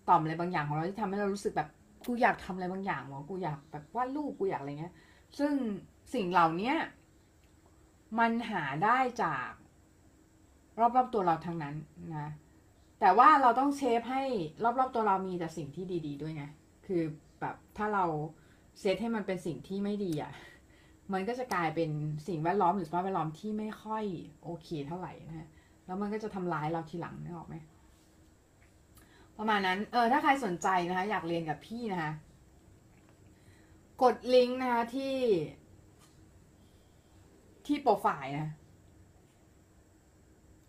[0.08, 1.68] ต่อมอะไรบางอย่างของเราที่ทำให้เรารู้สึกแบบ
[2.06, 4.94] กูอยากทำอะไรบางอย่างวะกูอยากแบบวาดรูปกูอยากอะไรเงี้ย
[5.38, 5.52] ซึ่ง
[6.14, 6.72] สิ่งเหล่านี้
[8.18, 9.48] มันหาได้จาก
[10.80, 11.74] รอบๆตัวเราทั้งนั้น
[12.16, 12.30] นะ
[13.00, 14.22] แต่ว่าเราต้องเชฟให้
[14.64, 16.44] รอบๆตัวเรามีแต่สิ่งที่ดี ๆ ด้วยไง
[16.86, 17.02] คือ
[17.40, 18.04] แบบถ้าเรา
[18.80, 20.32] เซตให้มันเป็นสิ่งที่ไม่ดีอะ
[21.12, 21.90] มันก็จะกลายเป็น
[22.28, 24.04] สิ่งแวดล้อมหรือสภาพแวดล้อมที่ไม่ค่อย
[24.42, 25.48] โอเคเท่าไหร่นะฮะ
[25.86, 27.56] แล้วมันก็จะทำร้ายเราทีหลังนึกออกไหม
[29.38, 32.12] ประมาณนั้น เออ ถ้าใครสนใจนะคะ อยากเรียนกับพี่นะคะ
[34.02, 35.14] กดลิงก์นะคะที่
[37.68, 38.48] ที่โปรไฟล์นะ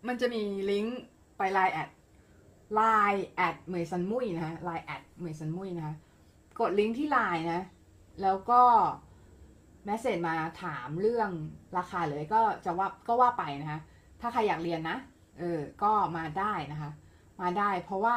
[0.06, 1.00] มันจะมีลิงก์
[1.38, 1.88] ไปไลน์แอด
[2.74, 2.82] ไล
[3.12, 5.94] น์แอดเหมยซันมุยนะฮะไลน์แอดเหมยซันมุยนะคะ
[6.60, 7.62] กดลิงก์ที่ไลน์นะ
[8.22, 8.62] แล้วก็
[9.84, 11.30] message มาถามเรื่อง
[11.78, 13.80] ราคาเลยก็จะว่าก็ว่าไปนะคะ
[14.20, 14.96] ถ้าใครอยากเรียนนะ
[15.38, 16.90] เออ ก็มาได้นะคะ
[17.40, 18.16] มาได้เพราะว่า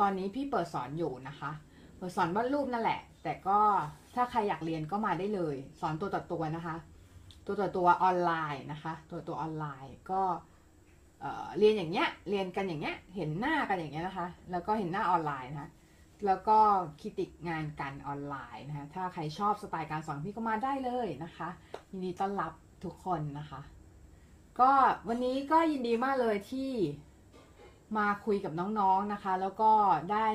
[0.00, 1.50] ตอนนี้พี่เปิดสอนอยู่นะคะ
[1.96, 3.58] เปิดสอนวาดรูปนั่นแหละ แต่ก็
[4.14, 6.76] ถ้าใครอยากเรียนก็มาได้เลย สอนตัวต่อตัวนะคะ
[7.46, 10.22] ตัวต่อตัวออนไลน์นะคะ ตัวตัวออนไลน์ก็
[11.58, 15.70] เรียนอย่างเงี้ยเรียนกันอย่างเงี้ยเห็นหน้ากันอย่างเงี้ยนะคะ แล้วก็เห็นหน้าออนไลน์นะคะ
[16.26, 16.58] แล้วก็
[17.00, 21.48] คิติกงานกันออนไลน์นะคะถ้าใครชอบสไตล์การสอนพี่ก็มาได้เลยนะคะ
[21.90, 22.52] ยินดีต้อนรับ
[22.84, 23.60] ทุกคนนะคะ
[24.60, 24.70] ก็
[25.08, 26.70] วันนี้ก็ยินดีมากเลยที่
[27.98, 29.72] มาคุยกับน้องๆนะคะ แล้วก็
[30.12, 30.28] ได้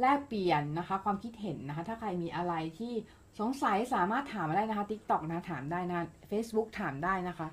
[0.00, 2.94] แลกเปลี่ยนนะคะ ความคิดเห็นนะคะ ถ้าใครมีอะไรที่
[3.40, 6.00] สงสัยสามารถถามมาได้นะคะ TikTok นะถามได้นะ
[6.30, 7.48] Facebook ถามได้นะคะ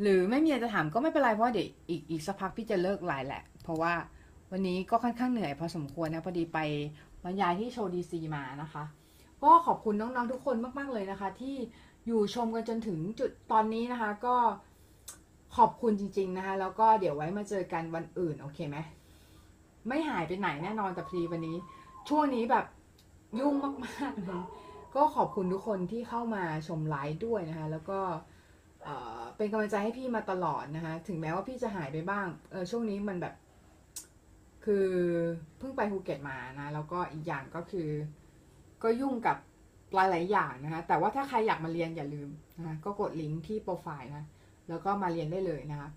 [0.00, 3.92] หรือไม่มีอะไรจะถามก็ไม่เป็นไรเพราะเดี๋ยวอีกอีกสักพักพี่จะเลิกไลน์แหละ เพราะว่า
[4.50, 6.58] วันนี้ก็ค่อนข้างเหนื่อยพอสมควรนะพอดีไป
[7.24, 8.84] บรรยายที่โชว์ดีซีมานะคะ
[9.42, 11.56] ก็ขอบคุณน้องๆทุกคนมาก ๆ เลยนะคะ ที่
[12.06, 14.36] อยู่ชมกันจนถึงจุดตอนนี้นะคะ ก็
[15.56, 18.76] ขอบคุณจริง ๆนะคะ แล้วก็เดี๋ยวไว้มาเจอกันวันอื่นโอเคไหม
[19.88, 21.56] ไม่หายไปไหนแน่นอนแต่พอดีวันนี้
[22.08, 22.64] ช่วงนี้แบบ
[23.38, 23.54] ยุ่ง
[23.84, 24.42] มากๆเลย
[24.96, 28.00] ก็ขอบคุณทุกคนที่เข้ามาชมไลฟ์ด้วยนะคะ แล้วก็
[28.84, 33.34] เเป็นกำลังใจให้พี่มาตลอดนะคะ ถึงแม้ว่าพี่จะหายไปบ้างเออช่วงนี้มันแบบ
[34.64, 34.88] คือ
[35.58, 37.88] เพิ่งไปภูเก็ตมานะ แล้วก็อีกอย่างก็คือ
[38.82, 39.36] ก็ยุ่งกับ
[39.94, 42.28] หลายๆอย่างนะคะ แต่ว่าถ้าใครอยากมาเรียนอย่าลืม
[42.58, 44.24] นะก็กดลิงก์ที่โปรไฟล์นะ
[44.68, 45.88] แล้วก็มาเรียนได้เลยนะคะ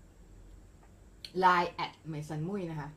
[1.44, 2.88] Line แอดเหมยซันมุยนะคะ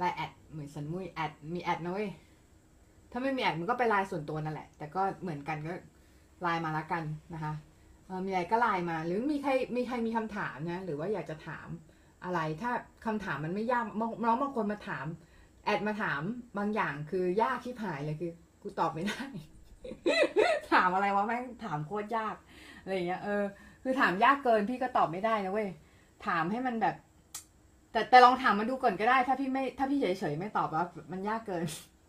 [0.00, 2.10] Line แอดเหมยซันมุยแอดมีแอดนะเว้ย
[3.12, 5.74] ถ้าไม่มีแอดมันก็ไปไลน์ส่วนตัวนั่นแหละ แต่ก็เหมือนกันก็
[6.42, 7.04] ไลน์มาละกัน
[7.34, 7.52] นะคะ
[8.24, 11.68] มีอะไรก็ไลน์มา หรือมีใครมีใครมีคำถามนะหรือว่าอยากจะถาม
[12.24, 12.70] อะไร ถ้า
[13.06, 13.84] คำถามมันไม่ยาก
[14.24, 15.06] น้องบางคนมาถาม
[15.64, 16.22] แอดมาถาม
[16.58, 18.32] บางอย่างคือยากที่ผายเลยคือ
[18.62, 19.20] กูตอบไม่ได้
[20.72, 22.34] ถามอะไรวะแม่งถามโคตรยาก
[22.82, 23.42] อะไรอย่างเงี้ยเออ
[23.82, 25.68] คือถามยากเกินพี่ก็ตอบไม่ได้นะเว้ย
[26.26, 26.96] ถามให้มันแบบ
[27.92, 31.64] แต่แต่ลองถามมาดูก่อนก็ได้ ถ้าพี่ไม่ถ้าพี่เฉยๆไม่ตอบว่ามันยากเกิน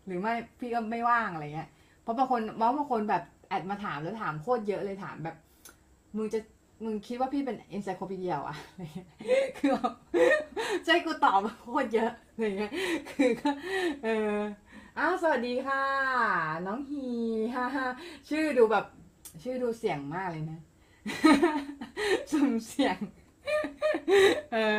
[0.06, 1.68] หรือไม่พี่ก็ไม่ว่างอะไรเงี้ย
[2.02, 5.36] เพราะบางคนบางบางคนแบบแอดมาถามแล้วถามโคตรเยอะเลยถามแบบ
[6.16, 6.38] มึงจะ
[6.84, 8.56] มึงคิดว่าพี่เป็นเอนไซโคปีเดียอะอะ
[9.58, 9.92] คือแบบ
[10.84, 12.72] ใจกูตอบโคตรเยอะอะไรเงี้ย
[13.10, 13.50] คือก็
[14.04, 14.38] เออ
[14.98, 15.82] อ้าวสวัสดีค่ะ
[16.66, 17.06] น้องฮี
[17.54, 17.86] ฮ่าฮ่า
[18.28, 18.84] ชื่อดูแบบ
[19.42, 20.60] ชื่อดูเสียงมากเลยนะ
[22.30, 22.96] สุ่มเสียง
[24.52, 24.78] เออ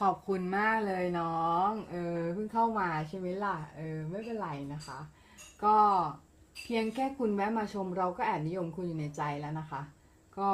[0.00, 4.98] ขอบคุณมากเลยน้อง เออเพิ่งเข้ามาใช่ไหมล่ะ เออไม่เป็นไรนะคะ
[5.64, 5.76] ก็
[6.64, 9.82] เพียงแค่คุณแวะมาชมเราก็แอบนิยมคุณอยู่ในใจแล้วนะคะ
[10.38, 10.50] ก็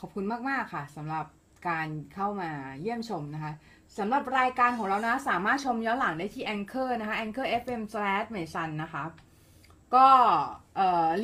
[0.00, 1.26] ขอบคุณมากๆค่ะสำหรับ
[1.68, 2.50] การเข้ามา
[2.80, 3.52] เยี่ยมชมนะคะ
[3.98, 9.04] สำหรับรายการของเรานะ สามารถชมย้อนหลังได้ที่ Anchor นะคะ Anchor FM slash เมซันนะคะ
[9.94, 10.08] ก็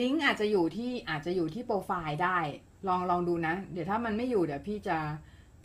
[0.01, 2.39] ลิงก์อาจจะอยู่ที่อาจจะอยู่ที่โปรไฟล์ได้
[2.89, 4.99] ลองลองดูนะ เดี๋ยวถ้ามันไม่อยู่เดี๋ยวพี่จะ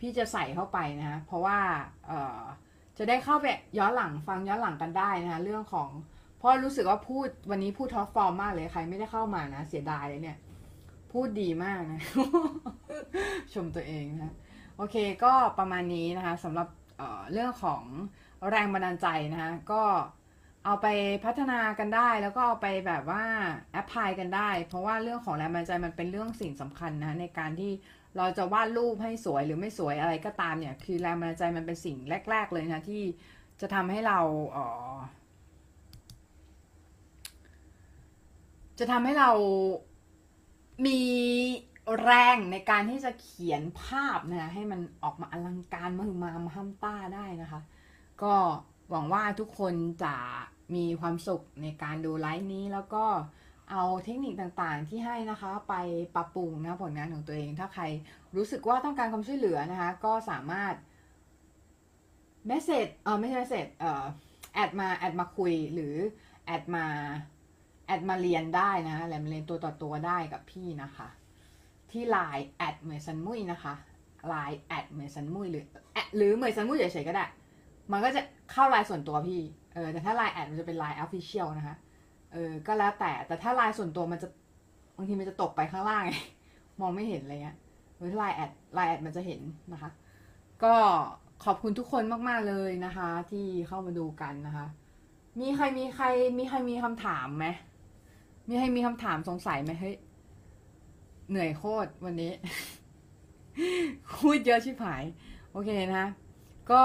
[0.04, 1.58] พี่จะใส่เข้าไปนะเพราะว่า
[2.06, 2.40] เออ
[2.98, 3.46] จะได้เข้าไป
[3.78, 5.88] ย้อนหลังฟังย้อนหลังกันได้นะคะเรื่องของ
[6.38, 10.38] เพราะรู้สึกว่าพูดวันนี้พูดท็อปฟอร์มมากเลยใครไม่ได้เข้ามานะ เสียดายเลยเนี่ย
[11.12, 12.00] พูดดีมากนะ
[13.52, 14.34] ชมตัวเองนะ
[14.76, 17.82] โอเคก็ประมาณนี้นะคะสำหรับเเรื่องของ
[18.50, 19.82] แรงบันดาลใจนะคะก็
[20.64, 20.86] เอาไป
[21.24, 23.24] พัฒนากันได้แล้วก็เอาไปแบบว่า
[23.72, 27.72] แอพพลายกันได้ เพราะว่าเรื่องของแรงบันดาลใจมันเป็นเรื่องสิ่งสำคัญนะในการที่
[28.16, 31.96] เราจะวาดรูปให้สวยหรือไม่สวยอะไรก็ตามเนี่ย คือแรงบันดาลใจมันเป็นสิ่ง
[32.30, 33.02] แรก ๆ เลยนะที่
[33.60, 34.18] จะทำให้เรา
[34.52, 34.58] เอ
[34.92, 34.96] อ
[38.78, 39.30] จะทำให้เรา
[40.86, 41.00] มี
[42.02, 47.60] แรงในการที่จะเขียนภาพนะให้มันออกมาอลังการมหึมามาห้ามต้าได้นะคะ
[48.22, 48.34] ก็
[48.90, 50.14] หวังว่าทุกคนจะ
[50.74, 53.04] มีความสุขในการดูไลฟ์นี้แล้วก็
[53.70, 55.74] เอาเทคนิคต่างๆที่ให้นะคะไป
[56.14, 57.84] ปรับปรุงนะผลงานของตัวเอง ถ้าใคร
[58.36, 60.74] รู้สึกว่าต้องการความช่วยเหลือนะคะ ก็สามารถ
[62.46, 64.04] เมสเซจเออไม่ใช่เมสเซจเออ
[64.54, 65.94] แอดมาแอดมาคุยหรือ
[66.46, 66.86] แอดมา
[67.86, 71.08] แอดมาเรียนได้นะแหลมเรียนตัวต่อตัวได้กับพี่นะคะ
[71.90, 73.74] ที่ Line แอดเมยซันมุยนะคะ
[74.32, 77.24] Line แอดเมยซันมุยหรือแอดหรือเมยซันมุยเฉยๆก็ได้
[77.92, 78.20] มันก็จะ
[78.52, 79.40] เข้าไลน์ส่วนตัวพี่
[79.74, 81.76] เออแต่ถ้า Line แอดมันจะเป็น Line Official นะคะ
[82.34, 84.28] เออก็แล้วแต่แต่ถ้า Line ส่วนตัวมันจะ
[84.96, 86.12] บางทีมันจะตกไปข้างล่างไง
[86.80, 87.56] มองไม่เห็นอะไรเงี้ย
[87.96, 89.40] หรือถ้า Line แอด Line แอดมันจะเห็น
[89.72, 89.90] นะคะ
[90.64, 90.74] ก็
[91.44, 94.66] ขอบคุณทุกคนมาก ๆ เลยนะคะ ที่เข้ามาดูกันนะคะ
[95.40, 96.06] มีใครมีใคร
[96.38, 97.46] มีใครมีคำถามไหม
[98.48, 99.96] มีใครมีคำถามสงสัยไหมเฮ้ย
[101.30, 102.32] เหนื่อยโคตรวันนี้
[104.12, 105.04] พูดเยอะชิบหาย
[105.52, 106.06] โอเคนะ
[106.72, 106.82] ก็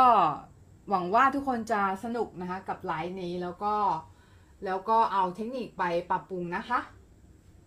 [0.89, 3.73] หวังว่าทุกคนจะสนุกนะคะ กับไลฟ์นี้แล้วก็
[4.65, 6.79] แล้วก็เอาเทคนิคไปปรับปรุงนะคะ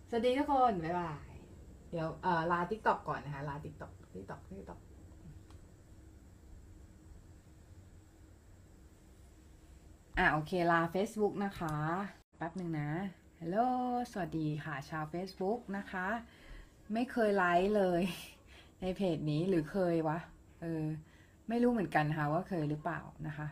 [0.09, 1.29] สวัสดีทุกคน บ๊ายบาย
[1.89, 4.79] เดี๋ยวเอ่อลา TikTok ก่อนนะคะ ลา TikTok TikTok TikTok
[10.17, 11.75] อะโอเค ลา Facebook นะคะ
[12.37, 12.89] แป๊บหนึ่งนะ
[13.39, 13.57] ฮัลโหล
[14.11, 16.07] สวัสดีค่ะ ชาว Facebook นะคะ
[16.93, 18.01] ไม่เคยไลฟ์เลย
[18.81, 20.19] ในเพจนี้หรือเคยวะ
[20.61, 20.85] เออ
[21.49, 23.47] ไม่รู้เหมือนกันค่ะว่าเคยหรือเปล่านะคะ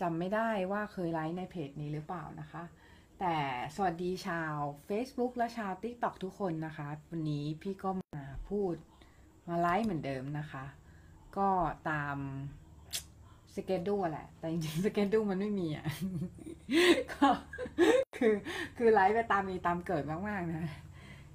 [0.00, 2.62] จำไม่ได้ว่าเคยไลฟ์ในเพจนี้หรือเปล่านะคะ
[3.20, 3.36] แต่
[3.74, 4.54] สวัสดีชาว
[4.88, 8.74] Facebook และชาว TikTok ทุกคนนะคะ วันนี้พี่ก็มาพูด
[9.48, 10.64] มาไลฟ์เหมือนเดิมนะคะ
[11.36, 11.48] ก็
[11.90, 12.16] ตาม
[13.54, 15.86] สเกจดูแหละ แต่จริงๆสเกจดูมันไม่มีอะ
[17.12, 17.28] ก็
[18.16, 18.34] คือ
[18.78, 20.64] คือไลฟ์ไปตามมีตามเกิดมากๆนะ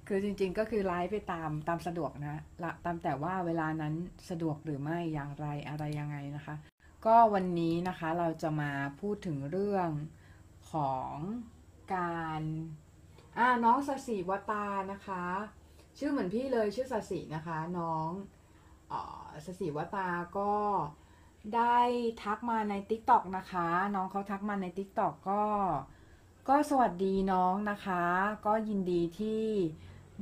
[0.08, 3.94] คือจริง ๆ ก็คือไลฟ์ไปตามตามสะดวกนะละตามแต่ว่าเวลานั้น
[4.30, 6.56] สะดวกหรือไม่อย่างไรอะไรยังไงนะคะ
[7.06, 9.90] ก็วันนี้นะคะเราจะมาพูดถึงเรื่อง
[10.72, 11.14] ของ
[11.94, 12.42] การ
[13.38, 15.24] อ่าน้องสสิวตานะคะ
[15.98, 18.08] ชื่อเหมือนพี่เลยชื่อสสินะคะน้อง
[18.92, 19.02] ออ
[19.46, 20.52] สสิวตาก็
[21.56, 21.78] ได้
[22.22, 25.44] ทักมาใน t ิ k t o k นะคะ น้องเขาทักมาใน t ิ k t o k ก็
[26.48, 28.04] ก็สวัสดีน้องนะคะ
[28.46, 29.44] ก็ยินดีที่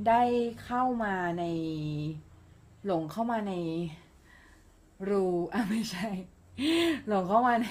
[0.07, 0.21] ได้
[0.63, 1.43] เข้ามาใน
[2.85, 3.53] หลงเข้ามาใน
[5.09, 6.09] รูอะไม่ใช่
[7.07, 7.67] หลงเข้ามาใน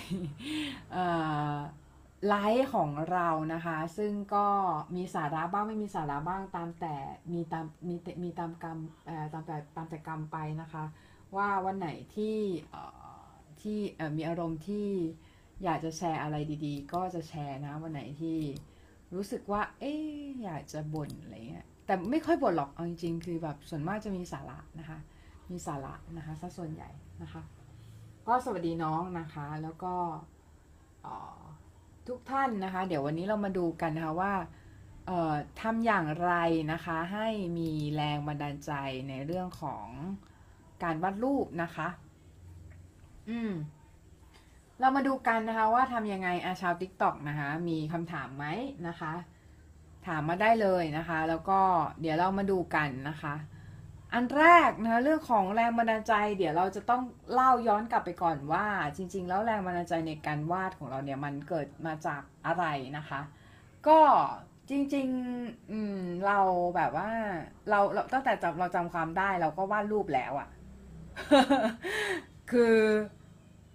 [2.28, 4.46] ไลฟ์ของเรานะคะ ซึ่งก็
[4.96, 6.94] มีสาระบ้างไม่มีสาระบ้างตามแต่
[7.32, 8.78] มีตามมีแต่มีตามกรรม
[9.32, 10.84] ตามแต่ตามแต่กรรมไปนะคะ
[11.36, 12.38] ว่าวันไหนที่
[13.60, 13.78] ที่
[14.16, 14.86] มีอารมณ์ที่
[15.64, 18.38] อยากจะแชร์อะไรดีๆ ก็จะแชร์นะวันไหนที่
[19.14, 19.92] รู้สึกว่า เอ๊
[20.42, 24.98] อยากจะบ่นอะไรเงี้ยแต่ไม่ค่อยบ่นหรอกเอาจริงๆ คือแบบส่วนมากจะมีสาระนะคะ
[25.50, 26.90] มีสาระนะคะซะส่วนใหญ่
[27.22, 27.42] นะคะ
[28.28, 29.94] ก็สวัสดีน้องนะคะ แล้วก็
[32.08, 34.34] ทุกท่านนะคะ เดี๋ยววันนี้เรามาดูกันนะคะว่า
[35.06, 36.32] เอ่อทำอย่างไร
[36.72, 38.72] นะคะให้มีแรงบันดาลใจ
[39.08, 39.86] ในเรื่องของ
[40.82, 41.88] การวาดรูปนะคะ
[43.28, 43.52] อืม
[44.80, 48.46] เรามาดูกันนะคะว่าทำยังไงอาชาว TikTok นะคะ มีคำถามไหม
[48.88, 49.12] นะคะ
[50.06, 51.60] ถามมาได้เลยนะคะ แล้วก็
[52.00, 53.34] เดี๋ยวเรามาดูกันนะคะ
[54.14, 57.02] อันแรกนะเรื่องของแรงบันดาลใจ เดี๋ยวเราจะต้อง
[57.32, 62.64] เล่าย้อนกลับไปก่อนว่า จริง ๆ แล้วแรงบันดาลใจในการวาดของเราเนี่ยมันเกิดมาจากอะไร
[62.96, 63.20] นะคะ
[63.88, 64.00] ก็
[64.70, 66.38] จริงๆอืมเรา
[66.76, 67.10] แบบว่า
[67.70, 70.48] เราเราตั้งแต่จำเราจำความได้เราก็วาดรูปแล้วอะ
[72.50, 72.76] คือ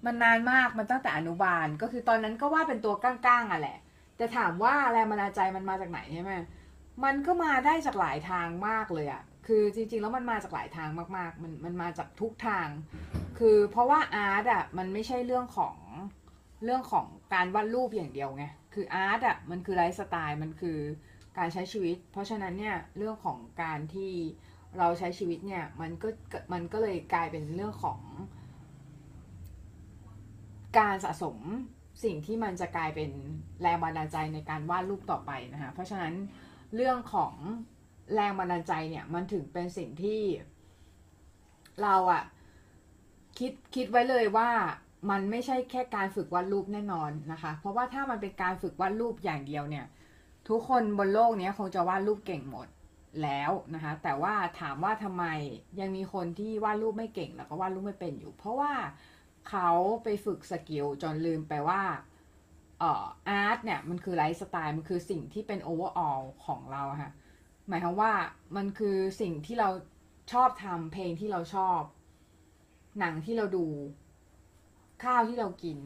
[0.06, 3.78] มันนานมากมันตั้งแต่อนุบาล ก็คือตอนนั้นก็วาดเป็นตัวก้างๆอะแหละ
[4.18, 6.32] แต่ถามว่าแรงบันดาลใจมันมาจากไหนใช่ไหม
[7.04, 12.68] มันก็มาได้จากหลายทางมากเลยอะ คือจริงๆ แล้วมันมาจากหลายทางมากๆ มันมันมาจากทุกทาง
[13.40, 15.76] คือเพราะว่าอาร์ตอะมันไม่ใช่เรื่องของ
[16.64, 20.78] เรื่องของการวาดรูปอย่างเดียวไง คืออาร์ตอะมันคือไลฟ์สไตล์ มันคือ
[21.38, 24.12] การใช้ชีวิต เพราะฉะนั้นเนี่ยเรื่องของการที่
[24.78, 26.10] เราใช้ชีวิตเนี่ยมันก็
[26.54, 28.00] มันก็เลยกลายเป็นเรื่องของ
[30.80, 31.38] การสะสม
[32.04, 33.12] สิ่งที่มันจะกลายเป็น
[33.62, 36.14] แรงบันดาลใจในการวาดรูปต่อไปนะคะ เพราะฉะนั้น
[36.76, 37.34] เรื่องของ
[38.14, 40.22] แรงบันดาลใจเนี่ยมันถึงเป็นสิ่งที่
[41.82, 42.24] เราอะ
[43.38, 44.50] คิดคิดไว้เลยว่า
[45.10, 49.86] มันไม่ใช่แค่การฝึกวาดรูปแน่นอนนะคะ เพราะว่าถ้ามันเป็นการฝึกวาดรูปอย่างเดียวเนี่ย
[50.50, 52.68] ทุกคนบนโลกนี้คงจะวาดรูปเก่งหมด
[53.24, 55.26] แล้วนะคะ แต่ว่าถามว่าทำไม
[55.80, 58.74] ยังมีคนที่วาดรูปไม่เก่งแล้วก็วาดรูปไม่เป็นอยู่ เพราะว่า
[59.50, 59.70] เขา
[60.04, 61.82] ไปฝึก skill จนลืมไปว่า
[62.80, 67.12] เออ art เนี่ยมันคือไลฟ์สไตล์มันคือสิ่งที่เป็น overall ของเราค่ะ
[67.68, 68.14] หมายความว่า
[68.56, 69.70] มันคือสิ่งที่เรา
[70.32, 71.82] ชอบทำเพลงที่เราชอบ
[73.00, 73.66] หนังที่เราดู
[75.04, 75.80] ข้าวที่เรากิน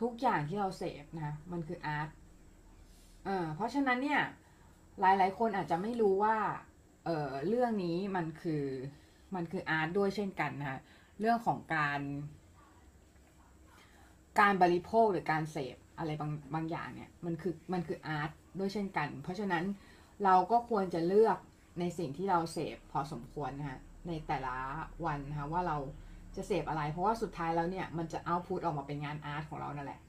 [0.00, 2.08] ทุกอย่างที่เราเสพนะมันคือ art
[3.24, 4.20] เออเพราะฉะนั้นเนี่ย
[5.00, 6.36] หลายๆ คนอาจจะไม่รู้ว่า
[7.04, 8.64] เออเรื่องนี้มันคือ
[9.34, 10.78] มันคืออาร์ตด้วยเช่นกันนะคะ
[11.20, 12.00] เรื่องของการ
[14.40, 19.64] การบริโภคหรือการเสพอะไรบางบางอย่างเนี่ย มันคือมันคืออาร์ตด้วยเช่นกัน เพราะฉะนั้น
[20.24, 21.38] เราก็ควรจะเลือก
[21.80, 23.78] ในสิ่งที่เราเสพพอสมควรนะคะ
[24.08, 24.56] ในแต่ละ
[25.06, 25.78] วันนะคะว่าเรา
[26.36, 30.00] จะเสพอะไร เพราะว่าสุดท้ายแล้วเนี่ยมันจะเอาพุตออกมาเป็นงานอาร์ตของเรานั่นแหละ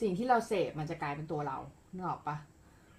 [0.00, 1.58] สิ่งที่เราเสพมันจะกลายเป็นตัวเรา
[1.92, 2.36] เนกออกปะ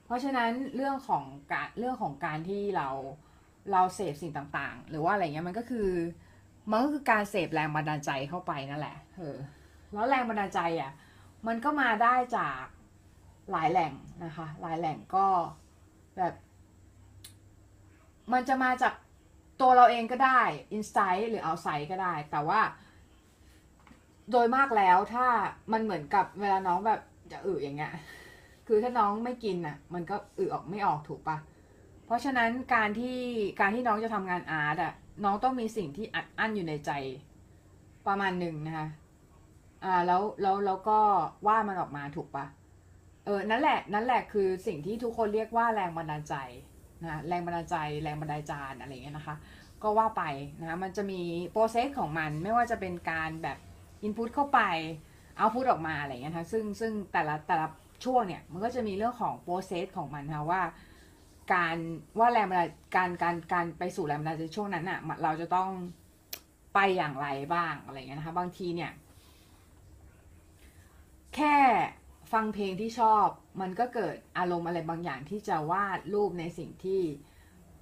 [0.05, 2.89] เพราะฉะนั้นเรื่องของการเรื่องของการที่เรา
[3.71, 5.89] เราเสพสิ่งต่างๆ หรือว่าอะไรเงี้ยมันก็คือ
[6.71, 9.37] มันก็คือการเสพแรงบันดาลใจเข้าไปนั่นแหละเออ
[9.93, 10.91] แล้วแรงบันดาลใจอะ
[11.47, 12.63] มันก็มาได้จาก
[13.51, 13.93] หลายแหล่ง
[14.23, 15.25] นะคะ หลายแหล่งก็
[16.17, 16.33] แบบ
[18.33, 18.93] มันจะมาจาก
[19.61, 22.61] ตัวเราเองก็ได้อินไซต์หรือเอาไซต์ก็ได้ แต่ว่า
[24.31, 25.27] โดยมากแล้วถ้า
[25.71, 26.99] มันเหมือนกับเวลาน้องแบบ
[27.31, 27.93] จะอึอย่างเงี้ย
[28.67, 31.37] คือถ้าน้องไม่กินอะ มันก็อึออกไม่ออกถูกปะ
[32.05, 33.19] เพราะฉะนั้นการที่
[33.59, 34.93] การที่น้องจะทำงานอาร์ตอะ
[35.23, 36.91] น้องต้องมีสิ่งที่อัดอั้นอยู่ในใจ
[38.07, 38.87] ประมาณหนึ่งนะคะ
[39.83, 40.99] อ่าแล้วแล้วแล้วก็
[41.47, 42.45] ว่ามันออกมาถูกปะ
[43.25, 46.35] เออนั่นแหละนั่นแหละคือสิ่งที่ทุกคนเรียกว่าแรงบันดาลใจ
[47.03, 49.35] นะแรงบันดาลใจแรงบันดาลจานอะไรเงี้ยนะคะ
[49.83, 50.23] ก็ว่าไป
[50.59, 51.21] นะคะมันจะมี
[51.51, 53.57] โปรเซสของมันไม่ว่าจะเป็นการแบบ
[54.03, 54.59] อินพุตเข้าไป
[55.37, 57.67] เอาพุตออกมาอะไรเงี้ยนะคะซึ่งซึ่งแต่ละแต่ละ
[58.05, 60.61] ช่วงเนี่ยมันก็จะมีเรื่องของโปรเซสของมันนะคะว่า
[61.53, 61.77] การ
[62.19, 65.69] ว่าแรงบันดาลการการการไปสู่แรงบันดาลใจช่วงนั้นอะเราจะต้อง
[66.73, 68.91] ไปอย่างไรบ้างอะไรเงี้ยนะคะบางทีเนี่ย
[71.35, 71.55] แค่
[72.31, 73.27] ฟังเพลงที่ชอบ
[73.61, 77.01] มันก็เกิดอารมณ์อะไรบางอย่างที่จะวาดรูปในสิ่งที่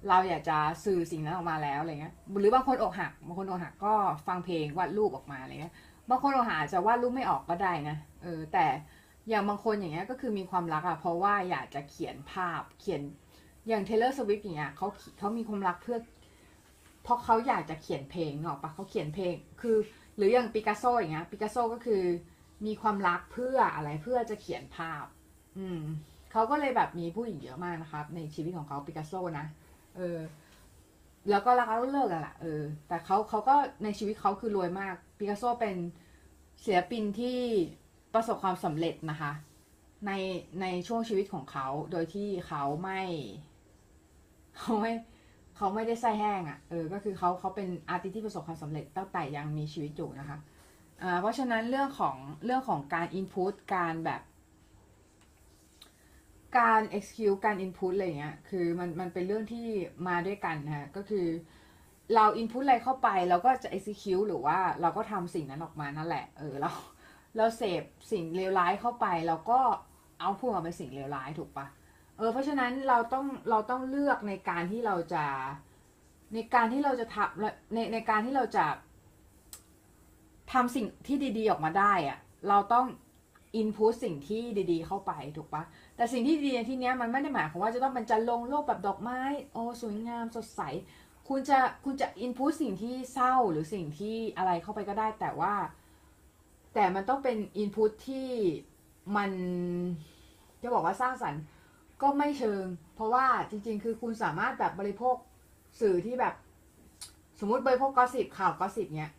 [0.08, 3.94] เราอยากจะสื่อสิ่งนั้นออกมาแล้วอะไรเงี้ย หรือบางคนอกหัก บางคนอกหักก็
[4.26, 5.74] ฟังเพลงวาดรูปออกมาอะไรเงี้ย
[6.10, 8.66] บางคนอกหักจะวาดรูปไม่ออกก็ได้นะ เออ แต่
[9.28, 13.00] อย่างบางคนอย่างเงี้ยก็คือมีความรักอะเพราะว่าอยากจะเขียนภาพ เขียน
[13.68, 14.86] อย่าง Taylor Swift อย่างเงี้ยเขา
[15.18, 15.98] เขามีความรักเพื่อ
[17.04, 19.76] เพราะเขาอยากจะเขียนเพลงเนกอะปะเขาเขียนเพลง คือ
[20.16, 22.02] หรืออย่างปิกัสโซอย่างเงี้ย ปิกัสโซก็คือ
[22.66, 25.04] มีความรักเพื่ออะไรเพื่อจะเขียนภาพ
[25.58, 25.82] อืม
[26.32, 29.46] เขาก็เลยแบบมีผู้หญิงเยอะมากนะครับ ในชีวิตของเขาปิกัสโซนะ
[29.96, 30.18] เออ
[31.30, 33.54] แล้วก็รักแล้วเลิกกันแหละเออ แต่เขาเขาก็
[33.84, 35.76] ในชีวิตเขาคือรวยมากปิกัสโซเป็น
[36.64, 37.38] ศิลปินที่
[38.14, 39.32] ประสบความสำเร็จนะคะ
[40.06, 40.12] ใน
[40.60, 43.02] ในช่วงชีวิตของเขาโดยที่เขาไม่
[44.58, 44.92] เขาไม่
[45.56, 50.38] เขาไม่ได้ไส้แห้งอะ่ะเออ ก็คือเขาเขาเป็นอาร์ติที่ประสบความสำเร็จตั้งแต่ยังมีชีวิตอยู่นะคะ
[51.20, 54.22] เพราะฉะนั้นเรื่องของเรื่องของการ input การแบบ
[56.58, 59.66] การ execute การ input อะไรเงี้ย คือมันมันเป็นเรื่องที่
[60.08, 61.26] มาด้วยกันนะคะก็คือ
[62.14, 66.70] เรา input อะไรเข้าไปเราก็จะ execute หรือว่าเราก็ทำสิ่งนั้นออกมานั่นแหละ เออเรา
[67.36, 67.82] เราเสพ
[68.12, 69.60] สิ่งเลวร้ายเข้าไปเราก็
[70.20, 71.66] เอาพูดมาเป็นสิ่งเลวร้ายถูกปะ
[72.18, 75.24] เออเพราะฉะนั้นเราต้องเราต้องเลือกในการที่เราจะ
[76.34, 78.64] ในการที่เราจะทำในในการที่เราจะ
[80.52, 82.18] ทำสิ่งที่ดีๆออกมาได้อะ
[82.48, 82.86] เราต้อง
[83.56, 85.62] อินพุตสิ่งที่ดีๆเข้าไปถูกปะ
[85.96, 89.20] แต่สิ่งที่ดีในที่เนี้ยมันไม่ได้หมายความว่าจะต้องเป็นจันลงโลกแบบดอกไม้
[89.52, 90.60] โอ้สวยงามสดใส
[91.28, 95.54] คุณจะคุณจะอินพุตสิ่งที่เศร้าหรือสิ่งที่อะไรเข้าไปก็ได้ แต่ว่า
[96.74, 98.28] แต่มันต้องเป็นอินพุตที่
[99.16, 99.30] มัน
[100.62, 101.42] จะบอกว่าสร้างสรรค์
[102.02, 102.64] ก็ไม่เชิง
[102.94, 105.16] เพราะว่าจริง ๆ คือคุณสามารถแบบบริโภค
[105.80, 106.34] สื่อที่แบบ
[107.40, 109.12] สมมติบริโภคกอสิบข่าวกอสิบเนี้ย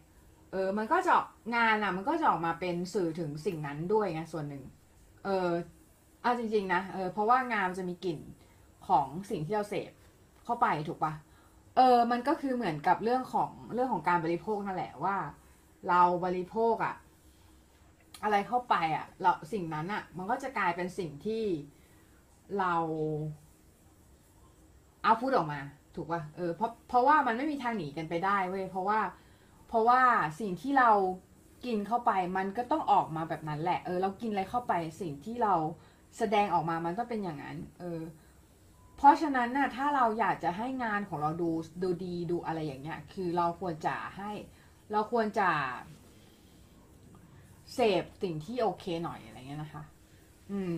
[0.52, 1.14] เออ มันก็จะ
[1.56, 4.64] งานอะ มันก็จะออกมาเป็นสื่อถึงสิ่งนั้นด้วยไงส่วนหนึ่ง
[5.26, 5.50] เออ
[6.22, 8.20] เอาจริง ๆ นะ เออ เพราะว่างานจะมีกลิ่น
[8.88, 9.92] ของสิ่งที่เราเสพ
[10.44, 11.14] เข้าไปถูกปะ
[11.78, 15.18] เออ มันก็คือเหมือนกับเรื่องของเรื่องของการบริโภคนั่นแหละว่า
[15.90, 16.96] เราบริโภคอะ
[18.24, 21.44] อะไรเข้าไปอะเราสิ่งนั้นอะมันก็จะกลายเป็นสิ่งที่
[22.60, 22.76] เรา
[25.04, 25.60] เอาพูดออกมา
[25.96, 29.00] ถูกป่ะเออเพราะเพราะว่ามันไม่มีทางหนีกันไปได้เว้ยเพราะว่า
[29.72, 30.02] เพราะว่า
[30.40, 30.92] สิ่งที่เรา
[31.66, 35.54] กินเข้าไปมันก็ต้องออกมาแบบนั้นแหละ เออ เรากินอะไรเข้าไปสิ่งที่เรา
[36.18, 38.02] แสดงออกมามันก็เป็นอย่างนั้น เออ
[38.98, 41.50] เพราะฉะนั้นน่ะถ้าเราอยากจะให้งานของเราดู
[41.84, 44.32] ดูดีดูอะไรอย่างเงี้ย คือเราควรจะให้
[44.92, 45.50] เราควรจะ
[47.74, 49.84] เสพสิ่งที่โอเคหน่อยอะไรเงี้ยนะคะ
[50.52, 50.78] อืม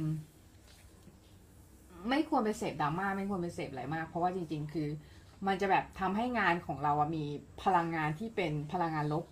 [2.10, 4.88] ไม่ควรไปเสพดราม่าไม่ควรไปเสพอะไรมาก เพราะว่าจริง ๆ คือ
[5.48, 7.24] มันจะแบบทำให้งานของเราอะมี
[7.64, 9.26] พลังงานที่เป็นพลังงานลบ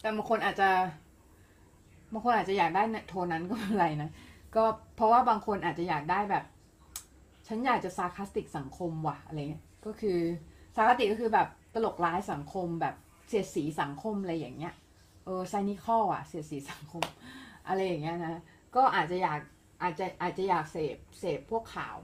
[0.00, 0.70] แต่บางคนอาจจะ
[2.12, 4.10] บางคนอาจจะอยากได้โทนนั้นก็ไม่เป็นไรนะ
[4.56, 4.64] ก็
[4.96, 6.44] เพราะว่าบางคนอาจจะอยากได้แบบ
[7.46, 10.18] ฉันอยากจะซาคาสติกสังคมว่ะอะไรเงี้ย ก็คือ
[10.74, 12.94] ซาคาสติกก็คือแบบตลกร้ายสังคมแบบ
[13.28, 14.74] เสียดสีสังคมอะไรอย่างเงี้ย
[15.24, 17.02] เออไซนิคอลอะเสียดสีสังคม
[17.68, 18.40] อะไรอย่างเงี้ยนะ
[18.76, 19.40] ก็อาจจะอยาก
[19.82, 21.96] อาจจะอาจจะอยากเสพเสพพวกข่าว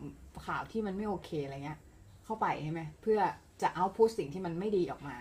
[0.46, 1.78] ข่าวที่มันไม่โอเคอะไรเงี้ย
[2.24, 3.20] เข้าไปใช่ไหมเพื่อ
[3.62, 5.16] จะเอาพูดสิ่งที่มันไม่ดีออกมา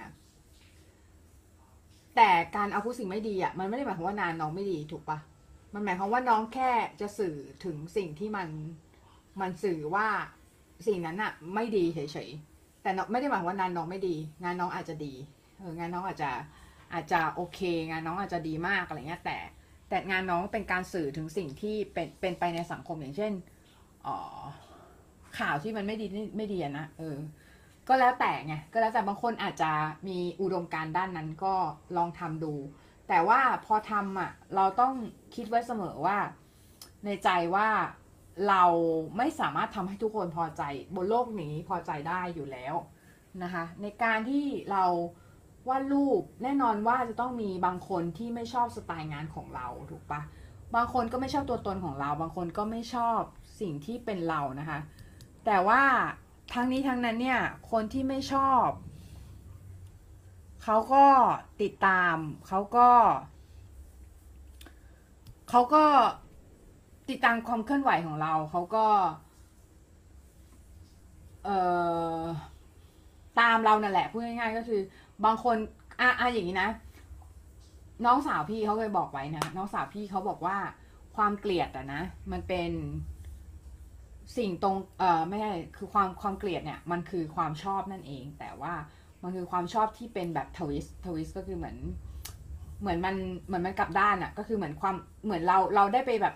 [2.15, 5.17] แต่การเอาพูดสิ่งไม่ดีอะมันไม่ได้หมายความว่านานน้องไม่ดีถูกปะ
[5.73, 6.71] มันหมายความว่าน้องแค่
[7.01, 8.47] จะสื่อถึงสิ่งที่มัน
[9.41, 10.07] มันสื่อว่า
[10.87, 15.13] สิ่งนั้นอะไม่ดีเฉยๆแต่ไม่ได้หมายความว่านานน้องไม่ดี งานน้องอาจจะดี
[15.57, 16.31] เอองานน้องอาจจะ
[16.93, 17.59] อาจจะโอเค
[17.89, 19.37] งานน้องอาจจะดีมากอะไรเงี้ยแต่
[19.89, 23.33] แต่งานน้องเป็นการสื่อถึงสิ่งที่เป็นเป็นไปในสังคมอย่างเช่น
[24.07, 24.17] อ๋อ
[25.39, 26.07] ข่าวที่มันไม่ดี
[26.37, 27.17] ไม่ดีนะเออ
[27.87, 29.71] ก็แล้วแต่ไงก็แล้วแต่บางคนอาจจะ
[30.07, 31.55] มีอุดมการด้านนั้นก็
[31.97, 32.53] ลองทำดู
[33.07, 34.93] แต่ว่าพอทำอะ เราต้อง
[35.35, 36.17] คิดไว้เสมอว่า
[37.05, 37.69] ในใจว่า
[38.49, 38.63] เรา
[39.17, 40.63] ไม่สามารถทำให้ทุกคนพอใจ
[40.95, 42.75] บนโลกนี้พอใจได้อยู่แล้ว
[43.43, 44.85] นะคะ ในการที่เรา
[45.69, 50.21] วาดรูปแน่นอนว่าจะต้องมีบางคนที่ไม่ชอบสไตล์งานของเราถูกปะ
[50.75, 53.19] บางคนก็ไม่ชอบตัวตนของเรา บางคนก็ไม่ชอบ
[53.61, 54.79] สิ่งที่เป็นเรานะคะ
[55.45, 55.83] แต่ว่า
[56.53, 57.41] ทั้งนี้ทั้งนั้นเนี่ย
[57.71, 58.67] คนที่ไม่ชอบ
[60.63, 61.05] เขาก็
[61.61, 62.15] ติดตาม
[62.47, 62.89] เขาก็
[65.49, 65.83] เขาก็
[67.09, 68.87] ติดตามความเคลื่อนไหวของเรา เขาก็
[71.45, 71.57] เอ่
[72.19, 72.21] อ
[73.39, 74.81] ตามเรานั่นแหละ พูดง่ายๆ ก็คือ
[75.25, 75.57] บางคน
[75.99, 76.69] อะอะอย่างนี้นะ
[78.05, 80.57] น้องสาวพี่เขาเคยบอกไว้นะ น้องสาวพี่เขาบอกว่า
[81.15, 82.01] ความเกลียดอะนะ
[82.31, 82.71] มันเป็น
[84.37, 88.73] สิ่งตรงเอ่อไม่ใช่คือความความเกลียดเนี่ยมันคือความชอบนั่นเอง แต่ว่า
[89.23, 91.77] มันคือความชอบที่เป็นแบบทวิสทวิสก็คือเหมือน
[92.81, 93.15] เหมือนมัน
[93.45, 96.35] เหมือนมันกลับด้านอะก็คือเหมือนความเหมือนเราเราได้ไปแบบ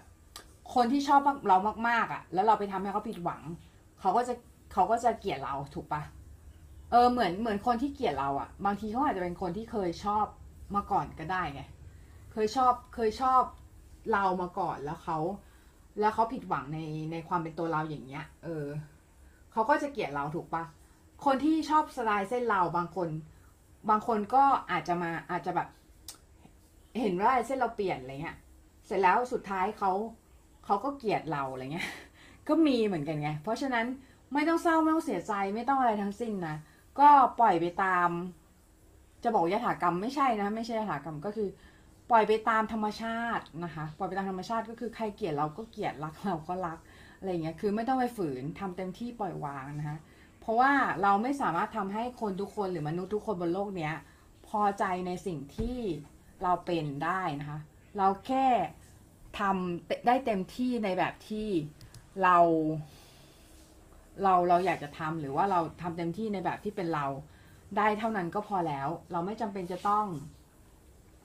[0.76, 1.58] คนที่ชอบเรา
[1.88, 3.42] มากๆอะแล้วเราไปทำให้เขาผิดหวัง
[4.00, 4.34] เขาก็จะ
[4.74, 6.02] เขาก็จะเกลียดเราถูกปะ
[6.92, 10.26] เออเหมือนเหมือนคนที่เกลียดเราอะ บางทีเขาอาจจะเป็นคนที่เคยชอบ
[10.76, 11.62] มาก่อนก็ได้ไง
[12.34, 13.42] เคยชอบเคยชอบ
[14.14, 15.18] เรามาก่อนแล้วเขา
[16.00, 16.80] แล้วเขาผิดหวังใน
[17.12, 18.68] ในความเป็นตัวเราอย่างเงี้ย เออ
[19.52, 20.64] เขาก็จะเกลียดเราถูกปะ
[21.26, 23.10] คนที่ชอบสไตล์เส้นเราบางคน
[23.90, 25.68] บางคนก็อาจจะมาอาจจะแบบ
[27.00, 28.38] เห็นว่าเส้นเราเปลี่ยนอะไรเงี้ย
[28.86, 29.92] เสร็จแล้วสุดท้ายเขา
[30.66, 31.90] เขาก็เกลียดเราอะไรเงี้ย
[32.48, 33.86] ก็มีเหมือนกันไง เพราะฉะนั้น
[34.34, 36.56] ไม่ต้องเศร้าไม่ต้องเสียใจไม่ต้องอะไรทั้งสิ้นนะ
[37.00, 37.10] ก็
[37.40, 38.10] ปล่อยไปตาม
[39.24, 41.48] จะบอกยถากรรมไม่ใช่นะ ไม่ใช่ยถากรรมก็คือ
[42.12, 46.80] ปล่อยไปตามธรรมชาตินะคะ ปล่อยไปตามธรรมชาติก็คือใครเกลียดเราก็เกลียดรักเราก็รัก
[47.18, 49.98] อะไรเงี้ย คือไม่ต้องไปฝืนทำเต็มที่ปล่อยวางนะคะ
[50.40, 50.72] เพราะว่า
[51.02, 53.96] เราไม่สามารถทำให้คนทุกคนหรือมนุษย์ทุกคนบนโลกเนี้ย
[54.48, 55.78] พอใจในสิ่งที่
[56.44, 57.60] เราเป็นได้นะคะ
[57.98, 58.46] เราแค่
[59.40, 61.48] ทำได้เต็มที่ในแบบที่
[62.24, 62.38] เรา
[64.24, 67.06] เราเราอยากจะทำหรือว่าเราทำเต็มที่ในแบบที่เป็นเรา
[67.78, 70.06] ได้เท่านั้นก็พอแล้ว เราไม่จำเป็นจะต้อง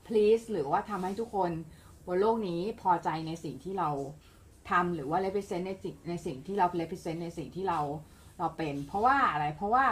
[0.09, 1.51] please หรือว่าทำให้ทุกคน
[2.05, 3.89] บนโลกนี้พอใจในสิ่งที่เรา
[4.69, 7.79] ทำหรือว่า represent ในสิ่งในสิ่งที่เรา represent ในสิ่งที่เรา
[8.39, 9.85] เราเป็น เพราะว่าอะไรเพราะว่า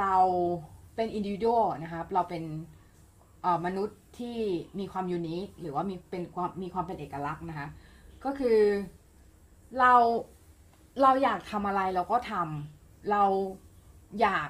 [0.00, 0.14] เรา
[0.96, 2.44] เป็น individual นะครับเราเป็น
[3.66, 4.38] มนุษย์ที่
[4.78, 7.68] มีความยูนิคหรือว่ามีเป็นความมีความเป็นเอกลักษณ์นะคะ
[8.24, 8.58] ก็คือ
[9.78, 9.92] เรา
[11.02, 13.22] เราอยากทำอะไรเราก็ทำเรา
[14.20, 14.48] อยาก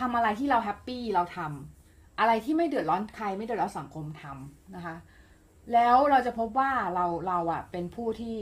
[0.00, 1.71] ทำอะไรที่เราแฮปปี้เราทำ
[2.18, 4.96] อะไรที่ไม่เดือดร้อนใครไม่เดือดร้อนสังคมทำนะคะ
[5.72, 8.38] แล้วเราจะพบว่าเราเราอะเป็นผู้ที่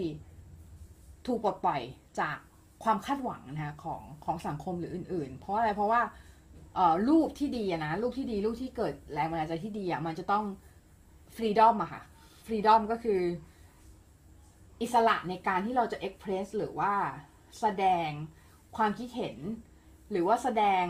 [1.26, 1.80] ถูกปลดปล่อย
[2.20, 2.36] จาก
[2.84, 6.00] ความคาดหวังนะคะของของสังคมหรืออื่น ๆ เพราะอะไรเพราะว่า
[7.08, 10.44] รูปที่ดีนะรูปที่ดีรูปที่เกิดแรงบันดาลใจที่ดีอะมันจะต้อง
[11.36, 12.02] ฟรีดอมอะค่ะ
[12.44, 13.20] ฟรีดอมก็คือ
[14.82, 16.92] อิสระในการที่เราจะเอ็กเพรสหรือว่า
[17.60, 18.08] แสดง
[18.76, 19.36] ความคิดเห็น
[20.10, 20.84] หรือว่าแสดง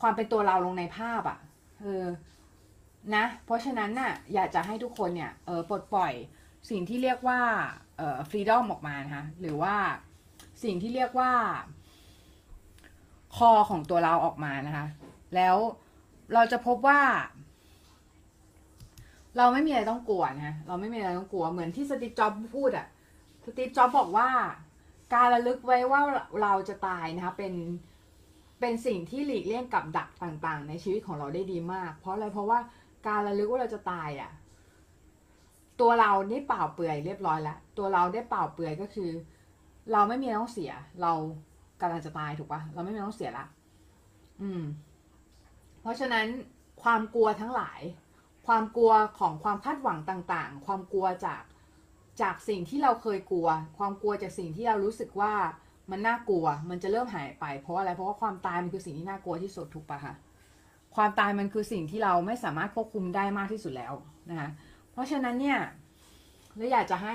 [0.00, 1.38] ความเป็นตัวเราลงในภาพอะ
[1.82, 2.06] เออ
[3.14, 6.12] นะ เพราะฉะนั้นน่ะอยากจะให้ทุกคนเนี่ยเออปลดปล่อย
[6.70, 7.40] สิ่งที่เรียกว่า
[7.98, 9.74] เออฟรีดอมออกมานะคะหรือว่า
[10.64, 11.32] สิ่งที่เรียกว่า
[13.36, 14.86] คอของตัวเราออกมานะคะ
[15.34, 15.56] แล้ว
[16.34, 17.00] เราจะพบว่า
[19.36, 22.86] เราไม่มีอะไรต้องกลัวนะเราไม่มีอะไรต้องกลัวเหมือนที่สตีฟจ็อบพูดอะ
[23.44, 24.28] สตีฟจ็อบบอกว่า
[25.14, 26.00] การระลึกไว้ว่า
[26.42, 27.52] เราจะตายนะคะเป็น
[28.62, 32.58] เป็นสิ่งที่หลีกเลี่ยงกับดักต่างๆ ในชีวิตของเราได้ดีมาก เพราะอะไรเพราะว่า
[33.06, 34.30] การระลึกว่าเราจะตายอะ
[35.80, 39.10] ตัวเราได้เปล่าเปลือยเรียบร้อยแล้วตัวเราได้เปล่าเปลือยก็คือ
[39.92, 40.72] เราไม่มีต้องเสีย
[41.02, 41.12] เรา
[41.80, 43.46] กำลังจะตายถูกปะเราไม่มีต้องเสียละ
[44.42, 44.62] อืม
[45.80, 46.26] เพราะฉะนั้น
[46.82, 47.80] ความกลัวทั้งหลาย
[48.46, 51.42] ความกลัวของความคาดหวังต่างๆ ความกลัวจาก
[52.22, 53.48] จากสิ่งที่เราเคยกลัว
[53.78, 55.34] ความกลัวจากสิ่งที่เรารู้สึกว่า
[55.92, 60.14] มันน่ากลัว มันจะเริ่มหายไป เพราะอะไร เพราะว่าความตายมันคือสิ่งที่น่ากลัวที่สุดถูกปะคะ
[60.96, 63.94] ความตายมันคือสิ่งที่เราไม่สามารถควบคุมได้มากที่สุดแล้ว
[64.30, 64.48] นะคะ
[64.92, 65.58] เพราะฉะนั้นเนี่ย
[66.56, 67.14] เราอยากจะให้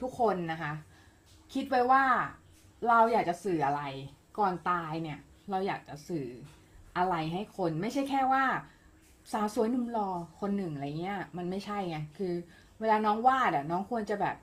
[0.00, 0.72] ทุกคนนะคะ
[1.54, 2.04] คิดไว้ว่า
[2.88, 3.82] เราอยากจะสื่ออะไร
[4.38, 5.18] ก่อนตายเนี่ย
[5.50, 6.26] เราอยากจะสื่อ
[6.96, 8.44] อะไรให้คน ไม่ใช่แค่ว่า
[9.32, 10.08] สาวสวยหนุ่มหล่อ
[10.40, 12.32] คนหนึ่งอะไรเงี้ย มันไม่ใช่ไง คือ
[12.80, 14.36] เวลาน้องวาดอะน้องควรจะแบบ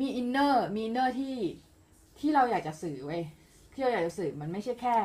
[0.00, 1.34] มี inner มี inner ที่
[2.24, 3.22] ที่เราอยากจะสื่อเว้ย
[3.72, 4.96] ที่เราอยากจะสื่อมันไม่ใช่แค่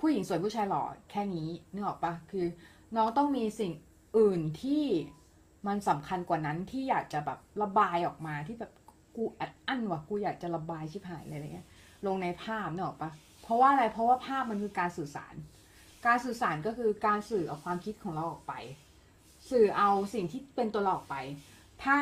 [0.00, 2.46] ผู้หญิงสวยผู้ชายหล่อแค่นี้นึกออกปะคือ
[2.96, 3.72] น้องต้องมีสิ่ง
[4.18, 4.84] อื่นที่
[5.66, 8.72] มันสำคัญกว่านั้นที่อยากจะแบบระบายออกมาที่แบบ
[9.16, 11.68] กูอัดอั้นว่ะกูอยากจะระบายชิบหายเลยอะไรเงี้ย
[12.06, 13.10] ลงในภาพนึกออกปะ
[13.42, 15.34] เพราะว่าอะไรเพราะว่าภาพมันคือการสื่อสาร
[16.06, 18.54] การสื่อสารก็คือการสื่อออกความคิดของเราออกไป
[19.50, 21.14] สื่อเอาสิ่งที่เป็นตัวหลอกไป
[21.84, 21.98] ถ้า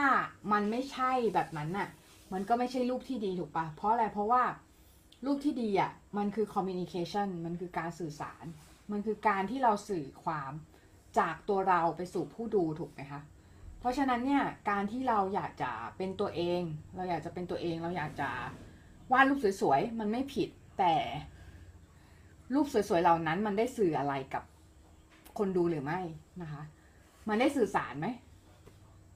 [0.53, 1.89] มันไม่ใช่แบบนั้นน่ะ
[2.33, 4.43] มันก็ไม่ใช่รูปที่ดีถูกปะเพราะอะไร เพราะว่า
[5.27, 8.45] รูปที่ดีอะ มันคือ communication มันคือการสื่อสาร
[8.91, 10.53] มันคือการที่เราสื่อความ
[11.19, 13.21] จากตัวเราไปสู่ผู้ดูถูกไหมคะ
[13.81, 16.63] เพราะฉะนั้นเนี่ย การที่เราอยากจะเป็นตัวเอง
[16.97, 18.31] เราอยากจะเป็นตัวเอง เราอยากจะ
[19.13, 20.49] วาดรูปสวยๆ มันไม่ผิด
[20.79, 20.95] แต่
[22.55, 24.45] รูปสวยๆ เหล่านั้นมันได้สื่ออะไรกับ
[25.39, 26.01] คนดูหรือไม่
[26.43, 26.63] นะคะ
[27.29, 28.07] มันได้สื่อสารไหม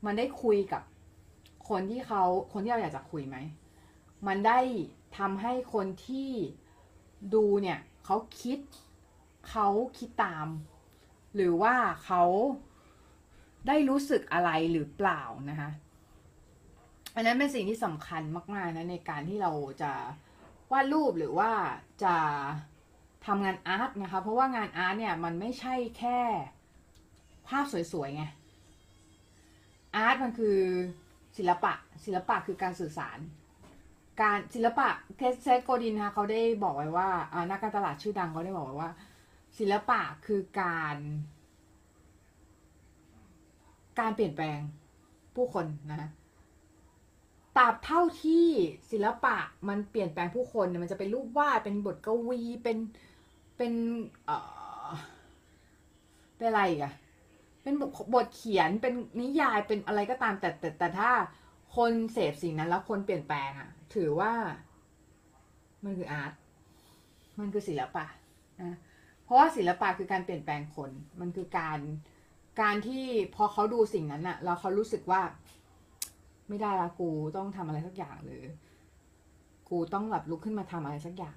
[0.06, 0.82] มันได้คุยกับ
[1.68, 2.22] คนที่เขา
[2.52, 3.36] คนที่เราอยากจะคุยไหม
[4.26, 4.60] มันได้
[5.18, 6.30] ทำให้คนที่
[7.34, 8.58] ดูเนี่ยเขาคิด
[9.50, 9.68] เขา
[9.98, 10.46] คิดตาม
[11.34, 11.74] หรือว่า
[12.04, 12.22] เขา
[13.66, 15.70] ได้รู้สึกอะไรหรือเปล่านะคะ
[17.14, 18.22] อันนั้นเป็นสิ่งที่สำคัญ
[18.54, 19.52] มากๆนะในการที่เรา
[19.82, 19.92] จะ
[20.72, 21.50] วาดรูปหรือว่า
[22.04, 22.16] จะ
[23.26, 26.18] ทำงานอาร์ตนะคะ เพราะว่างานอาร์ตเนี่ยมันไม่ใช่แค่
[27.48, 28.24] ภาพสวยๆไง
[29.96, 30.58] อาร์ตมันคือ
[31.36, 31.72] ศิลปะ
[32.04, 33.18] ศิลปะคือการสื่อสาร
[34.20, 38.90] การศิลปะเทส Seth Godin นะคะเขาได้บอกไว้ว่าอ่านักการตลาดชื่อดังเขาได้บอกไว้ว่า
[39.58, 40.96] ศิลปะคือการ
[43.98, 44.58] การเปลี่ยนแปลง
[45.36, 46.10] ผู้คนนะ
[47.56, 48.46] ตราบเท่าที่
[48.90, 49.36] ศิลปะ
[49.68, 52.78] มันเปลี่ยนแปลงผู้คนเนี่ยมันจะเป็นรูปวาดเป็นบทกวีเป็น
[53.56, 53.72] เป็น
[54.24, 54.36] เอ่
[54.86, 54.88] อ
[56.36, 56.92] เป็นอะไรอีกอะ
[57.66, 61.10] เป็นบทบทเขียนเป็นนิยายเป็นอะไรก็ตามแต่แต่แต่ถ้า
[61.76, 64.32] คนเสพสิ่งนั้นแล้วคนเปลี่ยนแปลงอะถือว่า
[65.84, 66.32] มันคืออาร์ต
[67.38, 68.06] มันคือศิลปะ
[68.62, 68.76] นะ
[69.24, 70.90] เพราะว่าศิลปะคือการเปลี่ยนแปลงคน
[71.20, 71.78] มันคือการ
[72.60, 75.20] การที่พอเขาดูสิ่งนั้นอะแล้วเขารู้สึกว่า
[76.48, 78.44] ไม่ได้ละกูต้องทำอะไรสักอย่างหรือ
[79.68, 81.36] กูต้องแบบลุกขึ้นมาทำอะไรสักอย่าง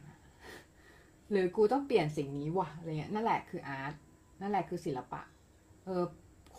[1.31, 3.93] หรือกูต้องเปลี่ยนสิ่งนี้ว่ะอะไรเงี้ยนั่นแหละคืออาร์ต
[4.41, 5.21] นั่นแหละคือศิลปะ
[5.85, 6.03] เออ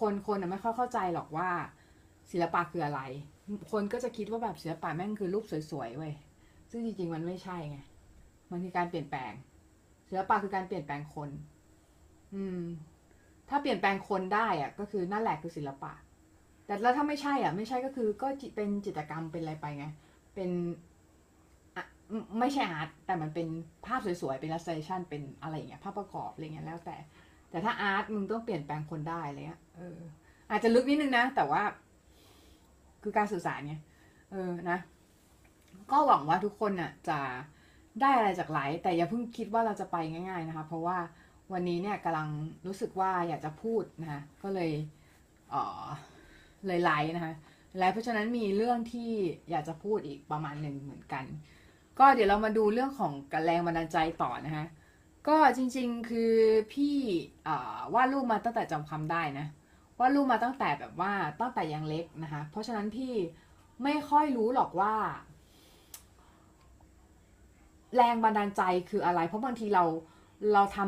[0.00, 1.48] คนคนน่ะไม่ค่อยเข้าใจหรอกว่า
[2.30, 3.00] ศิลปะคืออะไร
[3.72, 6.14] คนก็จะคิดว่าแบบศิลปะแม่งคือรูปสวยๆเว้ย
[6.70, 7.78] ซึ่งจริงๆมันไม่ใช่ไง
[8.50, 9.32] มันคือการเปลี่ยนแปลง
[10.08, 11.30] ศิลปะคือการเปลี่ยนแปลงคน
[12.34, 12.62] อืม
[13.48, 15.92] ถ้าเปลี่ยนแปลงคนได้อะก็คือนั่นแหละคือศิลปะ
[16.66, 19.86] แต่แล้วถ้าไม่ใช่อะ ไม่ใช่ก็คือก็เป็นจิตรกรรมเป็นอะไรไปไง
[20.34, 20.50] เป็น
[22.10, 23.48] ไม่ไม่ใช่อาร์ตแต่มันเป็น
[23.86, 26.96] ภาพสวยๆ เป็น illustration เป็นอะไรอย่างเงี้ย ภาพประกอบอะไรเงี้ยแล้วแต่
[27.50, 29.98] แต่ถ้าอาร์ตมึงต้องเปลี่ยนแปลงคนได้เงี้ยเออ
[30.50, 31.62] อาจจะลึกนิดนึงนะ แต่ว่า
[33.02, 33.74] คือการสื่อสารไง
[34.32, 34.78] เออนะ
[35.90, 37.18] ก็หวังว่าทุกคนน่ะ จะ
[38.00, 40.98] ได้อะไรจากไลฟ์แต่อย่าเพิ่งคิดว่าเราจะไปง่าย ๆนะคะ เพราะว่า
[41.52, 42.28] วันนี้เนี่ยกำลัง
[42.66, 44.70] รู้สึกว่าอยากจะพูดนะคะก็เลย
[45.50, 45.54] เอ
[45.84, 45.86] อ
[46.66, 47.34] เลยไลฟ์นะคะ
[47.78, 49.10] ไลฟ์เพราะฉะนั้นมีเรื่องที่
[49.50, 51.24] อยากจะพูดอีกประมาณหนึ่งเหมือนกัน
[51.98, 53.12] ก็เดี๋ยวเรามาดูเรื่องของ
[53.44, 54.66] แรงบันดาลใจต่อนะคะ
[55.28, 56.32] ก็จริงๆคือ
[56.72, 56.96] พี่
[57.94, 59.46] วาดรูปมาตั้งแต่จำความได้นะ
[59.98, 63.12] วาดรูปมาตั้งแต่แบบว่าตั้งแต่ยังเล็กนะคะ เพราะฉะนั้นพี่
[63.84, 64.94] ไม่ค่อยรู้หรอกว่า
[67.96, 69.84] แรงบันดาลใจคืออะไร เพราะบางทีเรา
[70.52, 70.78] เราท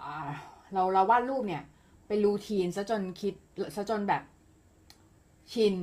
[0.00, 1.62] ำเราเราวาดรูปเนี่ย
[2.08, 3.34] เป็นรูทีนซะจนคิด
[3.76, 4.22] ซะจนแบบ
[5.52, 5.74] ชิน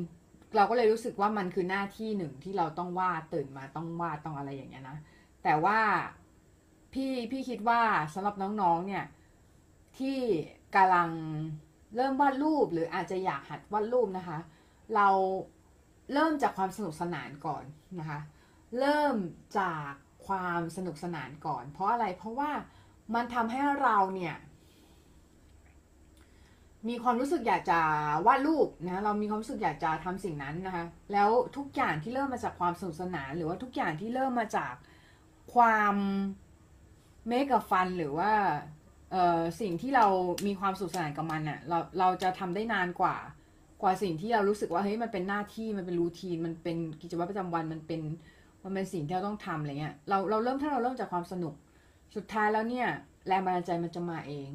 [0.56, 4.98] เราก็เลยรู้สึกว่ามันคือหน้าที่หนึ่งที่เราต้องวาดตื่นมาต้องวาดต้องอะไรอย่างเงี้ยนะ
[5.44, 5.80] แต่ว่า
[6.96, 7.82] พี่พี่คิดว่า
[8.14, 9.06] สำหรับน้องๆเนี่ย
[9.98, 10.18] ที่
[10.76, 11.10] กำลัง
[11.96, 14.38] เริ่มวาดรูปหรืออาจจะอยากหัดวาดรูปนะคะ
[14.96, 15.08] เรา
[16.14, 17.64] เริ่มจากความสนุกสนานก่อน
[18.00, 18.20] นะคะ
[18.80, 19.16] เริ่ม
[19.60, 19.92] จาก
[20.28, 22.52] ความสนุกสนานก่อน เพราะอะไรเพราะว่า
[23.16, 24.36] มันทำให้เราเนี่ย
[26.88, 27.80] มีความรู้สึกอยากจะ
[28.28, 34.74] วาดรูปนะเรามีความรู้สึกอยากจะทำสิ่งนั้นนะคะ แล้วทุกอย่างที่เริ่มมาจากความสนุกสนาน หรือว่าทุกอย่างที่เริ่มมาจาก
[35.56, 35.96] ความ
[37.27, 38.31] เมกะฟันหรือว่า
[39.11, 40.06] เอ่อสิ่งที่เรา
[40.47, 43.15] มีความสุขสนานกับมันอะ่ะเราเราจะทำได้นานกว่า
[43.81, 48.02] กว่าสิ่งที่เรารู้สึกว่าเฮ้ยมันเป็นหน้าที่มันเป็นรูทีนมันเป็นกิจวัตรประจำวันมันเป็น
[48.64, 51.53] มันเป็นสิ่งที่เราต้องทำอะไรเงี้ยเราเราเริ่มถ้าเราเริ่มจากความสนุก
[52.15, 52.88] สุดท้ายแล้วเนี่ย
[53.27, 54.49] แรงบันดาลใจมันจะมาเอง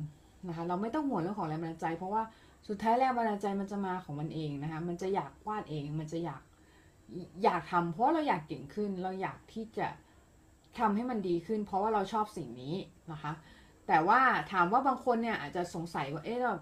[0.48, 2.22] นะคะเราไม่ต้องห่วงเรื่องของแรงบันดาลใจ เพราะว่า
[2.68, 6.42] สุดท้ายแรงบันดาลใจมันจะมาของมันเองนะคะมันจะอยากวาดเองมันจะอยาก
[7.44, 9.86] อยากทำเพราะเราอยากเก่งขึ้นเราอยากที่จะ
[10.78, 12.74] ทำให้มันดีขึ้น เพราะว่าเราชอบสิ่งนี้
[13.12, 13.32] นะคะ
[13.88, 14.20] แต่ว่า
[14.52, 16.54] ถามว่าบางคนเนี่ยอาจจะสงสัยว่าเอ๊ะเรา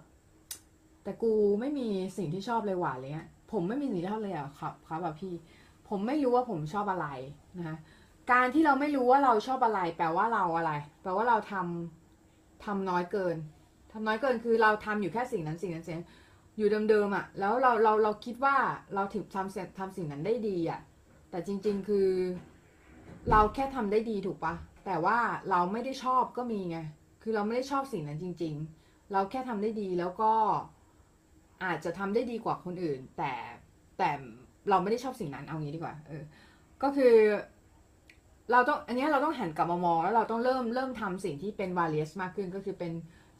[1.05, 5.35] แต่กูไม่มีสิ่งที่ชอบเลยหว่าเลยเนี่ยผมไม่มีสิ่งที่ชอบเลยอะครับครับแบบพี่
[5.89, 7.09] ผมไม่รู้ว่าผมชอบอะไร
[7.59, 7.77] นะคะ
[8.33, 10.73] การที่เราไม่รู้ว่าเราชอบอะไร แปลว่าเราอะไร
[11.03, 13.37] แปลว่าเราทำทำน้อยเกิน
[13.93, 16.09] ทำน้อยเกินคือเราทำอยู่แค่สิ่งนั้นสิ่งนั้นสิ่งนั้น
[16.57, 18.57] อยู่เดิมๆอะ่ะ แล้วเราเราเราคิดว่า
[18.95, 20.81] เราถึงทำเสร็จทำสิ่งนั้นได้ดีอะ่ะ
[21.31, 22.09] แต่จริง ๆ คือ
[23.33, 24.55] เราแค่ทำได้ดีถูกปะ
[24.87, 25.19] แต่ว่า
[25.51, 26.79] เราไม่ได้ชอบก็มีไง
[27.23, 30.33] คือเราไม่ได้ชอบสิ่งนั้นจริง ๆ เราแค่ทำได้ดีแล้วก็
[31.65, 33.33] อาจจะทำได้ดีกว่าคนอื่น แต่
[33.99, 34.11] แต่
[34.71, 36.23] เราไม่ได้ชอบสิ่งนั้นเอางี้ดีกว่า เออ
[36.83, 37.15] ก็คือ
[38.53, 42.93] เราต้องอันนี้เราต้องหันกลับมามองแล้วเราต้องเริ่มเริ่มทำสิ่งที่เป็นวาเลียสมากขึ้นก็คือเป็น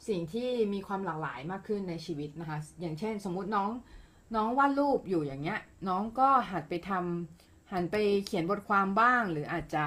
[0.09, 3.71] สิ่งที่มีความหลากหลายมากขึ้นในชีวิตนะคะ อย่างเช่น สมมุติน้อง
[4.37, 7.97] น้องวาดรูปอยู่อย่างเงี้ย น้องก็หัดไปทำ หันไป
[8.27, 9.87] เขียนบทความบ้าง หรืออาจจะ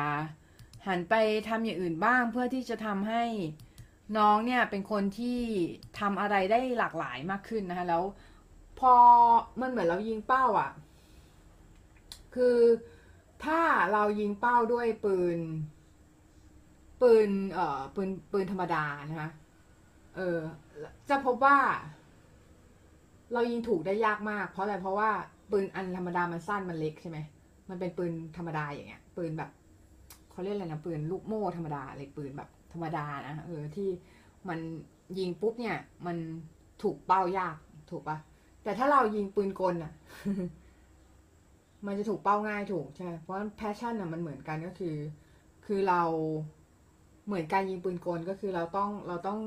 [0.88, 1.14] หันไป
[1.50, 3.24] ทำอย่างอื่นบ้าง เพื่อที่จะทำให้
[4.18, 5.40] น้องเนี่ยเป็นคนที่
[6.00, 8.04] ทำอะไรได้หลากหลายมากขึ้นนะคะแล้ว
[8.80, 8.94] พอ
[9.62, 10.72] มันเหมือนเรายิงเป้าอะ่ะ
[12.36, 12.58] คือ
[13.46, 13.62] ถ้า
[13.94, 15.40] เรายิงเป้าด้วยปืน
[17.02, 19.30] ปืนเอ่อปืนปืนธรรมดานะคะ
[20.16, 20.40] เออ
[21.10, 21.58] จะพบว่า
[23.34, 25.10] เรายิงถูกได้ยากมาก เพราะอะไรเพราะว่า
[25.52, 27.18] ปืนอันธรรมดามันสั้นมันเล็กใช่ไหม
[27.72, 29.52] มันเป็นปืนธรรมดาอย่างเงี้ย ปืนแบบ
[30.32, 33.90] เขาเรียกอะไรนะปืนลูกโม่ธรรมดาเลยปืนแบบธรรมดานะเออที่
[34.50, 34.60] มัน
[35.18, 36.18] ยิงปุ๊บเนี่ย มัน
[36.84, 37.56] ถูกเป้ายาก
[37.92, 38.18] ถูกปะ
[38.64, 39.92] แต่ถ้าเรายิงปืนกลอะ
[41.86, 44.96] มันจะถูกเป้าง่ายถูกใช่เพราะแพชชั่นอะมันเหมือนกันก็คือ
[45.66, 46.02] คือเรา
[47.26, 49.40] เหมือนการยิงปืนกลก็คือเราต้องเราต้อง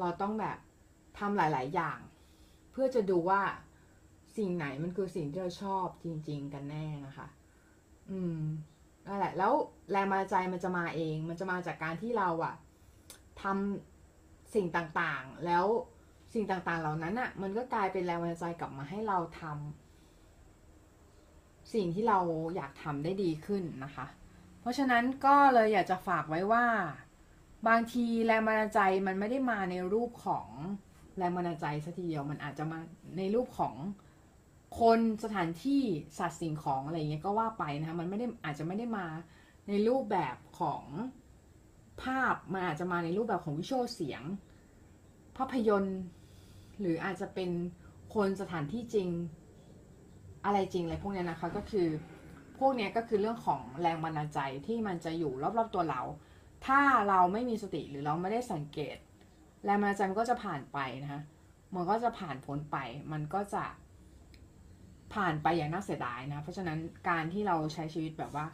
[0.00, 0.58] เราต้องแบบ
[1.18, 1.98] ทำหลาย ๆ อย่าง
[2.72, 3.40] เพื่อจะดูว่า
[4.36, 7.26] สิ่งไหนมันคือสิ่งที่เราชอบจริง ๆ กันแน่นะคะ
[8.10, 8.40] อืม
[9.06, 9.52] นั่นแหละ แล้ว
[9.92, 12.54] แรงบันดาลใจมันจะมาเอง มันจะมาจากการที่เราอะ
[13.42, 15.64] ทำสิ่งต่างๆ แล้ว
[16.34, 22.18] สิ่งต่างๆ เหล่านั้นอะมันก็กลายเป็นแรงบันดาลใจกลับมาให้เราทำสิ่งที่เรา
[22.56, 24.06] อยากทำได้ดีขึ้นนะคะ
[24.60, 26.66] เพราะฉะนั้นก็เลยอยากจะฝากไว้ว่า
[27.68, 30.48] บางทีแรงบันดาลใจมันไม่ได้มาในรูปของ
[31.18, 32.78] แรงบันดาลใจสัทีเดียวมันอาจจะมา
[33.16, 33.74] ในรูปของ
[34.78, 35.82] คนสถานที่
[36.18, 39.06] สัตว์สิ่งของอะไรอย่างเงี้ยก็ว่าไปนะคะมันไม่ได้อาจจะไม่ได้มา
[39.68, 40.84] ในรูปแบบของ
[42.02, 44.22] ภาพมันอาจจะมาในรูปแบบของวิชวลเสียง
[45.36, 46.00] ภาพยนตร์
[46.80, 47.50] หรืออาจจะเป็น
[48.14, 49.08] คนสถานที่จริง
[50.44, 51.88] อะไรจริงอะไรพวกเนี้ยนะคะก็คือ
[52.58, 56.02] พวกเนี้ยก็คือเรื่องของแรงบันดาลใจที่มันจะอยู่รอบๆตัวเรา
[56.66, 58.96] ถ้าเราไม่มีสติหรือเราไม่ได้สังเกต
[59.64, 61.22] แรงบันดาลใจมันก็จะผ่านไปนะคะ
[61.74, 62.76] มันก็จะผ่านพ้นไป
[63.12, 63.64] มันก็จะ
[65.14, 66.78] ผ่านไปอย่างน่าเสียดายนะ เพราะฉะนั้น
[67.08, 68.46] การที่เราใช้ชีวิตแบบว่า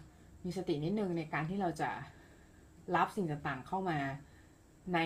[0.45, 1.91] มีสตินิดนึงในการที่เราจะ
[2.97, 3.99] รับสิ่งต่างๆ เข้ามา
[4.95, 5.01] ใน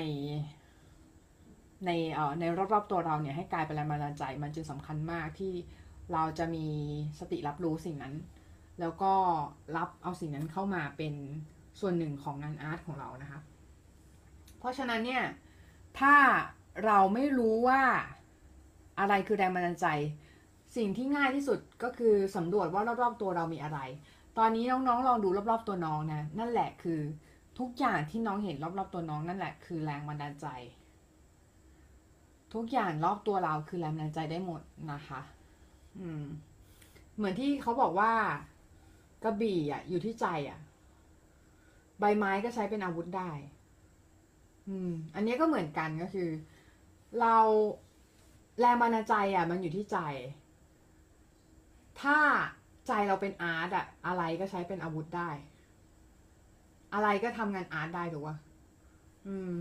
[1.86, 5.52] ในเอ่อในรอบๆตัวเราเนี่ยให้กลายเป็นแรงบันดาลใจ มันจึงสำคัญมากที่
[6.12, 6.66] เราจะมี
[7.18, 8.14] สติรับรู้สิ่งนั้น
[8.80, 9.12] แล้วก็
[9.76, 11.14] รับเอาสิ่งนั้นเข้ามาเป็น
[11.80, 13.40] ส่วนหนึ่งของงานอาร์ตของเรานะคะ
[14.58, 15.24] เพราะฉะนั้นเนี่ย
[15.98, 16.14] ถ้า
[16.84, 17.82] เราไม่รู้ว่า
[18.98, 19.86] อะไรคือแรงบันดาลใจ
[20.76, 23.78] สิ่งที่ง่ายที่สุดก็คือสำรวจว่ารอบๆตัวเรามีอะไร
[24.38, 27.00] ตอนนี้น้องๆลองดูรอบๆตัวน้องนะนั่นแหละคือ
[27.58, 30.46] ทุกอย่างที่น้องเห็นรอบๆตัวน้องนั่นแหละคือแรงบันดาลใจ
[32.54, 34.60] ทุกอย่างรอบตัวเราคือแรงบันดาลใจได้หมด
[34.92, 35.20] นะคะ
[35.98, 36.24] อืม
[37.16, 38.12] เหมือนที่เขาบอกว่า
[39.24, 40.58] กระบี่อะ อยู่ที่ใจอะ
[42.00, 43.30] ใบไม้ก็ใช้เป็นอาวุธได้
[44.68, 46.28] อืม อันนี้ก็เหมือนกันก็คือ
[47.20, 47.36] เรา
[48.60, 49.98] แรงบันดาลใจอะ มันอยู่ที่ใจ
[52.00, 52.18] ถ้า
[52.86, 55.28] ใจเราเป็น art อะอะไรก็ใช้เป็นอาวุธได้
[56.94, 58.36] อะไรก็ทำงาน art ได้ถูกปะ
[59.26, 59.54] อืม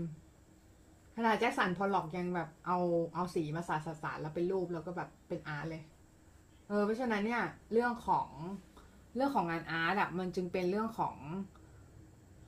[1.16, 2.78] ขนาด Jackson Pollock ยังแบบเอา
[3.14, 5.82] เอาสีมาสาดสาดแล้วเป็นรูปแล้วก็แบบเป็น art เลย
[6.68, 7.42] เออเพราะฉะนั้นเนี่ย
[7.72, 8.28] เรื่องของ
[9.16, 11.16] เรื่องของงาน art อะมันจึงเป็นเรื่องของ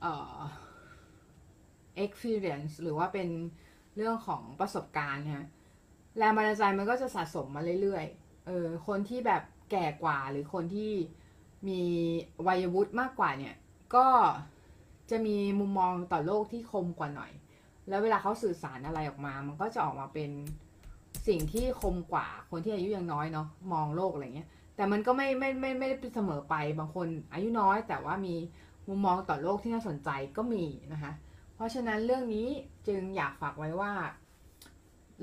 [0.01, 0.39] เอ่อ
[2.05, 3.29] experience หรือว่าเป็น
[3.95, 5.45] เรื่องของประสบการณ์ฮะ
[6.17, 9.41] แรงบันดาลใจมันก็จะสะสมมาเรื่อยๆ เออ คนที่แบบ
[9.73, 10.91] แก่กว่าหรือคนที่
[11.67, 11.81] มี
[12.47, 13.55] วัยวุฒิมากกว่าเนี่ย
[13.95, 14.07] ก็
[15.09, 17.31] จะมีมุมมองต่อโลกที่คมกว่าหน่อย
[17.89, 20.31] แล้วเวลาเขาสื่อสารอะไรออกมา มันก็จะออกมาเป็น
[21.27, 28.35] สิ่งที่คมกว่าคนที่อายุยังน้อยเนาะมองโลกอะไรเงี้ย แต่มันก็ไม่ไม่ไม่ไม่ได้เสมอไปบางคนอายุน้อย แต่ว่ามี
[28.87, 31.11] มุมมองต่อโลกที่น่าสนใจก็มีนะคะ
[31.55, 32.47] เพราะฉะนั้นเรื่องนี้
[32.87, 33.91] จึงอยากฝากไว้ว่า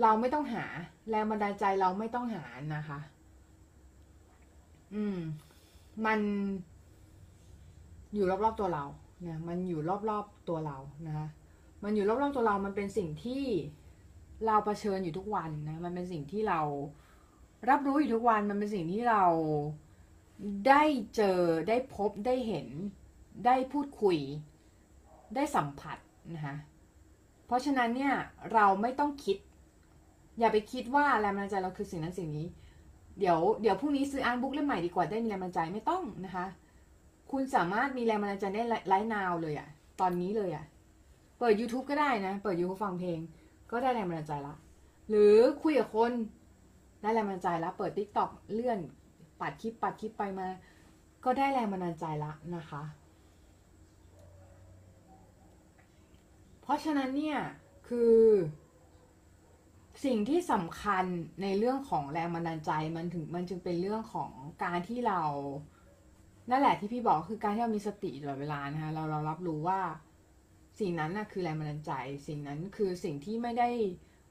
[0.02, 0.64] เราไม่ต้องหา
[1.10, 2.44] แรงบันดาลใจเราไม่ต้องหา
[2.76, 2.98] นะคะ
[4.94, 5.18] อืม
[6.06, 6.20] มัน
[8.14, 8.84] อยู่รอบๆตัวเรา
[9.22, 11.26] เนะมันอยู่รอบๆตัวเรานะคะ
[11.84, 13.44] มันอยู่รอบๆตัวเรา มันเป็นสิ่งที่
[14.46, 16.60] เราเผชิญอยู่ทุกวันนะ มันเป็นสิ่งที่เรา
[17.68, 19.24] รับรู้อยู่ทุกวัน มันเป็นสิ่งที่เรา
[20.68, 20.82] ได้
[21.16, 22.68] เจอ ได้พบ ได้เห็น
[23.46, 24.18] ได้พูดคุย
[25.34, 25.98] ได้สัมผัส
[26.34, 26.56] นะคะ
[27.46, 28.14] เพราะฉะนั้นเนี่ย
[28.52, 29.36] เราไม่ต้องคิด
[30.38, 32.46] อย่าไปคิดว่าแรงบันดาลใจเราคือสิ่งนั้นสิ่งนี้
[33.18, 36.46] เดี๋ยวเดี๋ยวพรุ่งนี้ซื้ออ่านบุ๊กเล่มใหม่ดีกว่าได้มีแรงบันดาลใจไม่ต้องนะคะ
[37.30, 39.68] คุณสามารถมีแรงบันดาลใจได้ไลฟ์นาวเลยอะ
[40.00, 40.64] ตอนนี้เลยอะ
[41.38, 43.18] เปิด YouTube ก็ได้นะ เปิด YouTube ฟังเพลง
[43.70, 44.54] ก็ได้แรงบันดาลใจละ
[45.08, 46.12] หรือคุยกับคน
[47.02, 48.78] ได้แรงบันดาลใจล้วเปิดทิกตอกเลื่อน
[49.40, 50.48] ปัดคลิปปัดคลิปไปมา
[51.24, 52.82] ก็ได้แรงบันดาลใจละนะคะ
[56.62, 57.38] เพราะฉะนั้นเนี่ย
[57.88, 58.14] คือ
[60.04, 61.04] สิ่งที่สำคัญ
[61.42, 64.30] ในเรื่องของแรงบันดาลใจมันถึงมันจึงเป็นเรื่องของ
[64.64, 65.22] การที่เรา
[66.50, 69.80] นั่นแหละที่พี่บอกคือการที่เรามีสติตลอดเวลานะคะเราเรารับรู้ว่า
[70.80, 71.92] สิ่งนั้นน่ะคือแรงบันดาลใจ
[72.26, 73.68] สิ่งนั้นคือสิ่งที่ไม่ได้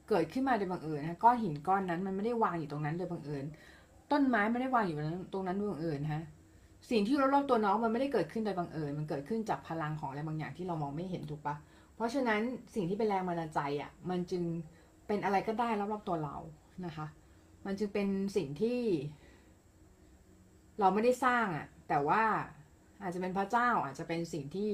[0.09, 3.45] เกิดขึ้นมาโดยบังเอิญนะก้อนหินก้อนนั้นมันไม่ได้วางอยู่ตรงนั้นโดยบังเอิญ
[4.11, 4.97] ต้นไม้ไม่ได้วางอยู่
[5.33, 6.23] ตรงนั้นโดยบังเอิญฮะ
[6.91, 11.55] สิ่งที่รอบๆตัวน้องมันไม่ได้เกิดขึ้นโดยบังเอิญมันเกิดขึ้นจากพลังของอะไรบางอย่างที่เรามองไม่เห็นถูกปะ
[11.95, 12.41] เพราะฉะนั้น
[12.75, 14.43] สิ่งที่เป็นแรงบันดาลใจอะมันจึง
[15.10, 16.38] เป็นอะไรก็ได้รอบๆตัวเรา
[16.86, 17.07] นะคะ
[17.65, 18.07] มันจึงเป็น
[18.38, 18.81] สิ่งที่
[20.80, 22.23] เราไม่ได้สร้างอะ แต่ว่า
[23.02, 24.69] อาจจะเป็นพระเจ้าอาจจะเป็นสิ่งที่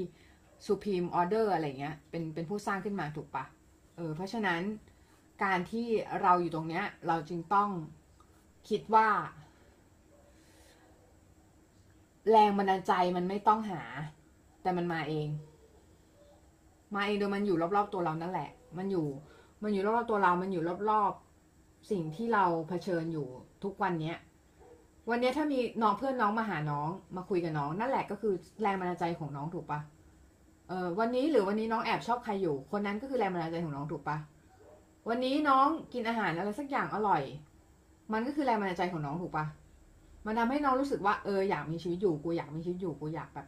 [0.66, 3.46] supreme order อะไรเงี้ยเป็นเป็นผู้สร้างขึ้นมาถูกปะ
[3.96, 4.62] เออเพราะฉะนั้น
[5.44, 5.88] การที่
[6.22, 7.70] เราอยู่ตรงเนี้ย เราจึงต้อง
[8.70, 9.10] คิดว่า
[12.32, 13.82] แรงบันดาลใจมันไม่ต้องหา
[14.62, 15.28] แต่มันมาเอง
[16.96, 19.06] มาเองโดยมันอยู่รอบๆตัวเรานั่นแหละ มันอยู่
[19.64, 23.28] มันอยู่รอบๆตัวเรา มันอยู่รอบๆสิ่งที่เราเผชิญอยู่
[23.64, 24.18] ทุกวันเนี้ย
[25.10, 29.80] วันนี้ถ้ามีน้องเพื่อนน้องมาหาน้องมาคุยกับน้อง นั่นแหละก็คือแรงบันดาลใจของน้องถูกปะ
[30.70, 34.18] เออวันนี้หรือวันนี้น้องแอบชอบใครอยู่ คนนั้นก็คือแรงบันดาลใจของน้องถูกปะ
[35.10, 37.22] วันนี้น้องกินอาหารอะไรสักอย่างอร่อย
[38.14, 39.46] มันก็คือแรงบันดาลใจของน้องถูกปะ
[40.26, 43.48] มันทำให้น้องรู้สึกว่าเอออยากมีชีวิตอยู่กูอยากมีชีวิตอยู่กูอยากแบบ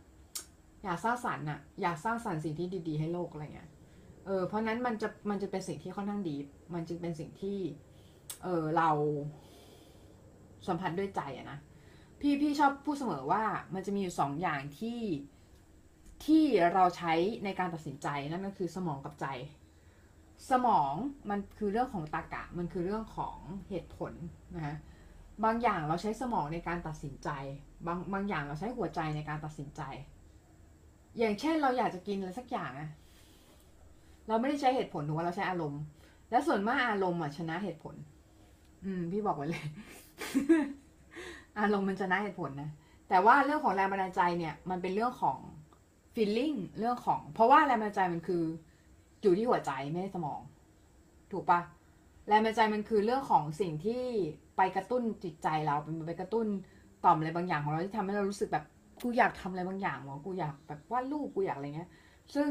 [0.84, 3.70] อยากสร้างสรรค์อะอยากสร้างสรรค์สิ่งที่ดี ๆ ให้โลกอะไรเงี้ย
[4.28, 6.36] เออเพราะนั้นมันจะมันจะเป็นสิ่งที่ค่อนข้างดี
[6.74, 7.58] มันจึงเป็นสิ่งที่
[8.44, 8.90] เออเรา
[10.68, 11.58] สัมผัสด้วยใจอะนะ
[12.22, 13.44] พี่พี่ชอบพูดเสมอว่า
[13.74, 15.00] มันจะมีอยู่สองอย่างที่
[16.26, 16.44] ที่
[16.74, 17.14] เราใช้
[17.44, 19.28] ในการตัดสินใจนั่นก็คือสมองกับใจ
[20.50, 20.94] สมอง
[21.30, 23.38] มันคือเรื่องของตรรกะ มันคือเรื่องของ
[23.70, 24.14] เหตุผล
[24.56, 24.76] นะฮะ
[25.44, 27.30] บางอย่างเราใช้สมองในการตัดสินใจ
[27.88, 29.82] บางบางอย่างเราใช้หัวใจในการตัดสินใจ
[31.18, 32.90] อย่างเช่นเราอยากจะกินอะไรสักอย่างอะ
[34.28, 35.82] เราไม่ได้ใช้เหตุผลหรือว่าเราใช้อารมณ์
[36.32, 37.96] และส่วนมากอารมณ์อะชนะเหตุผล
[38.86, 39.66] อืม พี่บอกไว้เลย
[41.60, 42.70] อารมณ์มันชนะเหตุผลนะ
[43.10, 45.38] แต่ว่าเรื่องของแรงบันดาลใจเนี่ย มันเป็นเรื่องของ
[46.16, 48.44] feeling เรื่องของ เพราะว่าแรงบันดาลใจมันคือ
[49.22, 50.42] อยู่ที่หัวใจไม่ใช่สมอง
[51.32, 51.60] ถูกปะ
[52.28, 54.04] แรงบันดาลใจมันคือเรื่องของสิ่งที่
[54.58, 56.48] ไปกระตุ้นจิตใจเราเป็นไปกระตุ้น
[57.06, 58.66] ต่อมอะไรบางอย่างของเราที่ทำให้เรารู้สึกแบบ
[59.02, 61.90] กูอยากทำอะไรบางอย่างวะกูอยากแบบวาดรูปกูอยากอะไรเงี้ย
[62.36, 62.50] ซึ่ง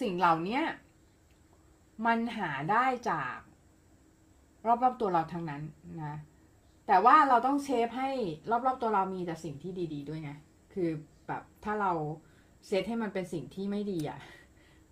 [0.00, 0.60] สิ่งเหล่านี้
[2.06, 3.36] มันหาได้จาก
[4.66, 5.62] รอบๆตัวเราทั้งนั้น
[6.04, 6.16] นะ
[6.86, 8.10] แต่ว่าเราต้องเชฟให้
[8.50, 10.30] รอบๆตัวเรามีแต่สิ่งที่ดี ๆด้วยไง
[10.72, 10.88] คือ
[11.28, 11.92] แบบถ้าเรา
[12.66, 14.18] เซตให้มันเป็นสิ่งที่ไม่ดีอะ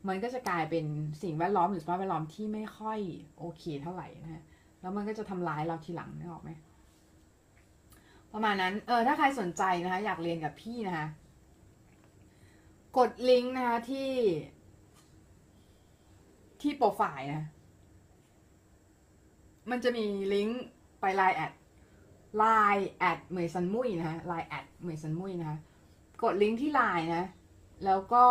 [0.09, 0.85] มันก็จะกลายเป็น
[1.23, 2.99] สิ่งแวดล้อมหรือสภาพแวดล้อมที่ไม่ค่อย
[3.39, 4.43] โอเคเท่าไหร่นะฮะ
[4.81, 6.51] แล้วมันก็จะทำร้ายเราทีหลังนึกออกไหม
[8.33, 11.07] ประมาณนั้น เออ ถ้าใครสนใจนะคะ อยากเรียนกับพี่นะคะ
[12.99, 14.09] กดลิงก์นะคะที่
[16.62, 17.45] ที่โปรไฟล์นะ
[19.70, 20.05] มันจะมี
[20.35, 20.62] ลิงก์
[21.01, 21.53] ไปไลน์แอด
[22.39, 22.45] ไล
[22.77, 25.59] น์แอดเหมยซันมุยนะฮะไลน์แอดเหมยซันมุยนะคะ
[26.23, 27.24] กดลิงก์ที่ไลน์นะ
[27.85, 28.24] แล้วก็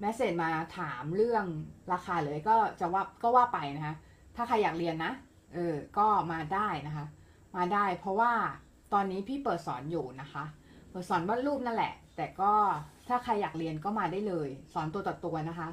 [0.00, 1.44] message มาถามเรื่อง
[1.92, 3.94] ราคาเลยก็จะว่าก็ว่าไปนะคะ
[4.36, 5.12] ถ้าใครอยากเรียนนะ
[5.54, 7.06] เออ ก็มาได้นะคะ
[7.56, 8.32] มาได้เพราะว่า
[8.92, 10.44] ตอนนี้พี่เปิดสอนอยู่นะคะ
[10.90, 12.52] เปิดสอนวาดรูปนั่นแหละ แต่ก็
[13.08, 15.68] ถ้าใครอยากเรียนก็มาได้เลย สอนตัวต่อตัวนะคะ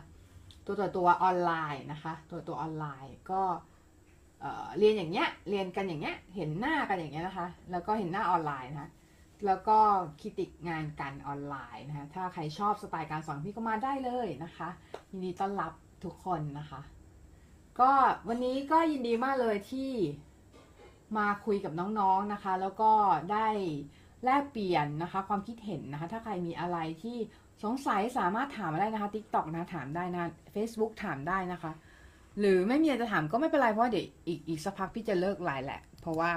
[0.65, 3.41] ตัวต่อตัวออนไลน์นะคะ ตัวตัวออนไลน์ก็
[4.77, 8.89] เรียนอย่างเงี้ย เรียนกันอย่างเงี้ย เห็นหน้ากันอย่างเงี้ยนะคะ แล้วก็เห็นหน้าออนไลน์นะคะ
[9.45, 9.77] แล้วก็
[10.19, 14.69] คิติกงานกันออนไลน์นะคะ ถ้าใครชอบสไตล์การสอนพี่ก็มาได้เลยนะคะ
[15.09, 15.73] ยินดีต้อนรับ
[16.03, 16.81] ทุกคนนะคะ
[17.79, 17.91] ก็
[18.27, 19.91] วันนี้ก็ยินดีมากเลยที่
[21.17, 22.91] มาคุยกับน้องๆนะคะ แล้วก็
[23.31, 23.47] ได้
[24.23, 27.17] แลกเปลี่ยนนะคะ ความคิดเห็นนะคะ ถ้าใครมีอะไรที่
[27.63, 30.23] สงสัยสามารถถามมาได้นะคะ TikTok นะถามได้นะ
[30.55, 31.71] Facebook ถามได้นะคะ
[32.39, 36.31] หรือไม่มีอะไรจะถามก็ไม่เป็นไรเพราะเดี๋ยวอีกอีกสักพักพี่จะเลิกไลน์แหละ เพราะว่า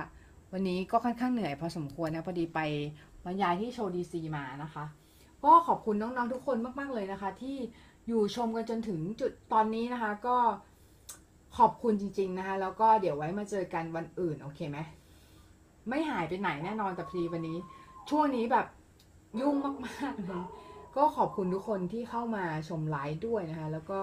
[0.53, 2.61] วันนี้ก็ค่อนข้างเหนื่อยพอสมควรนะพอดีไป
[3.24, 4.85] บรรยายที่โชว์ดีซีมานะคะ
[5.45, 7.57] ก็ขอบคุณน้องๆทุกคนมากๆเลยนะคะ ที่
[8.09, 10.36] อยู่ชมกันจนถึงจุดตอนนี้นะคะ ก็
[11.59, 14.78] ขอบคุณจริง ๆนะคะ แล้วก็เดี๋ยวไว้มาเจอกันวันอื่นโอเคไหม
[15.89, 17.59] ไม่หายไปไหนแน่นอนแต่พอดีวันนี้
[18.11, 18.66] ช่วงนี้แบบ
[19.40, 19.55] ยุ่ง
[19.86, 20.45] มากๆเลย
[20.99, 24.01] ก็ขอบคุณทุกคนที่เข้ามาชมไลฟ์ด้วยนะคะ แล้วก็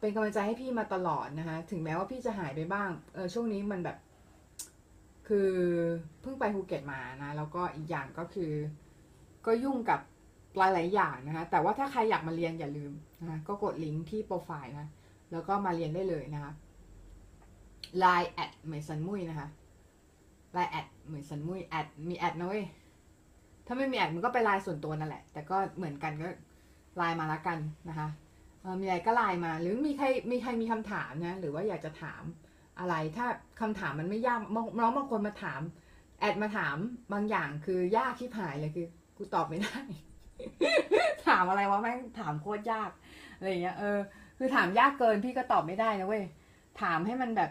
[0.00, 3.96] เป็นกำลังใจให้พี่มาตลอดนะคะ ถึงแม้ว่าพี่จะหายไปบ้างเออช่วงนี้มันแบบ
[5.28, 5.50] คือ
[6.20, 8.52] เพิ่งไปภูเก็ตมานะ แล้วก็อีกอย่างก็คือ
[9.46, 10.00] ก็ยุ่งกับ
[10.56, 14.88] หลายๆอย่างนะคะ แต่ว่าถ้าใครอยากมาเรียนอย่าลืมนะคะก็กดลิงก์ที่โปรไฟล์นะ
[15.32, 16.52] แล้วก็มาเรียนได้เลยนะคะ
[17.98, 19.48] ไลน์แอดเหมยซันมุยนะคะ
[20.52, 22.64] ไลน์แอดเหมยซันมุยแอดมีแอดนะเว้ย
[23.72, 26.28] ถ้าไม่มีแอดมันก็ไปไลน์ส่วนตัวนั่นแหละ แต่ก็เหมือนกันก็
[26.96, 28.08] ไลน์มาละกันนะคะ
[28.80, 32.22] มีอะไรก็ไลน์มา หรือมีใครมีใครมีคำถามนะ หรือว่าอยากจะถาม
[32.78, 33.26] อะไร ถ้า
[33.60, 34.40] คำถามมันไม่ยาก
[34.78, 35.60] น้องบางคนมาถาม
[36.20, 36.76] แอดมาถาม
[37.12, 38.86] บางอย่างคือยากที่ผายเลยคือ
[39.16, 39.76] กูตอบไม่ได้
[41.28, 42.90] ถามอะไรวะแม่งถามโคตรยาก
[43.36, 43.98] อะไรเงี้ย เออ
[44.38, 46.24] คือถามยากเกินพี่ก็ตอบไม่ได้นะเว้ย
[46.82, 47.50] ถามให้มันแบบ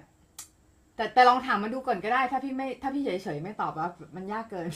[0.96, 4.70] แต่แต่ลองถามมาดูก่อนก็ได้ ถ้าพี่ไม่ ถ้าพี่เฉยๆไม่ตอบว่ามันยากเกิน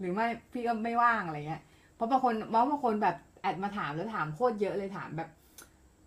[0.00, 1.62] หรือไม่พี่ก็ไม่ว่างอะไรเงี้ย
[1.94, 5.28] เพราะบางคนบางบางคนแบบแอดมาถามแล้วถามโคตรเยอะเลยถามแบบ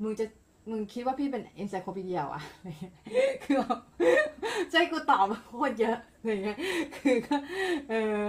[0.03, 0.25] มึงจะ
[0.69, 2.95] มึงคิดว่าพี่เป็นเอนไซโคปีเดียอะอะไรเงี้ย
[3.43, 3.57] คือ
[4.71, 6.57] ใจกูตอบโคตรเยอะอะไรเงี้ย
[6.95, 7.37] คือก็
[7.89, 8.23] เออ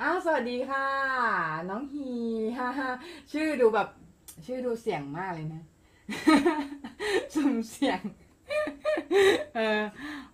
[0.00, 0.86] อ้าวสวัสดีค่ะ
[1.70, 2.10] น้องฮี
[2.58, 2.88] ฮ่าฮ่า
[3.32, 3.88] ชื่อดูแบบ
[4.46, 5.62] ชื่อดูเสียงมากเลยนะ
[7.34, 8.00] สุ่มเสียง
[9.56, 9.80] เออ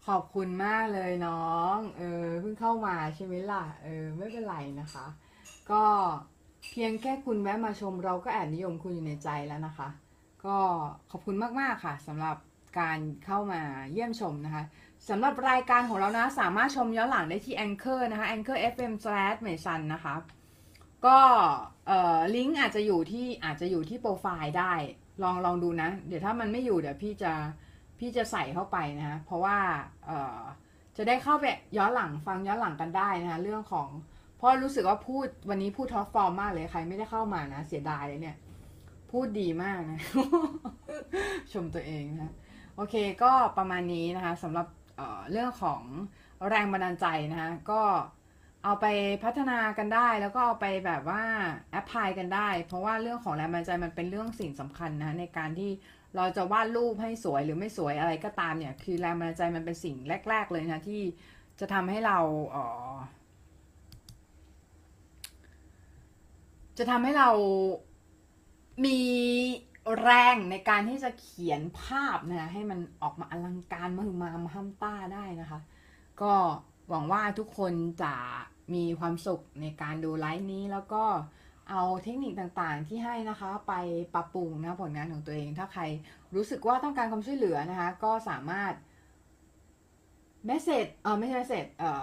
[0.07, 5.07] ขอบคุณมากเลยน้อง เออเพิ่งเข้ามาใช่ไหมล่ะ เออไม่เป็นไรนะคะ
[5.71, 5.85] ก็
[6.71, 9.89] เพียงแค่คุณแวะมาชมเราก็แอบนิยมคุณอยู่ในใจแล้วนะคะ
[10.45, 10.59] ก็
[11.11, 12.37] ขอบคุณมากๆค่ะสำหรับ
[12.79, 13.61] การเข้ามา
[13.93, 14.65] เยี่ยมชมนะคะ
[15.09, 20.15] สำหรับรายการของเรานะ สามารถชมย้อนหลังได้ที่ Anchor นะคะ Anchor FM slash เมซันนะคะ
[21.07, 21.19] ก็
[22.35, 24.73] ลิงก์อาจจะอยู่ที่อาจจะอยู่ที่โปรไฟล์ได้
[25.23, 27.33] ลองลองดูนะ เดี๋ยวถ้ามันไม่อยู่เดี๋ยวพี่จะ
[27.99, 29.57] พี่จะใส่เข้าไปนะ เพราะว่า
[30.07, 30.41] เอ่อ
[30.97, 31.45] จะได้เข้าไป
[31.77, 33.89] ย้อนหลังฟังย้อนหลังกันได้นะคะเรื่องของ
[34.37, 38.37] เพราะรู้สึกว่าพูดวันนี้พูดท็อปฟอร์มมากเลยใครไม่ได้เข้ามานะ เสียดายเลยเนี่ย
[39.11, 40.01] พูดดีมากนะ
[41.53, 42.33] ชมตัวเองนะ
[42.77, 44.67] โอเคก็ประมาณนี้นะคะสำหรับ
[44.97, 45.83] เอ่อเรื่องของ
[46.49, 47.83] แรงบันดาลใจนะคะก็
[48.65, 48.87] เอาไป
[49.25, 51.23] พัฒนากันได้ แล้วก็เอาไปแบบว่า
[51.71, 55.71] แอพพลายกันได้ เพราะว่าเรื่องของแรงบันดาลใจมันเป็นเรื่องสิ่งสำคัญนะในการที่
[56.17, 59.97] เราจะวาดรูปให้สวยหรือไม่สวยอะไรก็ตามเนี่ย คือแรงบันดาลใจมันเป็นสิ่ง
[60.31, 61.03] แรก ๆ เลยนะที่
[61.61, 62.19] จะทำให้เรา
[62.51, 62.57] เอ
[62.93, 62.97] อ
[66.79, 67.31] จะทำให้เรา
[68.85, 68.99] มี
[70.03, 75.61] แรงในการที่จะเขียนภาพนะให้มันออกมาอลังการมหึมามห้ามต้าได้นะคะ
[76.23, 76.33] ก็
[76.89, 77.73] หวังว่าทุกคน
[78.03, 78.15] จะ
[78.75, 81.05] มีความสุขในการดูไลฟ์นี้แล้วก็
[81.71, 83.75] เอาเทคนิคต่างๆที่ให้นะคะไป
[84.15, 85.83] ปรับปรุงนะผลงานของตัวเอง ถ้าใคร
[86.35, 88.73] รู้สึกว่าต้องการความช่วยเหลือนะคะ ก็สามารถ
[90.47, 92.03] message เออไม่ใช่ message เอ่อ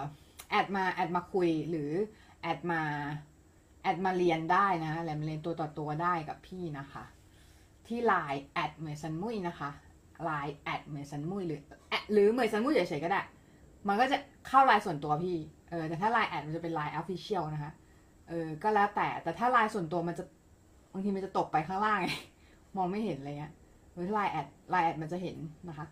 [0.49, 1.91] แอดมาแอดมาคุยหรือ
[2.41, 2.81] แอดมา
[3.83, 7.03] แอดมาเรียนได้นะแหลมเรียนตัวต่อตัวได้กับพี่นะคะ
[7.87, 9.69] ที่ Line แอดเหมยซันมุยนะคะ
[10.27, 11.59] Line แอดเหมยซันมุยหรือ
[11.89, 13.21] แอดหรือเหมยซันมุยเฉยๆก็ได้
[13.87, 14.17] มันก็จะ
[14.47, 15.37] เข้าไลน์ส่วนตัวพี่
[15.69, 17.71] เออแต่ถ้าไลน์แอดมันจะเป็นไลน์ official นะคะ
[18.29, 20.23] เออก็แล้วแต่แต่ถ้าไลน์ส่วนตัวมันจะ
[20.91, 22.09] บางทีมันจะตกไปข้างล่างไง
[22.75, 23.53] มองไม่เห็นอะไรเงี้ย
[23.93, 25.37] หรือถ้าไลน์แอดไลน์แอดมันจะเห็น
[25.69, 25.85] นะคะ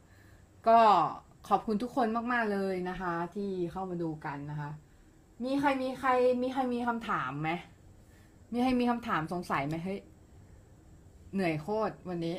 [0.67, 0.77] ก็
[1.49, 4.69] ขอบคุณทุกคนมาก ๆ เลยนะคะ ที่เข้ามาดูกันนะคะ
[5.43, 6.09] มีใครมีใคร
[6.41, 7.51] มีใครมีคำถามไหม
[8.51, 9.99] มีใครมีคำถามสงสัยไหมเฮ้ย
[11.33, 12.35] เหนื่อยโคตรวันนี้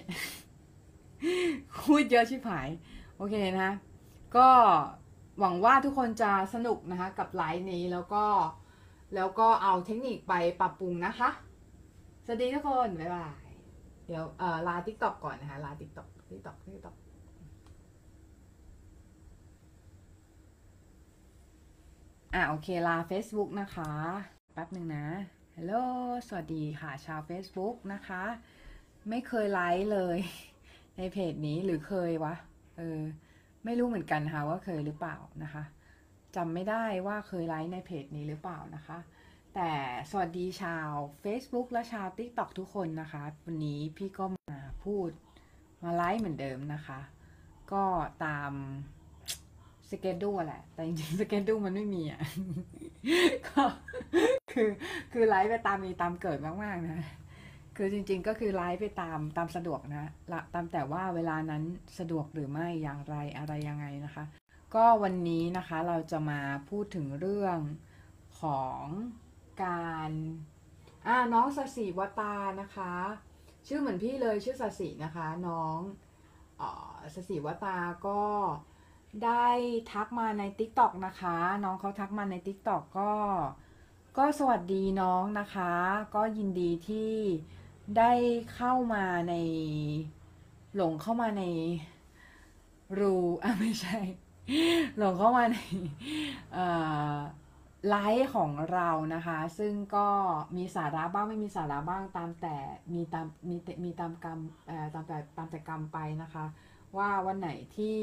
[1.78, 2.69] พูดเยอะชิบหาย
[3.16, 3.70] โอเคนะ
[4.36, 4.48] ก็
[5.39, 8.24] หวังว่าทุกคนจะสนุกนะคะ กับไลฟ์นี้แล้วก็
[9.14, 11.30] แล้วก็เอาเทคนิคไปปรับปรุงนะคะ
[12.24, 13.51] สวัสดีทุกคน บ๊ายบาย
[14.06, 16.96] เดี๋ยวเอ่อลา TikTok ก่อนนะคะ ลา TikTok TikTok TikTok
[22.34, 23.90] อะโอเคลา Facebook นะคะ
[24.52, 25.06] แป๊บหนึ่งนะ
[25.56, 25.74] ฮัลโหล
[26.28, 28.22] สวัสดีค่ะ ชาว Facebook นะคะ
[29.09, 30.18] ไม่เคยไลฟ์เลย
[30.97, 32.34] ในเพจนี้หรือเคยวะ
[32.78, 33.01] เออ
[33.64, 35.62] ไม่รู้เหมือนกันค่ะว่าเคยหรือเปล่านะคะ
[36.36, 38.98] จำไม่ได้ว่าเคยไลฟ์ในเพจนี้หรือเปล่านะคะ
[39.54, 39.70] แต่
[40.10, 40.88] สวัสดีชาว
[41.24, 45.10] Facebook และชาว TikTok ทุกคนนะคะ วันนี้พี่ก็มาพูด
[45.82, 47.00] มาไลฟ์เหมือนเดิมนะคะ
[47.72, 47.84] ก็
[48.24, 48.52] ตาม
[49.90, 52.22] สเกจดูแหละ แต่จริงๆสเกจดูมันไม่มีอะ
[53.48, 53.62] ก็
[54.52, 54.68] คือ
[55.12, 56.98] คือไลฟ์ไปตามมีตามเกิดมากๆนะ
[57.76, 61.62] คือจริงๆก็คือไลฟ์ไปตามตามสะดวกนะละตามแต่ว่าเวลานั้น
[61.98, 64.24] สะดวกหรือไม่อย่างไรอะไรยังไงนะคะ
[64.74, 67.58] ก็วันนี้นะคะเราจะมาพูดถึงเรื่อง
[68.40, 68.82] ของ
[69.64, 70.10] การ
[71.06, 72.94] อ่าน้องสสิวตานะคะ
[73.66, 75.78] ชื่อเหมือนพี่เลยชื่อสสินะคะน้อง
[76.60, 76.70] ออ
[77.14, 78.22] สสิวตาก็
[79.24, 79.46] ได้
[79.92, 83.12] ทักมาใน t ิ k t o k นะคะ น้องเขาทักมาใน t ิ k t o k ก็
[84.18, 85.72] ก็สวัสดีน้องนะคะ
[86.14, 87.14] ก็ยินดีที่
[87.98, 88.12] ได้
[88.54, 89.34] เข้ามาใน
[90.74, 91.44] หลงเข้ามาใน
[92.98, 93.98] รูอะไม่ใช่
[94.97, 95.56] หลงเข้ามาใน
[97.89, 100.09] ไลฟ์ของเรานะคะ ซึ่งก็
[100.56, 102.56] มีสาระบ้างไม่มีสาระบ้างตามแต่
[102.94, 104.39] มีตามมีแต่มีตามกรรม
[104.94, 106.44] ตามแต่ตามแต่กรรมไปนะคะ
[106.97, 107.98] ว่าวันไหนที่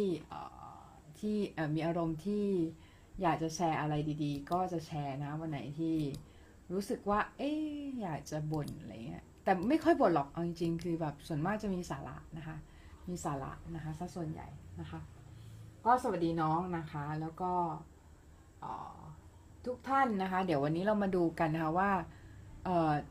[1.19, 1.37] ที่
[1.75, 2.45] มีอารมณ์ที่
[3.21, 3.93] อยากจะแชร์อะไร
[4.23, 5.97] ดีๆ ก็จะแชร์นะวันไหนที่
[6.71, 7.51] รู้สึกว่า เอ๊
[8.01, 12.55] อยากจะบ่นอะไรเงี้ยแต่ไม่ค่อยบ่นหรอกเอาจริงๆคือแบบส่วนมากจะมีสาระนะคะ
[13.09, 14.47] มีสาระนะคะซะส่วนใหญ่
[14.79, 14.99] นะคะ
[15.85, 17.51] ก็สวัสดีน้องนะคะ แล้วก็
[19.65, 21.91] ทุกท่านนะคะ เดี๋ยววันนี้เรามาดูกันนะคะว่า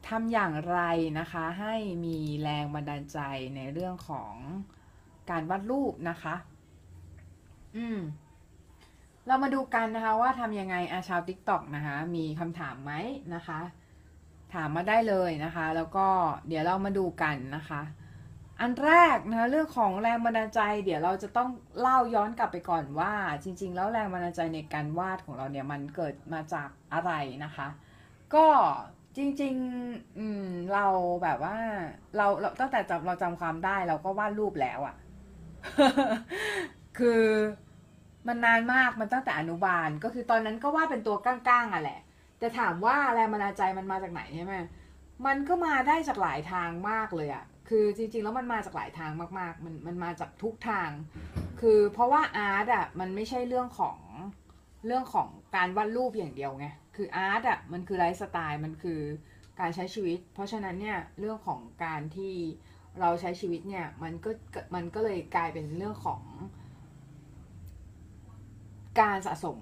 [0.08, 0.80] ทำอย่างไร
[1.18, 1.74] นะคะ ให้
[2.04, 3.18] มีแรงบันดาลใจ
[3.56, 4.34] ในเรื่องของ
[5.30, 6.34] การวาดรูปนะคะ
[7.76, 7.98] อืม
[9.26, 12.92] เรามาดูกันนะคะ ว่าทำยังไงอาชาว t ิ k t o k นะคะ มีคำถามไหม
[13.34, 13.60] นะคะ
[14.54, 16.06] ถามมาได้เลยนะคะ แล้วก็
[16.48, 17.80] เดี๋ยวเรามาดูกันนะคะ
[18.60, 23.12] อันแรกนะเรื่องของแรงบันดาลใจ เดี๋ยวเราจะต้องเล่าย้อนกลับไปก่อนว่า
[23.42, 27.12] จริง ๆ แล้วแรงบันดาลใจในการวาดของเราเนี่ยมันเกิดมาจากอะไร
[27.44, 27.68] นะคะ
[28.34, 28.46] ก็
[29.16, 30.86] จริงๆอืมเรา
[31.22, 31.56] แบบว่า
[32.16, 34.94] เราเราตั้งแต่จำเราจำความได้เราก็วาดรูปแล้วอะ
[36.98, 37.24] คือ
[38.28, 42.00] มันนานมากมันตั้งแต่อนุบาล ก็คือตอนนั้นก็วาดเป็นตัวก้างๆอะแหละ
[42.38, 44.54] แต่ถามว่าแรงบันดาลใจมันมาจากไหนใช่ไหม
[45.26, 50.90] มันก็มาได้จากหลายทางมากเลยอะ คือจริงๆ แล้วมันมาจากหลายทางมาก ๆ มันมันมาจากทุกทาง
[51.60, 53.98] คือเพราะว่าอาร์ตอะมันไม่ใช่เรื่องของ
[54.86, 56.66] เรื่องของการวาดรูปอย่างเดียวไง
[56.96, 59.00] คืออาร์ตอะมันคือไลฟ์สไตล์มันคือ
[59.60, 62.34] การใช้ชีวิต เพราะฉะนั้นเนี่ยเรื่องของการที่
[63.00, 64.30] เราใช้ชีวิตเนี่ยมันก็
[64.74, 66.22] มันก็เลยกลายเป็นเรื่องของ
[69.00, 69.60] การสะสม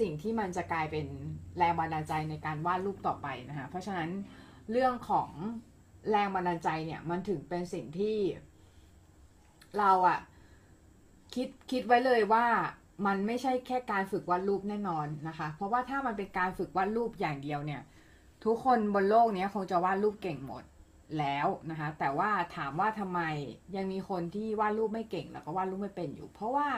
[0.00, 1.06] สิ่งที่มันจะกลายเป็น
[1.58, 4.10] แรงบันดาลใจในการวาดรูปต่อไปนะคะเพราะฉะนั้น
[4.70, 5.30] เรื่องของ
[6.10, 8.18] แรงบันดาลใจเนี่ยมันถึงเป็นสิ่งที่
[9.78, 10.18] เราอะ
[11.34, 12.46] คิดคิดไว้เลยว่า
[13.06, 17.82] มันไม่ใช่แค่การฝึกวาดรูปแน่นอนนะคะ เพราะว่าถ้ามันเป็นการฝึกวาดรูปอย่างเดียวเนี่ย
[18.44, 20.64] ทุกคนบนโลกนี้คงจะวาดรูปเก่งหมด
[21.18, 23.20] แล้วนะคะ แต่ว่าถามว่าทำไม
[23.76, 26.68] ยังมีคนที่วาดรูปไม่เก่งแล้วก็วาดรูปไม่เป็นอยู่ เพราะว่า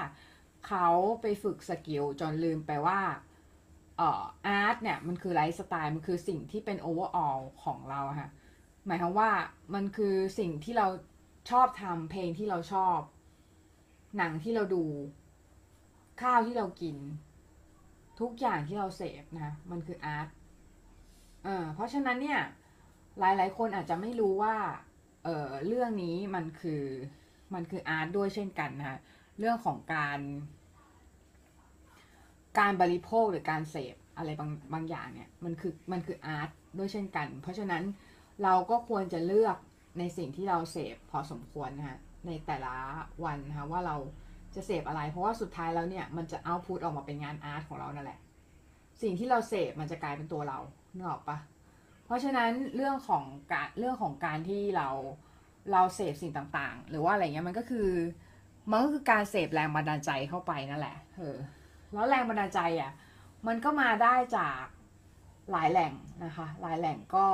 [0.67, 0.89] เขา
[1.21, 3.01] ไปฝึก skill จนลืมไปว่า
[3.97, 8.31] เออ art เนี่ยมันคือไลฟ์สไตล์มันคือสิ่งที่เป็น overall ของเราอะค่ะ
[8.87, 9.31] หมายความว่า
[9.75, 10.87] มันคือสิ่งที่เรา
[11.51, 12.99] ชอบทำเพลงที่เราชอบ
[14.17, 14.85] หนังที่เราดู
[16.23, 16.97] ข้าวที่เรากิน
[18.21, 20.29] ทุกอย่างที่เราเสพนะมันคือ art
[21.45, 22.41] เออเพราะฉะนั้นเนี่ย
[23.19, 24.57] หลายๆ คนอาจจะไม่รู้ว่า
[25.25, 26.85] เออเรื่องนี้มันคือ
[27.55, 28.99] มันคืออาร์ตด้วยเช่นกันนะคะ
[29.39, 30.21] เรื่องของการ
[32.59, 37.83] การบริโภคหรือการเสพอะไรบางบางอย่างเนี่ย มันคือมันคืออาร์ตด้วยเช่นกัน เพราะฉะนั้น
[38.43, 39.57] เราก็ควรจะเลือก
[39.99, 42.75] ในสิ่งที่เราเสพพอสมควรนะคะในแต่ละ
[43.25, 43.97] วันนะคะว่าเรา
[44.55, 48.19] จะเสพอะไร เพราะว่าสุดท้ายแล้วเนี่ยมันจะเอาพุทออกมาเป็นงานอาร์ตของเรานั่นแหละ
[49.03, 50.59] สิ่งที่เราเสพมันจะกลายเป็นตัวเรา
[50.95, 51.39] เนกออกปะ
[52.05, 54.89] เพราะฉะนั้นเรื่องของการเรื่องของการที่เรา
[55.73, 57.89] เราเสพสิ่งต่างๆ หรือว่าอะไรเงี้ยมันก็คือ
[58.71, 61.37] มันก็คือการเสพแรงบันดาลใจเข้าไปนั่นแหละเออ
[61.93, 62.93] แล้วแรงบันดาลใจอะ
[63.47, 64.63] มันก็มาได้จาก
[65.51, 65.93] หลายแหล่ง
[66.25, 67.27] นะคะ หลายแหล่งก็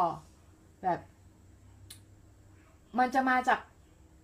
[0.83, 1.01] แบบ
[2.99, 3.61] มันจะมาจาก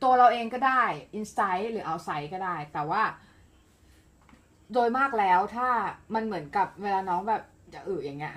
[0.03, 0.83] ตัวเราเองก็ได้
[1.15, 3.03] อินไซต์หรือเอาไซต์ก็ได้ แต่ว่า
[4.73, 5.69] โดยมากแล้วถ้า
[6.15, 7.43] มันเหมือนกับเวลาน้องแบบ
[7.75, 8.35] จะอึอย่างเงี้ย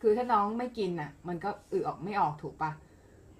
[0.00, 2.70] คือถ้าน้องไม่กินอะ มันก็อึออกไม่ออกถูกปะ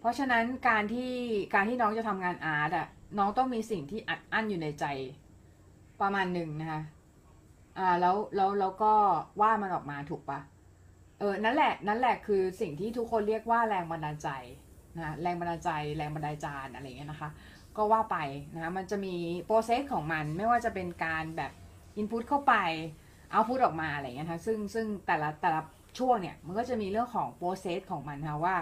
[0.00, 1.12] เพราะฉะนั้นการที่
[1.54, 2.86] การที่น้องจะทำงานอาร์ตอะ
[3.18, 4.84] น้องต้องมีสิ่งที่อัดอั้นอยู่ในใจ
[6.00, 6.82] ประมาณหนึ่งนะคะ
[7.78, 8.92] อ่าแล้วแล้วแล้วก็
[9.40, 10.38] ว่ามันออกมาถูกปะ
[11.18, 14.28] เออนั่นแหละนั่นแหละคือสิ่งที่ทุกคนเรียกว่าแรงบันดาลใจ
[14.96, 17.30] นะแรงบันดาลใจแรงบันดาลจานอะไรเงี้ยนะคะ
[17.76, 18.16] ก็ว่าไป
[18.54, 19.14] นะะมันจะมี
[19.46, 21.52] โปรเซสของมันไม่ว่าจะเป็นการแบบ
[21.96, 22.54] อินพุตเข้าไป
[23.30, 25.60] เอาพุตออกมาอะไรเงี้ยนะคะซึ่งซึ่งแต่ละแต่ละ
[25.98, 28.56] ช่วงเนี่ยมันก็จะมีเรื่องของโปรเซสของมันค่ะว่า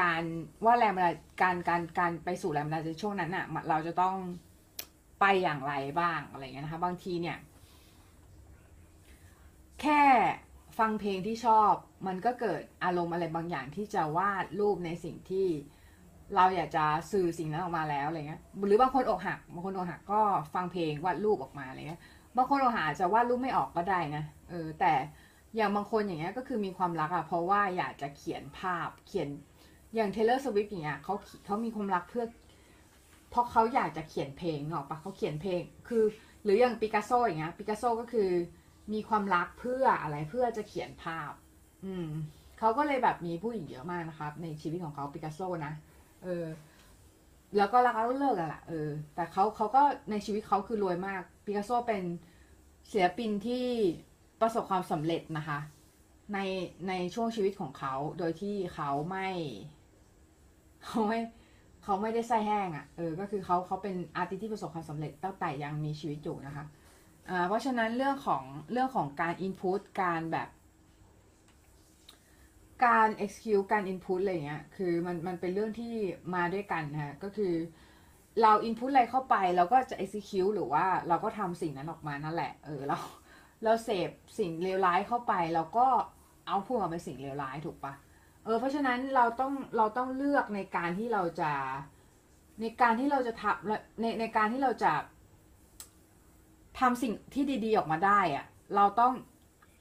[0.00, 0.22] การ
[0.64, 4.16] ว่าแรงบันดาลการการการไปสู่แรงบันดาลใจช่วงนั้นอะเราจะต้อง
[5.20, 7.38] ไปอย่างไรบ้างอะไรเงี้ยนะคะบางทีเนี่ย
[9.80, 10.02] แค่
[10.78, 11.72] ฟังเพลงที่ชอบ
[12.06, 15.46] มันก็เกิดอารมณ์อะไรบางอย่างที่จะวาดรูปในสิ่งที่
[16.36, 20.20] เราอยากจะสื่อสิ่งนั้นออกมาแล้วอะไรเงี้ยหรือบางคนอกหักบางคนอกหักก็
[20.54, 22.00] ฟังเพลงวาดรูปออกมาอะไรเงี้ย
[22.36, 24.92] บางคนอกหักจะวาดรูปไม่ออกก็ได้นะเออแต่
[25.56, 29.28] อย่างบางคนอย่างเงี้ยก็คือมีความรักอะเพราะว่าอยากจะเขียนภาพเขียน
[29.94, 31.14] อย่าง Taylor Swift อย่างเงี้ยเขา
[31.44, 32.24] เขามีความรักเพื่อ
[33.30, 36.04] เพราะเขาอยากจะเขียนเพลงนึกออกปะเขาเขียนเพลงคือ
[36.44, 38.30] หรืออย่าง Picasso อย่างเงี้ย Picasso ก็คือ
[38.92, 41.32] มีความรักเพื่ออะไรเพื่อจะเขียนภาพ
[41.84, 42.08] อืม
[42.58, 45.72] เขาก็เลยแบบมีผู้หญิงเยอะมากนะครับ ในชีวิตของเขาปิกัสโซนะ
[46.24, 46.44] เออ
[47.56, 52.02] แล้วก็รักแล้วเลิกกันแหละเออ แต่เขาเขาก็ในชีวิตเขาคือรวยมากปิกัสโซเป็น
[52.90, 53.66] ศิลปินที่
[54.40, 55.58] ประสบความสำเร็จนะคะ
[56.34, 56.38] ใน
[56.88, 59.28] ในช่วงชีวิตของเขาโดยที่เขาไม่
[60.84, 61.18] เขาไม่
[61.84, 66.64] เขาไม่ได้ไส้แห้งอะ่ะเออ ก็คือเขาเขาเป็นอาร์ติที่ประสบความสำเร็จตั้งแต่ยังมีชีวิตอยู่นะคะ
[67.48, 68.42] เพราะฉะนั้นเรื่องของ
[68.72, 70.48] เรื่องของการ input การแบบ
[72.84, 75.94] การ execute การ input อะไรเงี้ย คือมันมันเป็นเรื่องที่
[76.34, 77.54] มาด้วยกันนะฮะก็คือ
[78.42, 82.98] เรา input อะไรเข้าไปเราก็จะ execute หรือว่าเราก็ทำสิ่งนั้นออกมานั่นแหละ เออเรา
[83.64, 85.86] เราเสพสิ่งเลวร้ายเข้าไปเราก็
[86.46, 87.94] เอาพูดมาเป็นสิ่งเลวร้ายถูกปะ
[88.44, 91.52] เออเพราะฉะนั้นเราต้องเราต้องเลือกในการที่เราจะ
[92.60, 94.92] ในการที่เราจะทำในในการที่เราจะ
[96.80, 98.44] ทำสิ่งที่ดีๆออกมาได้อะ
[98.76, 99.12] เราต้อง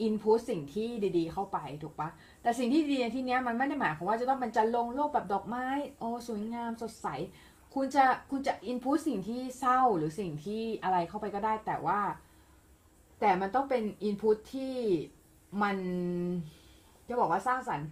[0.01, 2.09] อินพุตสิ่งที่ดีๆ เข้าไปถูกปะ
[2.41, 5.67] แต่สิ่งที่ดีในที่เนี้ยมันไม่ได้หมายความว่าจะต้องเป็นจันลงโลกแบบดอกไม้
[5.99, 7.07] โอ้สวยงามสดใส
[7.75, 11.99] คุณจะคุณจะอินพุตสิ่งที่เศร้าหรือสิ่งที่อะไรเข้าไปก็ได้ แต่ว่า
[13.19, 14.75] แต่มันต้องเป็นอินพุตที่
[15.63, 15.77] มัน
[17.09, 17.87] จะบอกว่าสร้างสรรค์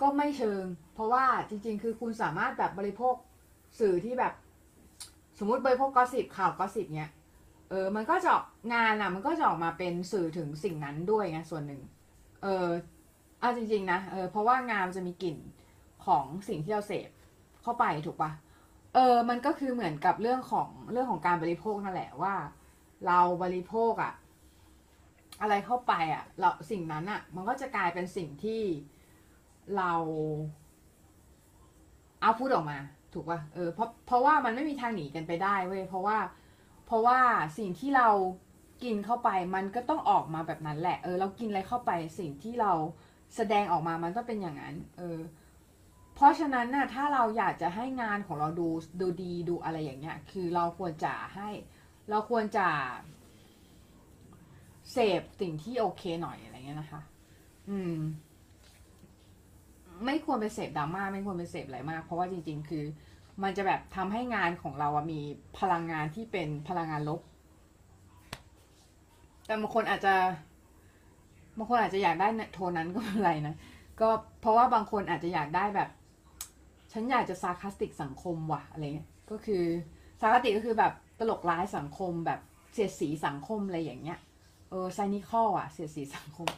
[0.00, 0.62] ก็ไม่เชิง
[0.94, 3.14] เพราะว่าจริง ๆ คือคุณสามารถแบบบริโภค
[3.80, 4.32] สื่อที่แบบ
[5.38, 7.10] สมมติบริโภคกอสิบข่าวกอสิบเนี้ย
[7.72, 8.32] เออ มันก็จะ
[8.74, 11.82] งานอะ มันก็จะออกมาเป็นสื่อถึงสิ่งนั้นด้วยไงส่วนหนึ่ง
[12.42, 12.68] เออ
[13.40, 15.36] เอาจริงๆนะ เออ เพราะว่างานมันจะมีกลิ่น
[16.06, 17.08] ของสิ่งที่เราเสพ
[17.62, 18.30] เข้าไปถูกปะ
[18.94, 22.34] เออ มันก็คือเหมือนกับเรื่องของเรื่องของการบริโภคนั่นแหละว่า
[23.06, 24.12] เราบริโภคอะ
[25.40, 28.62] อะไรเข้าไปอะเราสิ่งนั้นอะมันก็จะกลายเป็นสิ่งที่
[29.76, 29.92] เรา
[32.20, 32.78] เอาพูดออกมา
[33.14, 36.18] ถูกปะเออเพราะเพราะว่ามันไม่มีทางหนีกันไปได้เว้ยเพราะว่า
[36.92, 37.20] ราะว่า
[37.58, 38.08] สิ่งที่เรา
[38.82, 42.72] กินเข้าไปมันก็ต้องออกมาแบบนั้นแหละ เออ เรากินอะไรเข้าไปสิ่งที่เรา
[43.36, 45.18] แสดงออกมามันก็เป็นอย่างนั้น เออ
[46.14, 48.68] เพราะฉะนั้นน่ะถ้าเราอยากจะให้งานของเราดู
[49.00, 51.48] ดูดีดูอะไรอย่างเงี้ย คือเราควรจะให้
[52.10, 52.68] เราควรจะ
[54.92, 57.02] เสพสิ่งที่โอเคหน่อยอะไรเงี้ยนะคะ
[57.70, 57.96] อืม
[60.04, 62.84] ไม่ควรไปเสพดราม่าไม่ควรไปเสพอะไรมาก เพราะว่าจริง ๆ คือ
[63.42, 65.20] มันจะแบบทำให้งานของเราอะมี
[65.58, 67.20] พลังงานที่เป็นพลังงานลบ
[69.46, 70.14] แต่บางคนอาจจะ
[71.56, 73.54] บางคนอาจจะอยากได้โทนนั้นก็ไม่เป็นไรนะ
[74.00, 74.08] ก็
[74.40, 75.88] เพราะว่าบางคนอาจจะอยากได้แบบ
[76.92, 79.64] ฉันอยากจะซาคาสติกสังคมว่ะอะไรเงี้ย ก็คือ
[80.20, 82.40] ซาคาสติกก็คือแบบตลกร้ายสังคมแบบ
[82.72, 84.18] เสียดสีสังคมอะไรอย่างเงี้ย
[84.70, 86.48] เออไซนิคอลอะ เสียดสีสังคม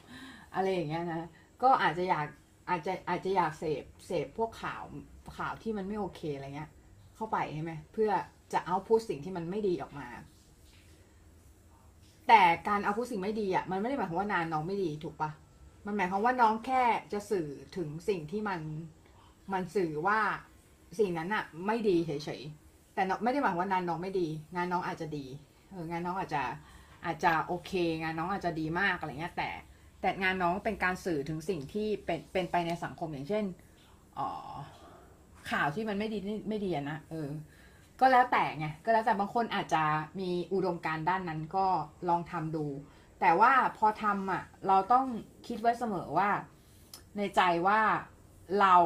[0.55, 1.29] อะไรอย่างเงี้ยนะ
[1.63, 2.27] ก็อาจจะอยาก
[2.69, 4.83] อาจจะอาจจะอยากเสพเสพพวกข่าว
[5.37, 6.71] ข่าวที่มันไม่โอเคอะไรเงี้ย
[7.17, 8.11] เข้าไปใช่ไหมเพื่อ
[8.53, 10.07] จะเอาพูดสิ่งที่มันไม่ดีออกมา
[12.29, 15.31] แต่การเอาพูดสิ่งไม่ดีอะมันไม่ได้หมายความว่านานน้องไม่ดีถูกปะ
[15.87, 16.83] มันหมายความว่าน้องแค่
[17.13, 18.61] จะสื่อถึงสิ่งที่มัน
[19.53, 20.19] มันสื่อว่า
[20.99, 22.11] สิ่งนั้นอะไม่ดีเฉ
[22.41, 25.27] ยๆแต่ไม่ได้หมายความว่านานน้องไม่ดี งานน้องอาจจะดี
[25.71, 26.43] เอองานน้องอาจจะ
[27.05, 27.73] อาจจะโอเค
[28.03, 29.51] งานน้องอาจจะดีมากอะไรเงี้ยแต่
[30.01, 33.45] แต่งานน้องเป็นการสื่อถึงสิ่งที่เป็นเป็นไปในสังคมอย่างเช่น
[34.19, 34.31] อ๋อ
[35.51, 36.19] ข่าวที่มันไม่ดี
[36.49, 37.29] ไม่ดีนะเออ
[38.01, 39.83] ก็แล้วแต่ไงก็แล้วแต่บางคนอาจจะ
[40.21, 41.67] มีอุดมการณ์ด้านนั้นก็
[42.09, 42.67] ลองทำดู
[43.21, 45.07] แต่ว่าพอทำอะ เราต้อง
[45.47, 46.31] คิดไว้เสมอว่า
[47.17, 47.81] ในใจว่า
[48.61, 48.77] เรา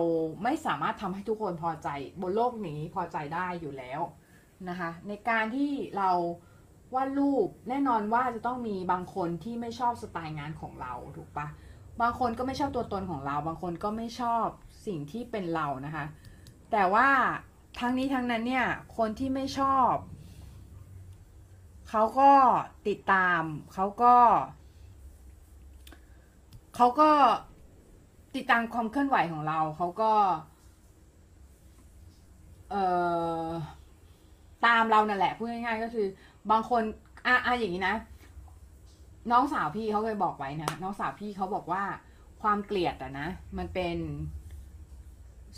[0.43, 1.89] ไม่สามารถทำให้ทุกคนพอใจ
[2.21, 4.01] บนโลกนี้พอใจได้อยู่แล้ว
[4.69, 6.11] นะคะ ในการที่เรา
[6.95, 11.47] วาดรูปแน่นอนว่าจะต้องมีบางคนที่ไม่ชอบสไตล์งานของเราถูกปะ
[12.01, 14.47] บางคนก็ไม่ชอบตัวตนของเรา บางคนก็ไม่ชอบ
[14.87, 16.05] สิ่งที่เป็นเรานะคะ
[16.73, 17.09] แต่ว่า
[17.79, 18.67] ทั้งนี้ทั้งนั้นเนี่ย
[18.97, 19.95] คนที่ไม่ชอบ
[21.89, 22.31] เขาก็
[22.89, 23.43] ติดตาม
[23.75, 24.15] เขาก็
[26.77, 27.11] เขาก็
[28.35, 30.13] ติดตามความเคลื่อนไหวของเรา เขาก็
[32.71, 32.85] เอ่
[33.45, 33.47] อ
[34.67, 36.07] ตามเรานั่นแหละพูดง่ายๆก็คือ
[36.51, 36.83] บางคน
[37.27, 37.97] อะอะอย่างนี้นะ
[39.31, 41.83] น้องสาวพี่เขาเคยบอกไว้นะ น้องสาวพี่เขาบอกว่า
[42.43, 43.29] ความเกลียดอะนะ
[43.59, 43.97] มันเป็น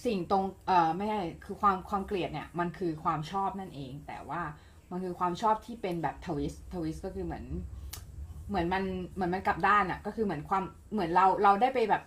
[0.04, 4.42] สิ่งตรงเอ่อไม่ใช่คือความความเกลียดเนี่ยมันคือความชอบนั่นเอง แต่ว่า
[4.90, 7.44] มันคือความชอบที่เป็นแบบทวิสทวิสก็คือเหมือน
[8.48, 10.62] เหมือนมันเหมือนมันกลับด้านอะก็คือเหมือนความ
[10.92, 12.02] เหมือนเราเราได้ไปแบบ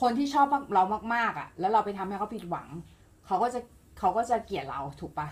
[0.00, 0.82] คนที่ชอบเรา
[1.14, 2.68] มากๆอะแล้วเราไปทำให้เขาผิดหวัง
[3.26, 3.60] เขาก็จะ
[3.98, 5.28] เขาก็จะเกลียดเราถูกปะ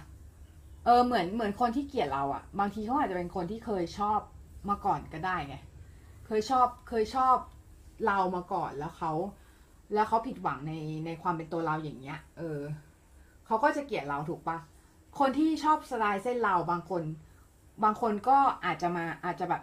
[0.85, 4.19] เออเหมือนเหมือนคนที่เกลียดเราอะ บางทีเขาอาจจะเป็นคนที่เคยชอบ
[4.69, 5.57] มาก่อนก็ได้ไง
[6.27, 7.37] เคยชอบเคยชอบ
[8.07, 9.13] เรามาก่อนแล้วเขา
[9.95, 10.73] แล้วเขาผิดหวังใน
[11.07, 12.61] ในความเป็นตัวเราอย่างเงี้ย เออ
[13.47, 14.57] เขาก็จะเกลียดเราถูกปะ
[15.19, 17.03] คนที่ชอบสไตล์เส้นเราบางคน
[17.85, 19.63] บางคนก็อาจจะมาอาจจะแบบ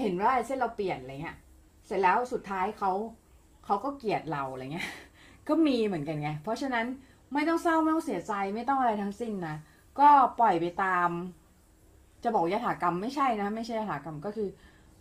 [0.00, 1.36] เห็นว่าเส้นเราเปลี่ยนอะไรเงี้ย
[1.86, 2.92] เสร็จแล้วสุดท้ายเขา
[3.64, 4.88] เขาก็เกลียดเราอะไรเงี้ย
[5.48, 6.86] ก็มีเหมือนกันไง เพราะฉะนั้น
[7.34, 9.56] ไม่ต้องเศร้าไม่ต้องเสียใจไม่ต้องอะไรทั้งสิ้นนะ
[9.98, 10.08] ก็
[10.40, 11.08] ปล่อยไปตาม
[12.24, 14.48] จะบอกยถากรรมไม่ใช่นะ ไม่ใช่ยถากรรมก็คือ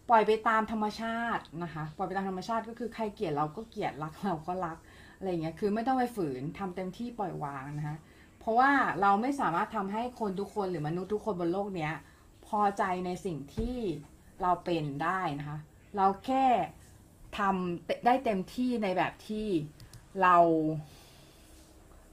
[0.09, 4.77] ปล่อยไปตามธรรมชาตินะคะ ปล่อยไปตามธรรมชาติก็คือใครเกลียดเราก็เกลียดรักเราก็รัก
[5.17, 7.97] อะไรเงี้ย คือไม่ต้องไปฝืนทำเต็มที่ปล่อยวางนะคะ
[8.39, 8.71] เพราะว่า
[9.01, 11.93] เราไม่สามารถทำให้คนทุกคนหรือมนุษย์ทุกคนบนโลกเนี้ย
[12.47, 13.77] พอใจในสิ่งที่
[14.41, 15.57] เราเป็นได้นะคะ
[15.97, 16.45] เราแค่
[17.37, 19.47] ทำได้เต็มที่ในแบบที่
[20.21, 20.35] เรา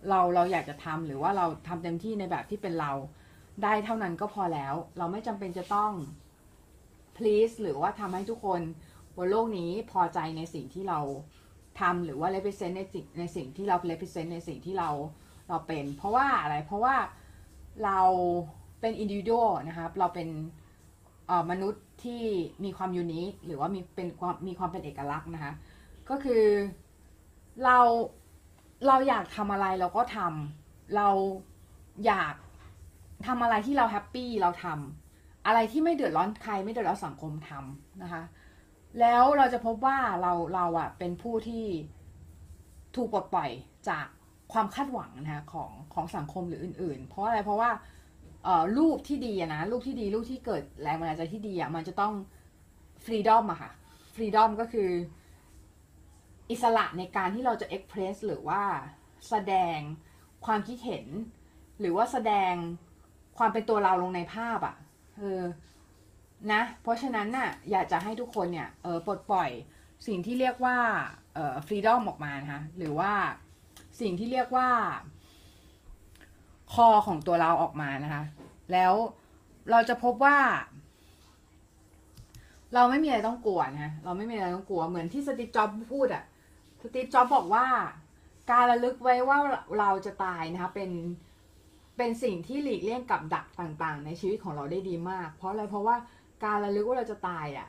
[0.09, 2.93] เราเราอยากจะทำหรือว่าเราทำเต็มที่ในแบบที่เป็นเรา
[3.63, 5.93] ได้เท่านั้นก็พอแล้ว เราไม่จำเป็นจะต้อง
[7.23, 8.61] please หรือว่าทำให้ทุกคน
[9.17, 11.01] บนโลกนี้พอใจในสิ่งที่เรา
[11.81, 14.91] ทำหรือว่า represent ในสิ่งในสิ่งที่เรา represent ในสิ่งที่เรา
[15.49, 16.97] เราเป็น เพราะว่าอะไรเพราะว่า
[17.85, 18.01] เรา
[18.81, 20.29] เป็น individual นะครับเราเป็น
[21.51, 22.23] มนุษย์ที่
[22.65, 25.53] มีความยูนิคหรือว่ามีเป็นความมีความเป็นเอกลักษณ์นะคะ
[26.11, 26.45] ก็คือ
[27.65, 27.79] เรา
[28.87, 31.09] เราอยากทำอะไรเราก็ทำเรา
[32.07, 32.35] อยาก
[33.27, 35.02] ทำอะไรที่เราแฮปปี้เราทำ
[35.47, 38.23] อะไรที่ไม่เดือดร้อนใครไม่เดือดร้อนสังคมทำนะคะ
[39.01, 41.67] แล้วเราจะพบว่าเราเราอะเป็นผู้ที่
[42.97, 43.51] ถูกปลดปล่อย
[43.89, 44.07] จาก
[44.53, 47.71] ความคาดหวังนะคะของของสังคมหรืออื่น ๆ เพราะอะไรเพราะว่า
[48.45, 52.15] เอ่อรูปที่ดีนะรูปที่ดีรูปที่เกิดแรงบันดาลใจที่ดีอะมันจะต้อง
[53.05, 53.73] ฟรีดอมอะค่ะ
[54.15, 54.91] ฟรีดอมก็คือ
[56.51, 58.63] อิสระในการที่เราจะเอ็กเพรสหรือว่า
[59.29, 59.79] แสดง
[60.45, 61.07] ความคิดเห็น
[61.81, 62.53] หรือว่าแสดง
[63.39, 64.77] ความเป็นตัวเราลงในภาพอะ
[65.19, 65.43] เออ
[66.53, 69.51] นะ เพราะฉะนั้นน่ะอยากจะให้ทุกคนเนี่ยเออปลดปล่อย
[70.07, 70.79] สิ่งที่เรียกว่า
[71.35, 73.13] เอ่อฟรีดอมออกมานะคะหรือว่า
[74.01, 74.69] สิ่งที่เรียกว่า
[76.73, 78.23] คอของตัวเราออกมานะคะ
[78.73, 78.93] แล้ว
[79.71, 80.39] เราจะพบว่า
[82.75, 86.25] เราไม่มีอะไรต้องกลัวนะเราไม่มีอะไรต้องกลัวเหมือนที่สตีฟจ็อบพูดอะ
[86.83, 87.67] สตีฟจ็อบบอกว่า
[88.51, 89.39] การระลึกไว้ว่า
[89.79, 90.91] เราจะตายนะคะเป็น
[92.05, 95.97] เป็นสิ่งที่หลีกเลี่ยงกับดักต่างๆ ในชีวิตของเราได้ดีมาก เพราะอะไรเพราะว่า
[96.45, 97.69] การระลึกว่าเราจะตายอะ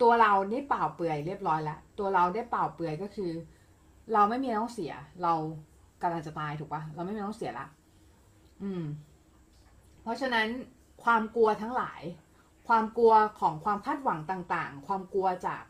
[0.00, 3.32] ตัวเราได้เปล่าเปลือยเรียบร้อยแล้วตัวเราได้เปล่าเปลือยก็คือ
[4.12, 4.92] เราไม่มีต้องเสีย
[5.22, 5.32] เรา
[6.02, 7.66] กำลังจะตายถูกปะเราไม่มีต้องเสียละ
[8.62, 8.84] อืม
[10.02, 10.48] เพราะฉะนั้น
[11.04, 12.02] ความกลัวทั้งหลาย
[12.68, 15.64] ความกลัวของความคาดหวังต่าง ๆ ความกลัวจาก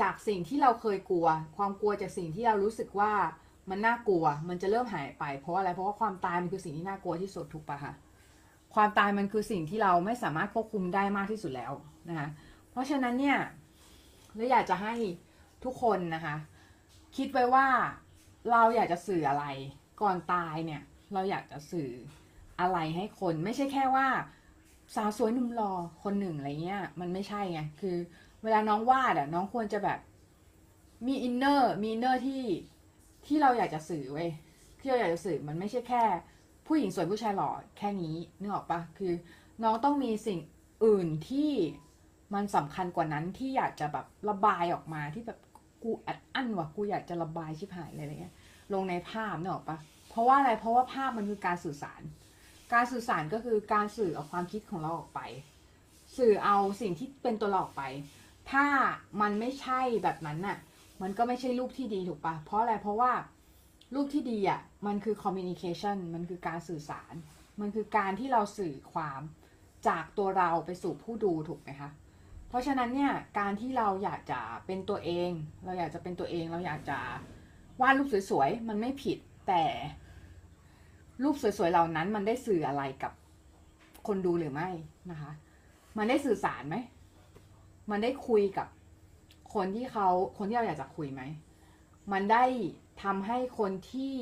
[0.00, 1.26] จากสิ่งที่เราเคยกลัว
[1.56, 3.12] ความกลัวจากสิ่งที่เรารู้สึกว่า
[3.70, 7.94] มันน่ากลัว มันจะเริ่มหายไป เพราะอะไร เพราะว่าความตายมันคือสิ่งที่น่ากลัวที่สุดถูกปะคะ
[8.74, 11.72] ความตายมันคือสิ่งที่เราไม่สามารถควบคุมได้มากที่สุดแล้ว
[12.08, 12.28] นะคะ
[12.70, 13.38] เพราะฉะนั้นเนี่ย
[14.34, 14.94] เราอยากจะให้
[15.64, 16.36] ทุกคนนะคะ
[17.16, 17.66] คิดไว้ว่า
[18.50, 19.44] เราอยากจะสื่ออะไร
[20.02, 20.82] ก่อนตายเนี่ย
[21.12, 21.90] เราอยากจะสื่อ
[22.60, 24.06] อะไรให้คน ไม่ใช่แค่ว่า
[24.94, 25.72] สาวสวยหนุ่มหล่อ
[26.02, 27.96] คนหนึ่งอะไรเงี้ย มันไม่ใช่ไงคือ
[28.42, 29.98] เวลาน้องวาดอะน้องควรจะแบบ
[31.06, 32.42] มี inner มี inner ที่
[33.26, 34.30] ที่เราอยากจะสื่อเว้ย
[34.80, 36.02] ที่เราอยากจะสื่อมันไม่ใช่แค่
[36.66, 39.12] ผู้หญิงสวยผู้ชายหล่อแค่นี้นึกออกปะคือ
[39.62, 40.38] น้องต้องมีสิ่ง
[40.84, 41.52] อื่นที่
[42.34, 45.38] มันสำคัญกว่านั้นที่อยากจะแบบระบายออกมาที่แบบ
[45.82, 48.34] กูอัดอั้นว่ะกูอยากจะระบายชิบหายเลยอะไรเงี้ย
[48.72, 49.78] ลงในภาพนึกออกปะ
[50.08, 52.02] เพราะว่าอะไรเพราะว่าภาพมันคือการสื่อสาร
[52.72, 55.20] การสื่อสารก็คือการสื่อเอาความคิดของเราออกไป
[56.18, 57.84] สื่อเอาสิ่งที่เป็นตัวเราออกไป
[58.50, 58.64] ถ้า
[59.20, 60.58] มันไม่ใช่แบบนั้นน่ะ
[61.04, 63.12] มันก็ไม่ใช่รูปที่ดีถูกปะเพราะอะไรเพราะว่า
[63.94, 67.14] รูปที่ดีอะมันคือ communication มันคือการสื่อสาร
[67.60, 69.20] มันคือการที่เราสื่อความ
[69.88, 71.90] จากตัวเราไปสู่ผู้ดูถูกไหมคะ
[72.48, 75.30] เพราะฉะนั้นเนี่ยการที่เราอยากจะเป็นตัวเอง
[75.64, 76.98] เราอยากจะเป็นตัวเอง เราอยากจะ
[77.80, 79.18] วาดรูปสวยๆมันไม่ผิด
[79.48, 79.64] แต่
[81.22, 83.12] รูปสวยๆเหล่านั้นมันได้สื่ออะไรกับ
[84.06, 84.68] คนดูหรือไม่
[85.10, 85.32] นะคะ
[85.98, 86.76] มันได้สื่อสารไหม
[87.90, 88.68] มันได้คุยกับ
[89.54, 90.08] คนที่เขา
[90.38, 91.22] คนที่เราอยากจะคุยไหม
[92.12, 92.44] มันได้
[93.02, 94.14] ทำให้คนที่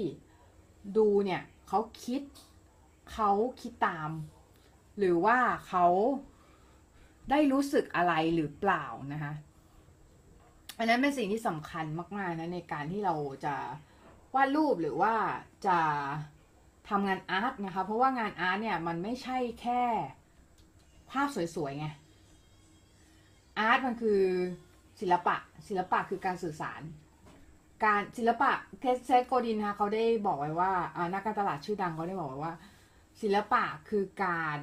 [0.96, 2.22] ดูเนี่ยเขาคิด
[3.12, 3.30] เขา
[3.60, 4.10] คิดตาม
[4.98, 5.38] หรือว่า
[5.68, 5.86] เขา
[7.30, 9.32] ได้รู้สึกอะไรหรือเปล่านะคะ
[10.78, 11.84] อันนั้นเป็นสิ่งที่สำคัญ
[12.18, 13.14] มากๆนะในการที่เรา
[13.44, 13.56] จะ
[14.34, 15.14] วาดรูปหรือว่า
[15.66, 15.78] จะ
[16.88, 19.82] ทำงาน art นะคะ เพราะว่างาน art เนี่ยมันไม่ใช่แค่
[21.10, 21.86] ภาพสวยๆไง
[23.58, 24.22] art มันคือ
[25.02, 25.36] ศิลปะ
[25.68, 26.82] ศิลปะคือการสื่อสาร
[27.84, 28.50] การศิลปะ
[28.80, 32.54] Seth Godin นะเขาได้บอกไว้ว่าอ่านักการตลาดชื่อดังเขาได้บอกไว้ว่า
[33.22, 34.60] ศิลปะคือการ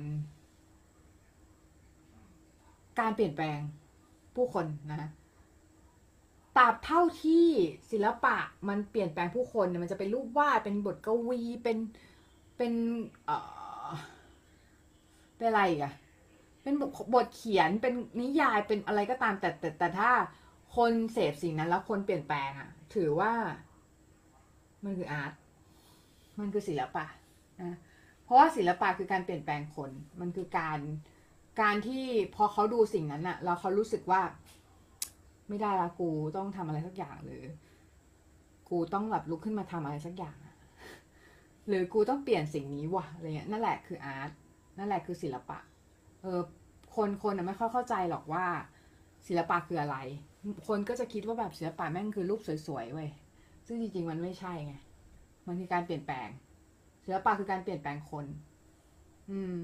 [2.99, 3.60] การเปลี่ยนแปลง
[4.36, 5.10] ผู้คนนะคะ
[6.57, 7.48] ตราบเท่าที่
[7.91, 8.38] ศิลปะ
[8.70, 11.78] มันเปลี่ยนแปลงผู้คนมันจะเป็นรูปวาดเป็นบทกวีเป็น
[12.57, 12.72] เป็น
[13.26, 13.38] เอ่
[13.88, 13.90] อ
[15.36, 15.94] เป็นอะไรอีกอะ
[16.64, 20.11] เป็นบทบทเขียนเป็นนิยายเป็นอะไรก็ตามแต่แต่แต่ถ้า
[20.76, 23.34] คนเสพสิ่งนั้นแล้วคนเปลี่ยนแปลงอะถือว่า
[24.84, 25.34] มันคืออาร์ต
[26.40, 27.06] มันคือศิลปะ
[27.61, 27.77] นะ
[28.23, 30.80] เพราะว่าศิลปะคือการเปลี่ยนแปลงคน มันคือการ
[31.61, 32.06] การที่
[32.36, 34.22] พอเขาดูสิ่งนั้นอะแล้วเขารู้สึกว่า
[35.49, 37.44] ไม่ได้ละกูต้องทำอะไรสักอย่างหรือ
[38.69, 40.38] กูต้องแบบลุกขึ้นมาทำอะไรสักอย่าง
[41.68, 44.31] หรือกูต้องเปลี่ยนสิ่งนี้ว่ะอะไรเงี้ยนั่นแหละคืออาร์ต
[44.77, 45.60] นั่นแหละคือศิลปะ
[46.22, 46.41] เออ
[46.96, 48.46] คนคนน่ะไม่ค่อยเข้าใจหรอกว่า
[49.28, 49.98] ศิลปะคืออะไร
[50.68, 53.10] คนก็จะคิดว่าแบบศิลปะแม่งคือรูปสวยๆเว้ย
[53.68, 54.74] ซึ่งจริงๆมันไม่ใช่ไง
[55.48, 56.28] มันคือการเปลี่ยนแปลง
[57.06, 58.26] ศิลปะคือการเปลี่ยนแปลงคน
[59.32, 59.60] อืม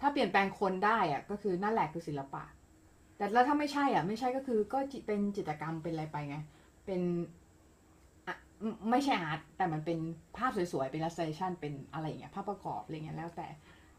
[0.00, 2.44] ถ้าเปลี่ยนแปลงคนได้อะก็คือนั่นแหละคือศิลปะ
[3.16, 6.36] แต่แล้วถ้าไม่ใช่อะ ไม่ใช่ก็คือก็เป็นจิตรกรรมเป็นอะไรไปไง
[6.86, 7.00] เป็น
[8.26, 8.34] อะ
[8.90, 9.98] ไม่ใช่อาร์ตแต่มันเป็น
[10.36, 13.46] ภาพสวยๆ เป็น illustration เป็นอะไรอย่างเงี้ย ภาพประกอบอะไรเงี้ยแล้วแต่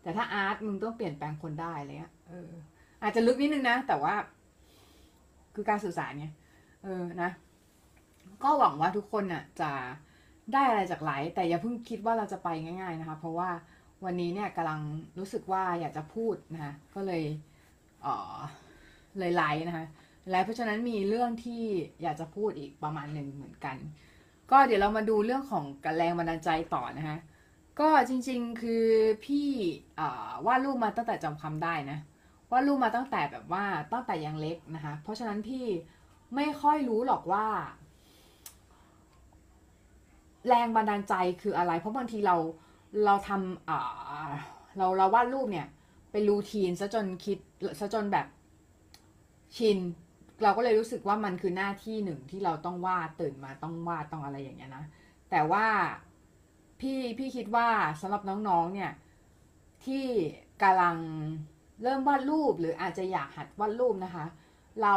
[0.05, 2.49] แต่ถ้าอาร์ตมึงต้องเปลี่ยนแปลงคนได้เงี้ยเออ
[3.01, 4.13] อาจจะลึกนิดนึงนะ แต่ว่า
[5.55, 6.27] คือการสื่อสารไง
[6.83, 7.31] เออนะ
[8.43, 9.71] ก็หวังว่าทุกคนน่ะ จะ
[10.53, 13.49] ได้อะไรจากไลฟ์แต่อย่าเพิ่งคิดว่าเราจะไปง่าย ๆนะคะ เพราะว่า
[14.05, 14.81] วันนี้เนี่ยกำลัง
[15.19, 17.23] รู้สึกว่าอยากจะพูดนะคะก็เลย
[18.01, 18.39] เออ
[19.19, 19.85] เลยไลฟ์นะคะ
[20.29, 21.63] ไลฟ์เพราะฉะนั้นมีเรื่องที่
[22.01, 23.77] อยากจะพูดอีกประมาณหนึ่งเหมือนกัน
[24.51, 27.17] ก็เดี๋ยวเรามาดูเรื่องของกแรงบันดาลใจต่อนะคะ
[27.79, 28.85] ก็จริงๆ คือ
[29.25, 29.47] พี่
[30.45, 31.99] วาดรูปมาตั้งแต่จำคำได้นะ
[32.51, 35.65] วาดรูปมาตั้งแต่แบบว่าตั้งแต่ยังเล็กนะคะ เพราะฉะนั้นพี่
[36.35, 37.45] ไม่ค่อยรู้หรอกว่า
[40.47, 42.35] แรงบันดาลใจคืออะไร เพราะบางทีเรา
[43.05, 45.67] เราทำเราเราวาดรูปเนี่ย
[46.11, 47.37] เป็นรูทีนซะจนคิด
[47.79, 48.27] ซะจนแบบ
[49.55, 49.77] ชิน
[50.43, 54.83] เราก็เลยรู้สึกว่ามันคือหน้าที่หนึ่งที่เราต้องวาดตื่นมาต้องวาดต้องอะไรอย่างเงี้ยนะ
[55.31, 55.65] แต่ว่า
[56.79, 57.69] พี่พี่คิดว่า
[58.01, 58.91] สำหรับน้องๆเนี่ย
[59.85, 60.05] ที่
[60.61, 60.97] กำลัง
[61.83, 64.25] เริ่มวาดรูปหรืออาจจะอยากหัดวาดรูปนะคะ
[64.81, 64.95] เรา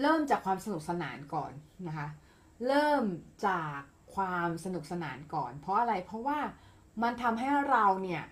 [0.00, 1.52] เริ่มจากความสนุกสนานก่อน
[1.86, 2.08] นะคะ
[2.66, 3.04] เริ่ม
[3.46, 3.78] จาก
[4.14, 6.38] ความสนุกสนานก่อน เพราะอะไรเพราะว่า
[7.02, 8.24] มันทำให้เราเนี่ย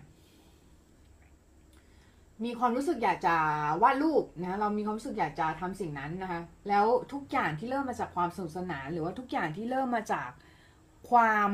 [2.44, 3.36] มีความรู้สึกอยากจะ
[3.82, 10.30] วาดรูปนะเรามีความรู้สึกอยากจะทำสิ่งนั้นนะคะ แล้วทุกอย่างที่เริ่มมาจากความสนุกสนาน หรือว่าทุกอย่างที่เริ่มมาจาก
[11.10, 11.50] ความ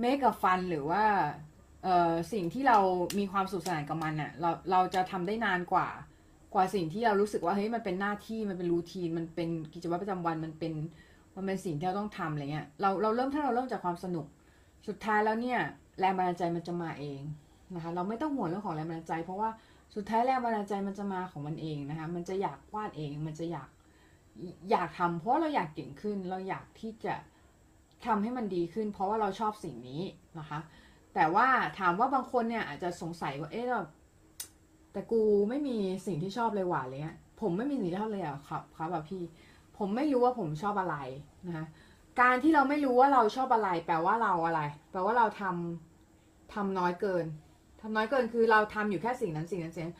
[0.00, 1.04] เมกะฟันหรือว่า
[1.84, 2.78] เอ่อสิ่งที่เรา
[3.18, 5.88] มีความสุขสนานกับมันเน่ะเราเราจะทำได้นานกว่า
[6.54, 10.72] กว่าสิ่งที่เรารู้สึกว่าเฮ้ยมันเป็นหน้าที่มันเป็นรูทีนมันเป็นกิจวัตรประจำวันมันเป็น
[11.36, 14.26] มันเป็นสิ่งที่เราต้องทำอะไรเงี้ยเราเราเริ่มถ้าเราเริ่มจากความสนุก
[14.86, 15.58] สุดท้ายแล้วเนี่ย
[16.00, 17.20] แรงบันดาลใจมันจะมาเอง
[17.74, 19.50] นะคะเราไม่ต้องห่วงเรื่องของแรงบันดาลใจ เพราะว่า
[19.94, 23.68] สุดท้ายแรงบันดาลใจมันจะมาของมันเองนะคะมันจะอยากวาดเองมันจะอยาก
[24.70, 27.14] อยากทำเพราะเราอยากเก่งขึ้นเราอยากที่จะ
[28.06, 30.02] ทำให้มันดีขึ้น เพราะว่าเราชอบสิ่งนี้
[30.38, 30.58] นะคะ
[31.14, 31.46] แต่ว่า
[31.78, 33.80] ถามว่าบางคนเนี่ยอาจจะสงสัยว่าเอ๊ะเรา
[34.92, 39.22] แต่กูไม่มีสิ่งที่ชอบเลยหว่าเลยเงี้ยผมไม่มีสิ่งที่ชอบเลยอะครับครับแบบพี่
[39.78, 40.96] ผมไม่รู้ว่าผมชอบอะไร
[41.46, 41.66] นะคะ
[42.20, 44.60] การที่เราไม่รู้ว่าเราชอบอะไร แปลว่าเราอะไร
[44.90, 47.26] แปลว่าเราทำทำน้อยเกิน
[47.80, 49.96] ทำน้อยเกินคือเราทำอยู่แค่สิ่งนั้นสิ่งนั้นสิ่งนั้น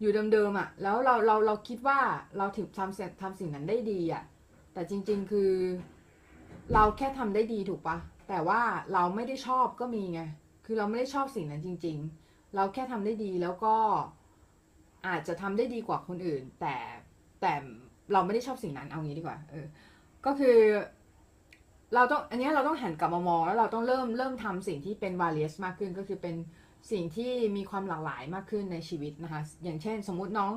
[0.00, 1.98] อยู่เดิมๆอะ่ะ แล้วเราเราเราคิดว่า
[2.38, 4.24] เราถึงทำเสร็จทำสิ่งนั้นได้ดีอะ
[4.72, 5.50] แต่จริง ๆ คือ
[6.72, 7.96] เราแค่ทำได้ดีถูกปะ
[8.28, 8.60] แต่ว่า
[8.92, 10.20] เราไม่ได้ชอบก็มีไง
[10.66, 11.96] คือเราไม่ได้ชอบสิ่งนั้นจริง
[12.26, 13.74] ๆ เราแค่ทำได้ดีแล้วก็
[15.06, 16.76] อาจจะทำได้ดีกว่าคนอื่น แต่
[17.40, 17.52] แต่
[18.12, 19.66] เราไม่ได้ชอบสิ่งนั้นเอางี้ดีกว่า เออ
[20.26, 20.58] ก็คือ
[21.94, 26.36] เราต้องอันนี้เราต้องหันกลับมามองแล้วเราต้องเริ่มเริ่มทำสิ่งที่เป็น various มากขึ้นก็คือเป็น
[26.92, 30.52] สิ่งที่มีความหลากหลายมากขึ้นในชีวิตนะคะ อย่างเช่น สมมุติน้อง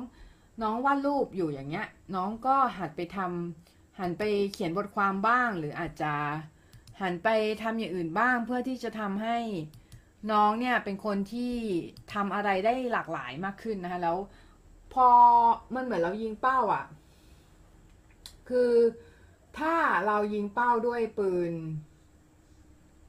[0.62, 4.22] น้องวาดรูปอยู่อย่างเงี้ย น้องก็หัดไปทำ หันไป
[4.52, 6.14] เขียนบทความบ้าง หรืออาจจะ
[7.00, 7.28] หันไป
[7.62, 9.38] ทำอย่างอื่นบ้าง เพื่อที่จะทำให้
[10.32, 11.54] น้องเนี่ยเป็นคนที่
[12.14, 14.16] ทำอะไรได้หลากหลายมากขึ้นนะคะแล้ว
[14.94, 15.08] พอ
[15.74, 16.84] มันเหมือนเรายิงเป้าอะ่ะ
[18.48, 18.72] คือ
[19.58, 19.74] ถ้า
[20.06, 21.52] เรายิงเป้าด้วยปืน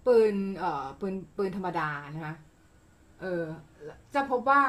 [0.08, 2.36] ปืนเอ่อปืนปืนธรรมดานะคะ
[3.22, 3.44] เออ
[4.14, 4.64] จะพบว่า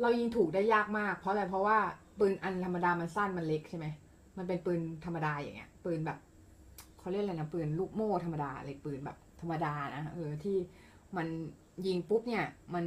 [0.00, 1.78] เรายิงถูกได้ยากมาก เพราะอะไรเพราะว่า
[2.18, 3.86] ปืนอันธรรมดามันสั้นมันเล็กใช่ไหม
[4.36, 6.18] มันเป็นปืนธรรมดาอย่างเงี้ย ปืนแบบ
[6.98, 10.56] เขาเรียกอะไรนะปืนลูกโม่ธรรมดาอะไรปืนแบบธรรมดานะเออที่
[11.16, 11.26] มัน
[11.86, 12.44] ยิงปุ๊บเนี่ย
[12.74, 12.84] มัน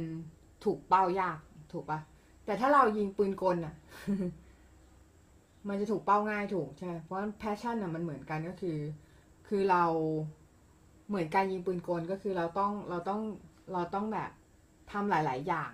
[0.64, 1.38] ถูกเป้ายาก
[1.72, 1.98] ถูกปะ
[2.44, 3.74] แต่ถ้าเรายิงปืนกลอะ
[5.68, 8.78] มันจะถูกเป้าง่ายถูกใช่เพราะแพชชั่นอะมันเหมือนกันก็คือ
[9.48, 9.84] คือเรา
[11.08, 13.20] เหมือนการยิงปืนกลก็คือเราต้องเราต้อง
[13.72, 14.30] เราต้องแบบ
[14.92, 15.72] ทำหลาย ๆ อย่าง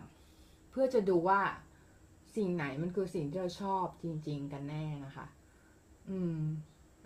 [0.70, 1.40] เพื่อจะดูว่า
[2.36, 5.26] สิ่งไหนมันคือสิ่งที่เราชอบจริง ๆ กันแน่นะคะ
[6.12, 6.40] อืม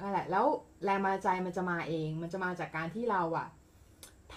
[0.00, 0.46] นั่นแหละ แล้ว
[0.84, 3.48] แรงบันดาลใจมันจะมาเอง มันจะมาจากการที่เราอะ
[4.34, 4.36] ท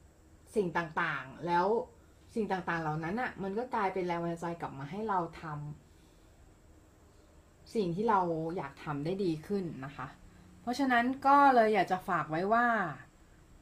[0.00, 1.66] ำสิ่งต่างๆ แล้ว
[2.34, 8.20] สิ่งต่างๆ เหล่านั้นอะมันก็กลายเป็นแรงบันดาลใจกลับมาให้เราทำสิ่งที่เรา
[8.56, 10.06] อยากทำได้ดีขึ้นนะคะ
[10.62, 12.66] เพราะฉะนั้นก็เลยอยากจะฝากไว้ว่า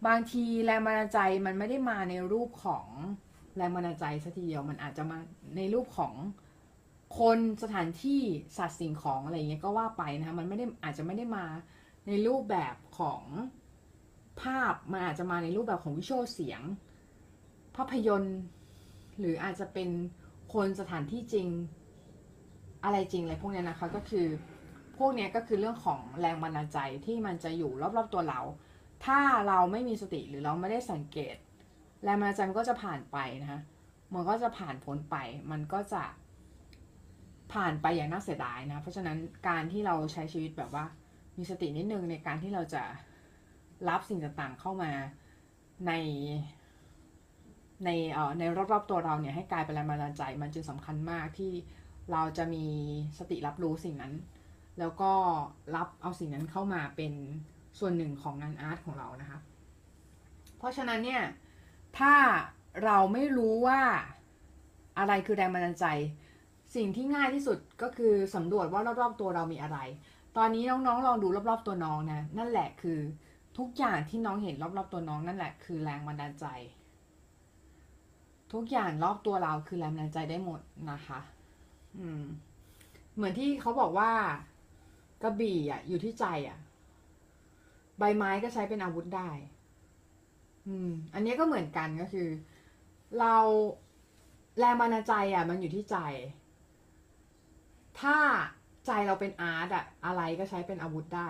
[0.06, 2.86] บางทีแรงบันดาลใจมันไม่ได้มาในรูปของ
[3.56, 5.18] แรงบันดาลใจสัทีเดียวมันอาจจะมา
[5.56, 6.14] ในรูปของ
[7.18, 8.20] คนสถานที่
[8.58, 11.44] สัตว์สิ่งของอะไรเงี้ยก็ว่าไปนะคะมันไม่ได้อาจจะไม่ได้มา
[12.06, 13.22] ในรูปแบบของ
[14.42, 16.62] ภาพมันอาจจะมาในรูปแบบของวิชวลเสียง
[17.76, 18.38] ภาพยนตร์
[19.18, 19.88] หรืออาจจะเป็น
[20.54, 21.48] คนสถานที่จริง
[22.84, 24.26] อะไรจริงอะไรพวกเนี้ยนะคะก็คือ
[24.98, 28.40] พวกเนี้ยก็คือเรื่องของแรงบันดาลใจที่มันจะอยู่รอบๆตัวเรา
[29.04, 29.18] ถ้า
[29.48, 31.36] เราไม่มีสติหรือเราไม่ได้สังเกต
[32.04, 33.60] แรงบันดาลใจมันก็จะผ่านไปนะคะ
[34.14, 35.16] มันก็จะผ่านพ้นไป
[35.50, 36.02] มันก็จะ
[37.52, 39.18] ผ่านไปอย่างน่าเสียดายนะ เพราะฉะนั้น
[39.48, 40.84] การที่เราใช้ชีวิตแบบว่า
[41.38, 42.82] มีสตินิดนึงในการที่เราจะ
[43.88, 44.92] รับสิ่งต่างๆเข้ามา
[45.86, 45.92] ใน
[47.84, 48.42] ในเอ่อใน
[48.72, 51.52] รอบๆตัวเราเนี่ยให้กลายเป็นแรงบันดาลใจ มันจึงสำคัญมากที่
[52.12, 52.66] เราจะมี
[53.18, 54.14] สติรับรู้สิ่งนั้น
[54.78, 55.12] แล้วก็
[55.76, 57.12] รับเอาสิ่งนั้นเข้ามาเป็น
[57.78, 59.38] ส่วนหนึ่งของงานอาร์ตของเรานะคะ
[60.58, 61.22] เพราะฉะนั้นเนี่ย
[61.98, 62.14] ถ้า
[62.84, 63.80] เราไม่รู้ว่า
[64.98, 65.86] อะไรคือแรงบันดาลใจ
[66.74, 69.78] สิ่งที่ง่ายที่สุดก็คือสำรวจว่ารอบๆตัวเรามีอะไร
[70.36, 73.00] ตอนนี้น้องๆลองดูรอบๆตัวน้องนะ นั่นแหละคือ
[73.58, 76.46] ทุกอย่างที่น้องเห็นรอบๆตัวน้องนั่นแหละคือแรงบันดาลใจ
[78.52, 81.20] ทุกอย่างรอบตัวเราคือแรงบันดาลใจได้หมดนะคะ
[81.98, 82.22] อืม
[83.14, 84.10] เหมือนที่เขาบอกว่า
[85.22, 86.58] กระบี่อะ อยู่ที่ใจอะ
[87.98, 89.30] ใบไม้ก็ใช้เป็นอาวุธได้
[90.66, 92.28] อืม อันนี้ก็เหมือนกันก็คือ
[93.20, 93.34] เรา
[94.58, 95.96] แรงบันดาลใจอะ มันอยู่ที่ใจ
[98.00, 98.16] ถ้า
[98.86, 101.28] ใจเราเป็นอาร์ตอะอะไรก็ใช้เป็นอาวุธได้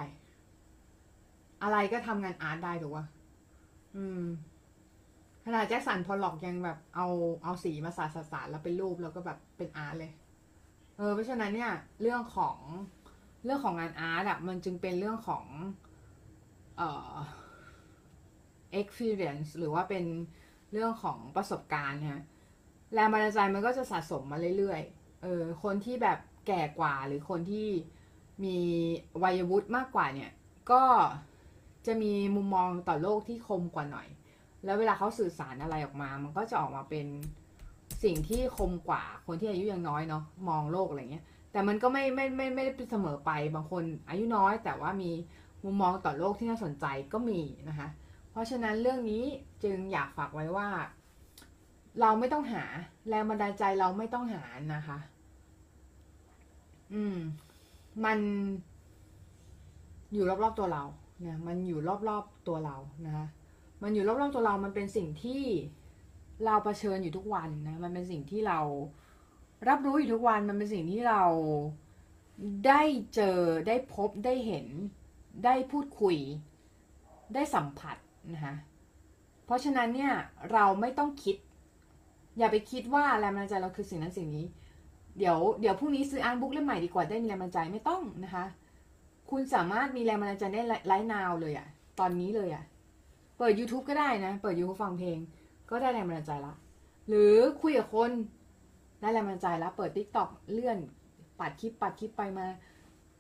[1.63, 3.05] อะไรก็ทำงานอาร์ตได้ถูกปะ
[3.97, 4.23] อืม
[5.45, 7.07] ขนาดแจ็คสันพอลล็อกยังแบบเอา
[7.43, 10.13] เอาสีมาสาดสาดสาแล้วเป็นรูปแล้วก็แบบเป็นอาร์ตเลย
[10.97, 11.73] เออเพราะฉะนั้นเนี่ย
[12.03, 12.59] เรื่องของ
[13.45, 15.45] เรื่องของงานอาร์ตอะมันจึงเป็นเรื่องของ
[16.77, 17.13] เอ่อ
[18.81, 20.05] experience หรือว่าเป็น
[20.73, 22.23] เรื่องของประสบการณ์นะ
[22.95, 27.69] แรงบันดาลใจมันก็จะสะสมมาเรื่อยๆ เออ คนที่แบบ แก่กว่าหรือคนที่
[28.45, 28.57] มี
[29.23, 30.31] วัยวุฒิมากกว่าเนี่ย
[30.71, 30.83] ก็
[31.87, 34.09] จะมีมุมมองต่อโลกที่คมกว่าหน่อย
[34.65, 37.07] แล้วเวลาเขาสื่อสารอะไรออกมา มันก็จะออกมาเป็น
[38.05, 45.11] สิ่งที่คมกว่าคนที่อายุยังน้อยเนาะมองโลกอะไรเงี้ย แต่มันก็ไม่ไม่ไม่ไม่ได้เสมอไปบางคนอายุน้อย แต่ว่ามี
[45.65, 47.89] มุมมองต่อโลกที่น่าสนใจก็มีนะคะ
[48.31, 49.25] เพราะฉะนั้นเรื่องนี้
[49.65, 50.69] จึงอยากฝากไว้ว่า
[52.01, 52.65] เราไม่ต้องหา
[53.09, 54.43] แรงบันดาลใจเราไม่ต้องหา
[54.75, 54.99] นะคะ
[56.95, 57.19] อืม
[58.05, 58.19] มัน
[60.13, 60.85] อยู่รอบๆตัวเรา
[61.27, 63.27] นะมันอยู่รอบๆตัวเรานะคะ
[63.83, 65.43] มันอยู่รอบๆตัวเรา มันเป็นสิ่งที่
[66.45, 68.59] เราเผชิญอยู่ทุกวันนะ มันเป็นสิ่งที่เรา
[69.69, 71.23] รับรู้อยู่ทุกวัน มันเป็นสิ่งที่เรา
[72.67, 72.83] ได้
[73.15, 73.39] เจอ
[73.69, 74.67] ได้พบ ได้เห็น
[75.45, 76.17] ได้พูดคุย
[77.35, 77.97] ได้สัมผัส
[78.35, 78.55] นะคะ
[79.45, 80.13] เพราะฉะนั้นเนี่ย
[80.53, 81.37] เราไม่ต้องคิด
[82.39, 84.47] อย่าไปคิดว่าแรงบันดาลใจเราคือสิ่งนั้นสิ่งนี้
[85.19, 88.45] เดี๋ยวเดี๋ยวพรุ่งนี้ซื้ออ่านบุ๊กเล่มใหม่ดีกว่าได้มีแรงบันดาลใจไม่ต้องนะคะ
[89.31, 91.67] คุณสามารถมีแรงบันดาลใจได้ไลฟ์นาวเลยอะ
[92.01, 92.65] ตอนนี้เลยอะ
[93.39, 95.19] เปิด YouTube ก็ได้นะ เปิด YouTube ฟังเพลง
[95.71, 96.55] ก็ได้แรงบันดาลใจละ
[97.09, 98.11] หรือคุยกับคน
[99.01, 100.79] ได้แรงบันดาลใจละ เปิด t ิ k t o k เลื่อน
[101.41, 102.47] ปัดคลิปปัดคลิปไปมา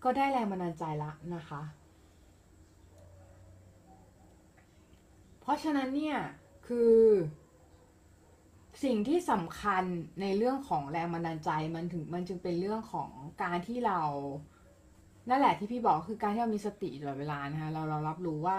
[0.05, 1.62] ก็ได้แรงบันดาลใจละนะคะ
[5.40, 6.16] เพราะฉะนั้นเนี่ย
[6.66, 6.94] คือ
[8.82, 9.84] สิ่งที่สำคัญ
[10.20, 13.10] ในเรื่องของแรงบันดาลใจมันถึงมันจึงเป็นเรื่องของ
[13.42, 14.00] การที่เรา
[15.28, 18.59] นั่นแหละที่พี่บอกคือการที่เรามีสติตลอดเวลานะคะเราเรารับรู้ว่า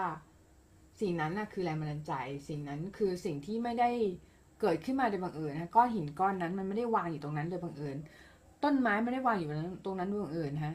[1.00, 2.12] สิ่งนั้นน่ะคือแรงบันดาลใจ
[2.48, 3.90] สิ่งนั้นคือสิ่งที่ไม่ได้
[4.60, 7.96] เกิดขึ้นมาโดยบังเอิญนะก้อนหินก้อนนั้นมันไม่ได้วางอยู่ตรงนั้นโดยบังเอิญ
[8.64, 9.48] ต้นไม้ไม่ได้วางอยู่
[9.84, 10.74] ตรงนั้นโดยบังเอิญฮะ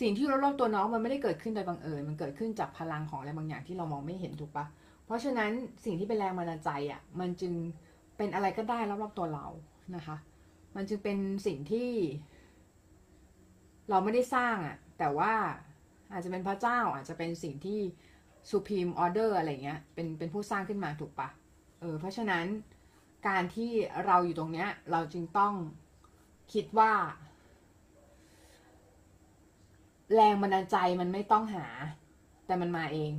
[0.00, 4.66] สิ่งที่รอบๆตัวน้องมันไม่ได้เกิดขึ้นโดยบังเอิญมันเกิดขึ้นจากพลังของอะไรบางอย่างที่เรามองไม่เห็นถูกปะ
[5.06, 5.50] เพราะฉะนั้น
[5.84, 7.54] สิ่งที่เป็นแรงบันดาลใจอะมันจึง
[8.22, 9.46] เป็นอะไรก็ได้รอบๆตัวเรา
[9.96, 10.16] นะคะ
[10.76, 11.90] มันจึงเป็นสิ่งที่
[13.90, 15.32] เราไม่ได้สร้างอะแต่ว่า
[16.12, 17.80] อาจจะเป็นพระเจ้าอาจจะเป็นสิ่งที่
[18.50, 21.28] supreme order อะไรเงี้ย เป็นเป็นผู้สร้างขึ้นมาถูกปะ
[21.80, 22.46] เออเพราะฉะนั้น
[23.28, 23.70] การที่
[24.06, 25.54] เราอยู่ตรงเนี้ย เราจึงต้อง
[26.52, 26.92] คิดว่า
[30.14, 31.66] แรงบันดาลใจมันไม่ต้องหา
[32.46, 33.12] แต่มันมาเอง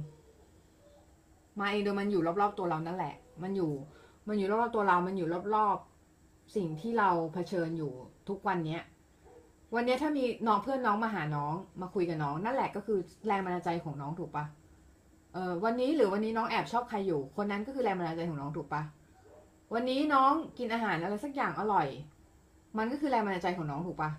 [1.60, 3.72] มาเองโดยมันอยู่รอบๆตัวเรานั่นแหละ มันอยู่
[4.28, 7.92] มันอยู่รอบๆตัวเรา มันอยู่รอบๆสิ่งที่เราเผชิญอยู่
[8.30, 8.82] ทุกวันเนี้ย
[9.76, 14.46] วันนี้ถ้ามีน้องเพื่อนน้องมาหาน้องมาคุยกับน้องนั่นแหละก็คือแรงบันดาลใจของน้องถูกปะ
[15.34, 18.82] เออวันนี้หรือวันนี้น้องแอบชอบใครอยู่ คนนั้นก็คือแรงบันดาลใจของน้องถูกปะ
[19.74, 21.88] วันนี้น้องกินอาหารอะไรสักอย่างอร่อย
[22.78, 24.10] มันก็คือแรงบันดาลใจของน้องถูกปะ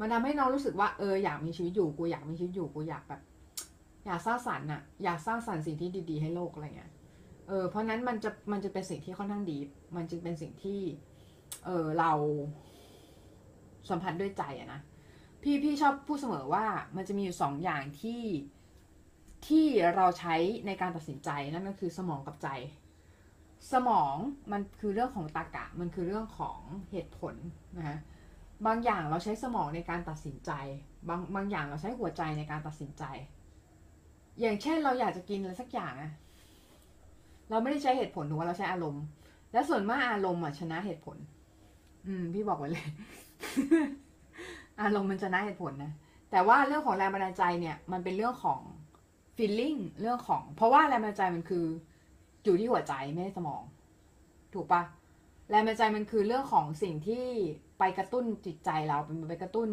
[0.00, 3.20] มันทำให้น้องรู้สึกว่าเอออยากมีชีวิตอยู่กูอยากมีชีวิตอยู่กูอยากแบบ
[4.06, 6.91] อยากสร้างสรรค์อะอยากสร้างสรรค์สิ่งที่ดี ๆ ให้โลกอะไรเงี้ย
[7.48, 9.58] เออเพราะนั้นมันจะมันจะเป็นสิ่งที่ค่อนข้างดี
[9.96, 10.80] มันจึงเป็นสิ่งที่
[11.64, 12.12] เออเรา
[13.90, 14.80] สัมผัสด้วยใจอะนะ
[15.42, 16.64] พี่พี่ชอบพูดเสมอว่า
[16.96, 18.22] มันจะมีอยู่สองอย่างที่
[19.46, 19.66] ที่
[19.96, 20.34] เราใช้
[20.66, 22.48] ในการตัดสินใจนั่นก็คือสมองกับใจ
[23.72, 24.14] สมอง
[24.52, 26.58] มันคือเรื่องของตรรกะ มันคือเรื่องของ
[26.90, 27.34] เหตุผล
[27.76, 27.98] นะฮะ
[28.66, 30.50] บางอย่างเราใช้สมองในการตัดสินใจ
[31.08, 33.04] บางบางอย่างเราใช้หัวใจในการตัดสินใจ
[34.40, 36.12] อย่างเช่นเราอยากจะกินอะไรสักอย่างอะ
[37.50, 39.02] เราไม่ได้ใช้เหตุผลหรือว่าเราใช้อารมณ์
[39.52, 41.16] และส่วนมากอารมณ์อะชนะเหตุผล
[42.06, 42.86] อืม พี่บอกไว้เลย
[44.82, 45.92] อารมณ์มันชนะเหตุผลนะ
[46.30, 48.60] แต่ว่าเรื่องของแรงบันดาลใจเนี่ย มันเป็นเรื่องของ
[49.36, 51.64] feeling เรื่องของ เพราะว่าแรงบันดาลใจมันคือ
[52.44, 53.62] อยู่ที่หัวใจไม่ใช่สมอง
[54.54, 54.82] ถูกปะ
[55.50, 57.24] แรงบันดาลใจมันคือเรื่องของสิ่งที่
[57.78, 59.68] ไปกระตุ้นจิตใจเราเป็นไปกระตุ้น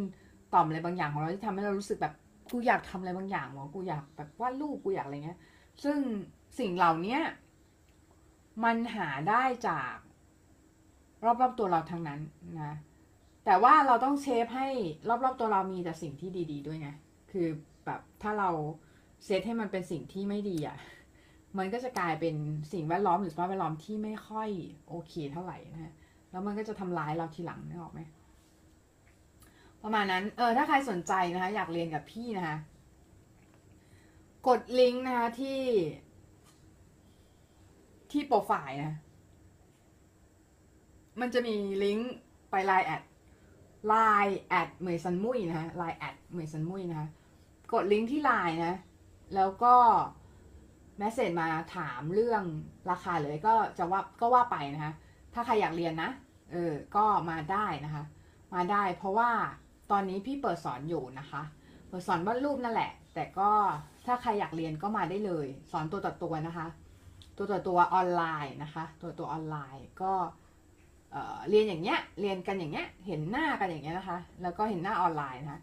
[0.54, 2.14] ต่อมอะไรบางอย่างของเราที่ทำให้เรารู้สึกแบบ
[2.52, 5.40] กูอยากทำอะไรบางอย่างวะกูอยากแบบวาดรูปกูอยากอะไรเงี้ย
[5.84, 5.98] ซึ่ง
[6.60, 7.18] สิ่งเหล่านี้
[8.64, 9.96] มันหาได้จาก
[11.26, 12.20] รอบๆตัวเราทั้งนั้น
[12.62, 12.74] นะ
[13.46, 14.68] แต่ว่าเราต้องเชฟให้
[15.10, 16.90] รอบๆตัวเรามีแต่สิ่งที่ดีๆด้วยไง
[17.32, 17.48] คือ
[17.86, 18.50] แบบถ้าเรา
[19.26, 20.78] เซตให้มันเป็นสิ่งที่ไม่ดีอะ่ะ
[21.58, 22.36] มันก็จะกลายเป็น
[22.74, 24.50] สิ่งแวดล้อมหรือสภาพแวดล้อมที่ไม่ค่อย
[24.90, 25.94] โอเคเท่าไหร่นะฮะ
[26.32, 28.02] แล้วมันก็จะทำร้ายเราทีหลังนึกออกไหม
[29.84, 32.58] ประมาณนั้น เออ ถ้าใครสนใจนะคะ อยากเรียนกับพี่นะคะ
[34.48, 35.60] กดลิงก์นะคะที่
[38.12, 38.94] ที่โปรไฟล์นะ
[41.20, 42.14] มันจะมีลิงก์
[42.52, 43.02] ไปไลน์แอด
[43.88, 43.96] ไล
[44.26, 47.08] น์แอดเหมยซันมุยนะฮะไลน์แอดเหมยซันมุยนะคะ
[47.74, 48.76] กดลิงก์ที่ไลน์นะ
[49.36, 49.76] แล้วก็
[50.98, 52.44] แมสเซจมาถามเรื่อง
[52.92, 54.94] ราคาเลยก็จะว่าก็ว่าไปนะคะ
[55.34, 56.10] ถ้าใครอยากเรียนนะ
[56.52, 58.04] เออ ก็มาได้นะคะ
[58.54, 59.30] มาได้เพราะว่า
[59.92, 61.42] ตอนนี้พี่เปิดสอนอยู่นะคะ
[61.88, 63.50] เปิดสอนวาดรูปนั่นแหละ แต่ก็
[64.06, 66.66] ถ้าใครอยากเรียนก็มาได้เลย สอนตัวต่อตัวนะคะ
[67.40, 70.14] ตัวต่อตัวออนไลน์นะคะ ตัวตัวออนไลน์ก็
[71.50, 75.62] เรียนอย่างเงี้ย เรียนกันอย่างเงี้ย เห็นหน้ากันอย่างเงี้ยนะคะ แล้วก็เห็นหน้าออนไลน์นะคะ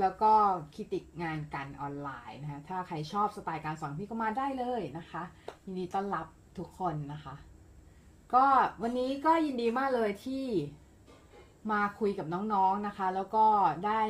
[0.00, 0.32] แล้วก็
[0.74, 5.22] คิติกงานกันออนไลน์นะคะ ถ้าใครชอบสไตล์การสอนพี่ก็มาได้เลยนะคะ
[5.64, 6.26] ยินดีต้อนรับ
[6.58, 7.34] ทุกคนนะคะ
[8.34, 8.46] ก็
[8.82, 10.46] วันนี้ก็ยินดีมากเลยที่
[11.72, 13.46] มาคุยกับน้องๆนะคะ แล้วก็
[13.86, 14.02] ได้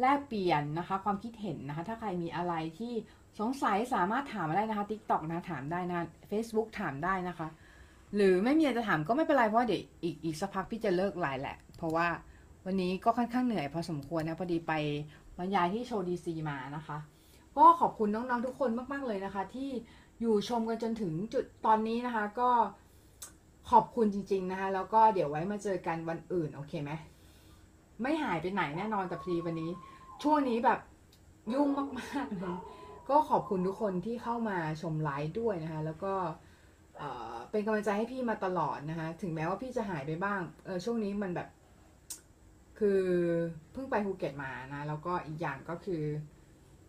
[0.00, 2.94] แลกเปลี่ยนนะคะ ความคิดเห็นนะคะ ถ้าใครมีอะไรที่
[3.40, 6.00] สงสัยสามารถถามมาได้นะคะ TikTok นะถามได้นะ
[6.30, 7.48] Facebook ถามได้นะคะ
[8.14, 12.06] หรือไม่มีอะไรจะถามก็ไม่เป็นไรเพราะเดี๋ยวอีกอีกสักพักพี่จะเลิกไลน์แหละ เพราะว่า
[12.64, 14.72] วันนี้ก็ค่อนข้างเหนื่อยพอสมควรนะพอดีไป
[15.38, 16.98] บรรยายที่ Show DC มานะคะ
[17.56, 19.70] ก็ขอบคุณน้องๆทุกคนมากๆเลยนะคะ ที่
[20.20, 22.50] อยู่ชมกันจนถึงจุดตอนนี้นะคะ ก็
[23.70, 26.90] ขอบคุณจริง ๆนะคะ แล้วก็เดี๋ยวไว้มาเจอกันวันอื่นโอเคไหม
[28.02, 29.70] ไม่หายไปไหนแน่นอนแต่พอดีวันนี้
[30.22, 30.78] ช่วงนี้แบบ
[31.52, 32.56] ยุ่งมากๆเลย
[33.08, 36.14] ก็ขอบคุณทุกคนที่เข้ามาชมไลฟ์ด้วยนะคะ แล้วก็
[37.50, 41.48] เป็นกำลังใจให้พี่มาตลอดนะคะ ถึงแม้ว่าพี่จะหายไปบ้างเออช่วงนี้มันแบบ
[42.78, 43.02] คือ
[43.72, 46.02] เพิ่งไปภูเก็ตมานะ แล้วก็อีกอย่างก็คือ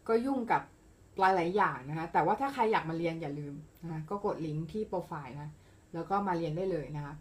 [0.08, 0.62] ก็ยุ่งกับ
[1.20, 5.50] หลายๆอย่างนะคะ แต่ว่าถ้าใครอยากมาเรียนอย่าลืมนะคะก็กดลิงก์ที่โปรไฟล์นะ
[5.94, 7.14] แล้วก็มาเรียนได้เลยนะคะ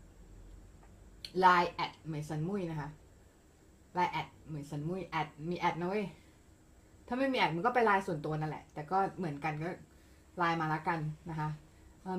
[1.45, 2.89] Line แอดเหมยสันมุยนะคะ
[3.97, 6.07] Line แอดเหมยสันมุยแอดมีแอดนะเว้ย
[7.09, 9.71] ถ้าไม่มีแอดมันก็ไปไลน์ส่วนตัวนั่นแหละ แต่ก็เหมือนกันก็
[10.39, 10.99] ไลน์มาละกัน
[11.31, 11.49] นะคะ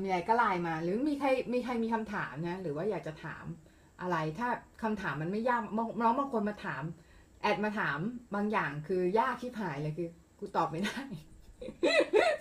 [0.01, 3.45] มีอะไรก็ไลน์มา หรือมีใครมีใครมีคำถามนะหรือว่าอยากจะถาม
[4.01, 4.47] อะไรถ้า
[4.83, 5.61] คำถามมันไม่ยาก
[6.01, 6.83] น้องบางคนมาถาม
[7.41, 7.99] แอดมาถาม
[8.35, 10.09] บางอย่างคือยากที่หายเลยคือ
[10.39, 10.99] กูตอบไม่ได้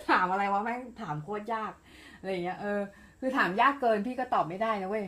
[0.09, 1.73] ถามอะไรวะแม่งถามโคตรยาก
[2.19, 2.79] อะไรเงี้ยเออ
[3.19, 5.05] คือถามยากเกินพี่ก็ตอบไม่ได้นะเว้ย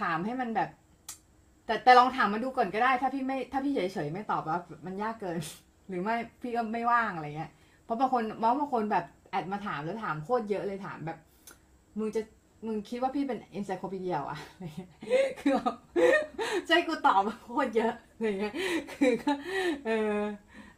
[0.00, 0.70] ถามให้มันแบบ
[1.66, 5.38] แต่แต่ลองถามมาดูก่อนก็ได้ ถ้าพี่ไม่ถ้าพี่เฉยๆไม่ตอบแล้วมันยากเกิน
[5.88, 7.50] หรือไม่พี่ก็ไม่ว่างอะไรเงี้ย
[7.84, 11.18] เพราะบางคนบางบางคนแบบแอดมาถามแล้วถามโคตรเยอะเลยถามแบบ
[11.98, 12.22] มึงจะ
[12.66, 14.90] มึงคิดว่าพี่เป็น e n ไซโค p ีเดียอะอะไรเงี้ย
[15.40, 15.54] คือ
[16.66, 18.54] ใจกูตอบโคตรเยอะอะไรเงี้ย
[18.92, 19.32] คือก็
[19.86, 20.20] เออ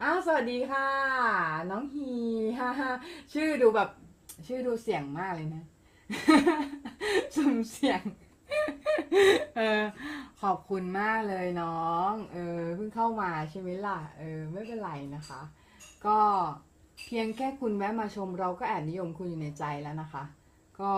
[0.02, 0.86] อ้าวสวัสดีค่ะ
[1.70, 2.10] น้องฮี
[2.58, 2.90] ฮ่าฮ่า
[3.32, 3.88] ชื่อดูแบบ
[4.46, 5.62] ชื่อดูเสียงมากเลยนะ
[7.36, 8.02] สุ่มเสียง
[9.56, 9.82] เออ
[10.42, 15.40] ขอบคุณมากเลยน้อง เออเพิ่งเข้ามาใช่ไหมล่ะ เออ ไม่เป็นไรนะคะ
[16.06, 16.18] ก็
[17.06, 20.22] เพียงแค่คุณแวะมาชมเราก็แอบนิยมคุณอยู่ในใจแล้วนะคะ
[20.80, 20.92] ก็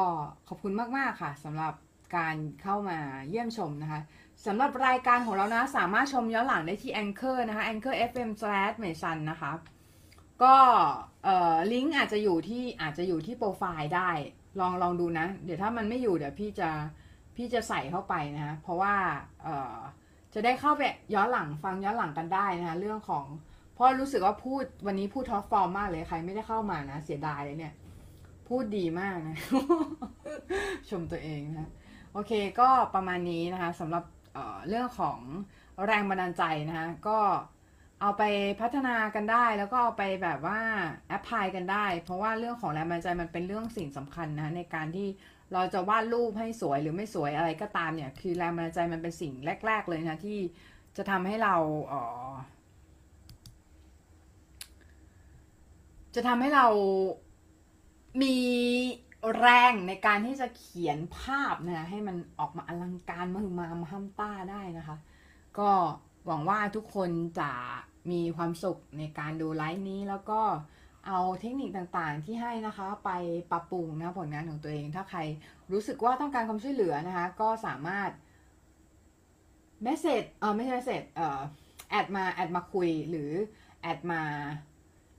[0.48, 1.74] ขอบคุณมากๆค่ะสำหรับ
[2.16, 2.98] การเข้ามา
[3.28, 4.00] เยี่ยมชมนะคะ
[4.46, 9.52] สำหรับรายการของเรานะ สามารถชมย้อนหลังได้ที่ Anchor นะคะ Anchor FM slash เมซันนะคะ
[10.42, 10.56] ก็
[11.24, 14.10] เอ่อลิงก์อาจจะอยู่ที่อาจจะอยู่ที่โปรไฟล์ได้
[14.60, 16.70] ลองลองดูนะ เดี๋ยวถ้ามันไม่อยู่เดี๋ยวพี่จะ
[17.36, 18.94] พี่จะใส่เข้าไปนะเพราะว่า
[19.44, 19.76] เออ
[20.34, 20.82] จะได้เข้าไป
[21.14, 23.24] ย้อนหลังฟังย้อนหลังกันได้นะคะเรื่องของ
[23.74, 27.74] เพราะรู้สึกว่าพูดวันนี้พูด top form มากเลยใครไม่ได้เข้ามานะเสียดายเลยเนี่ย
[28.48, 29.36] พูดดีมากนะ
[30.88, 31.70] ชมตัวเองนะ
[32.12, 34.04] โอเคก็ประมาณนี้นะคะสำหรับ
[34.34, 35.18] เรื่องของ
[35.86, 37.18] แรงบันดาลใจนะคะก็
[38.00, 38.22] เอาไป
[38.60, 40.60] พัฒนากันได้ แล้วก็เอาไปแบบว่า
[41.08, 45.08] apply กันได้ เพราะว่าเรื่องของแรงบันดาลใจมันเป็นเรื่องสิ่งสำคัญนะในการที่
[45.52, 49.32] เราจะวาดรูปให้สวยหรือไม่สวยอะไรก็ตามเนี่ย คือแรงบันดาลใจมันเป็นสิ่ง
[49.66, 50.38] แรก ๆ เลยนะที่
[50.96, 51.54] จะทำให้เรา
[51.86, 51.94] เอ
[52.30, 52.34] อ
[56.14, 56.66] จะทำให้เรา
[58.22, 58.36] มี
[59.38, 64.96] แรงในการที่จะเขียนภาพนะให้มันออกมาอลังการมหึมามาห้ามต้าได้นะคะ
[65.58, 65.70] ก็
[66.26, 67.10] หวังว่าทุกคน
[67.40, 67.50] จะ
[68.10, 70.40] มีความสุขในการดูไลฟ์นี้แล้วก็
[71.06, 73.10] เอาเทคนิคต่างๆที่ให้นะคะไป
[73.50, 75.20] ปรับปรุงนะผลงานของตัวเอง ถ้าใคร
[75.72, 78.10] รู้สึกว่าต้องการความช่วยเหลือนะคะ ก็สามารถ
[79.82, 81.40] message เออไม่ใช่ message เออ
[81.90, 83.30] add มา add มาคุยหรือ
[83.82, 84.22] add มา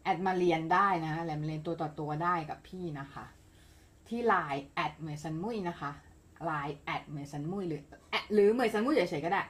[0.03, 3.25] add มาเรียนได้นะแล้วมาเรียนตัวต่อตัวได้กับพี่นะคะ
[4.07, 5.91] ที่ Line แอดเหมยซันมุยนะคะ
[6.49, 9.41] Line แอดเหมยซันมุยหรือแอดหรือเหมยซันมุยเฉยๆก็ได้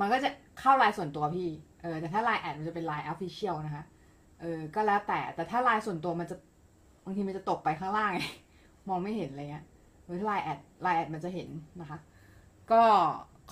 [0.00, 0.28] มันก็จะ
[0.60, 1.48] เข้าไลน์ส่วนตัวพี่
[1.82, 3.84] เออแต่ถ้าไลน์แอดมันจะเป็นไลน์ official นะคะ
[4.40, 6.36] เออก็แล้วแต่แต่ถ้าไลน์ส่วนตัวมันจะ
[7.04, 8.20] บางทีมันจะตกไปข้างล่างไง
[8.88, 9.64] มองไม่เห็นอะไรเงี้ย
[10.04, 11.48] หรือถ้าไลน์แอดไลน์แอดมันจะเห็น
[11.80, 11.98] นะคะ
[12.70, 12.82] ก็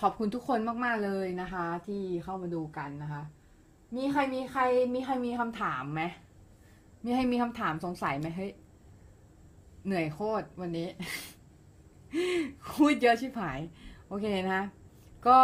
[0.01, 3.23] ขอบคุณทุกคนมากๆเลยนะคะ ที่เข้ามาดูกันนะคะ
[3.97, 4.63] มีใครมีใคร
[4.95, 6.03] มีใครมีคำถามไหม
[7.05, 8.53] มีใครมีคำถามสงสัยไหมเฮ้ย
[9.85, 10.89] เหนื่อยโคตรวันนี้
[12.77, 13.61] พูดเยอะชิบหาย
[14.09, 14.63] โอเคนะ
[15.29, 15.39] ก็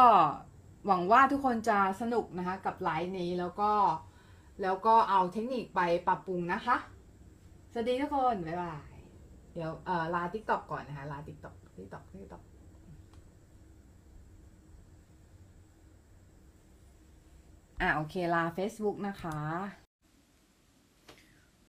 [0.86, 3.70] หวังว่าทุกคนจะสนุกนะคะ กับไลฟ์นี้แล้วก็
[4.60, 6.76] แล้วก็เอาเทคนิคไปปรับปรุงนะคะ
[7.72, 8.78] สวัสดีทุกคน บ๊ายบาย
[9.52, 12.42] เดี๋ยวเอ่อลา TikTok ก่อนนะคะ ลา TikTok TikTok TikTok
[17.80, 19.38] อะโอเคลา Facebook นะคะ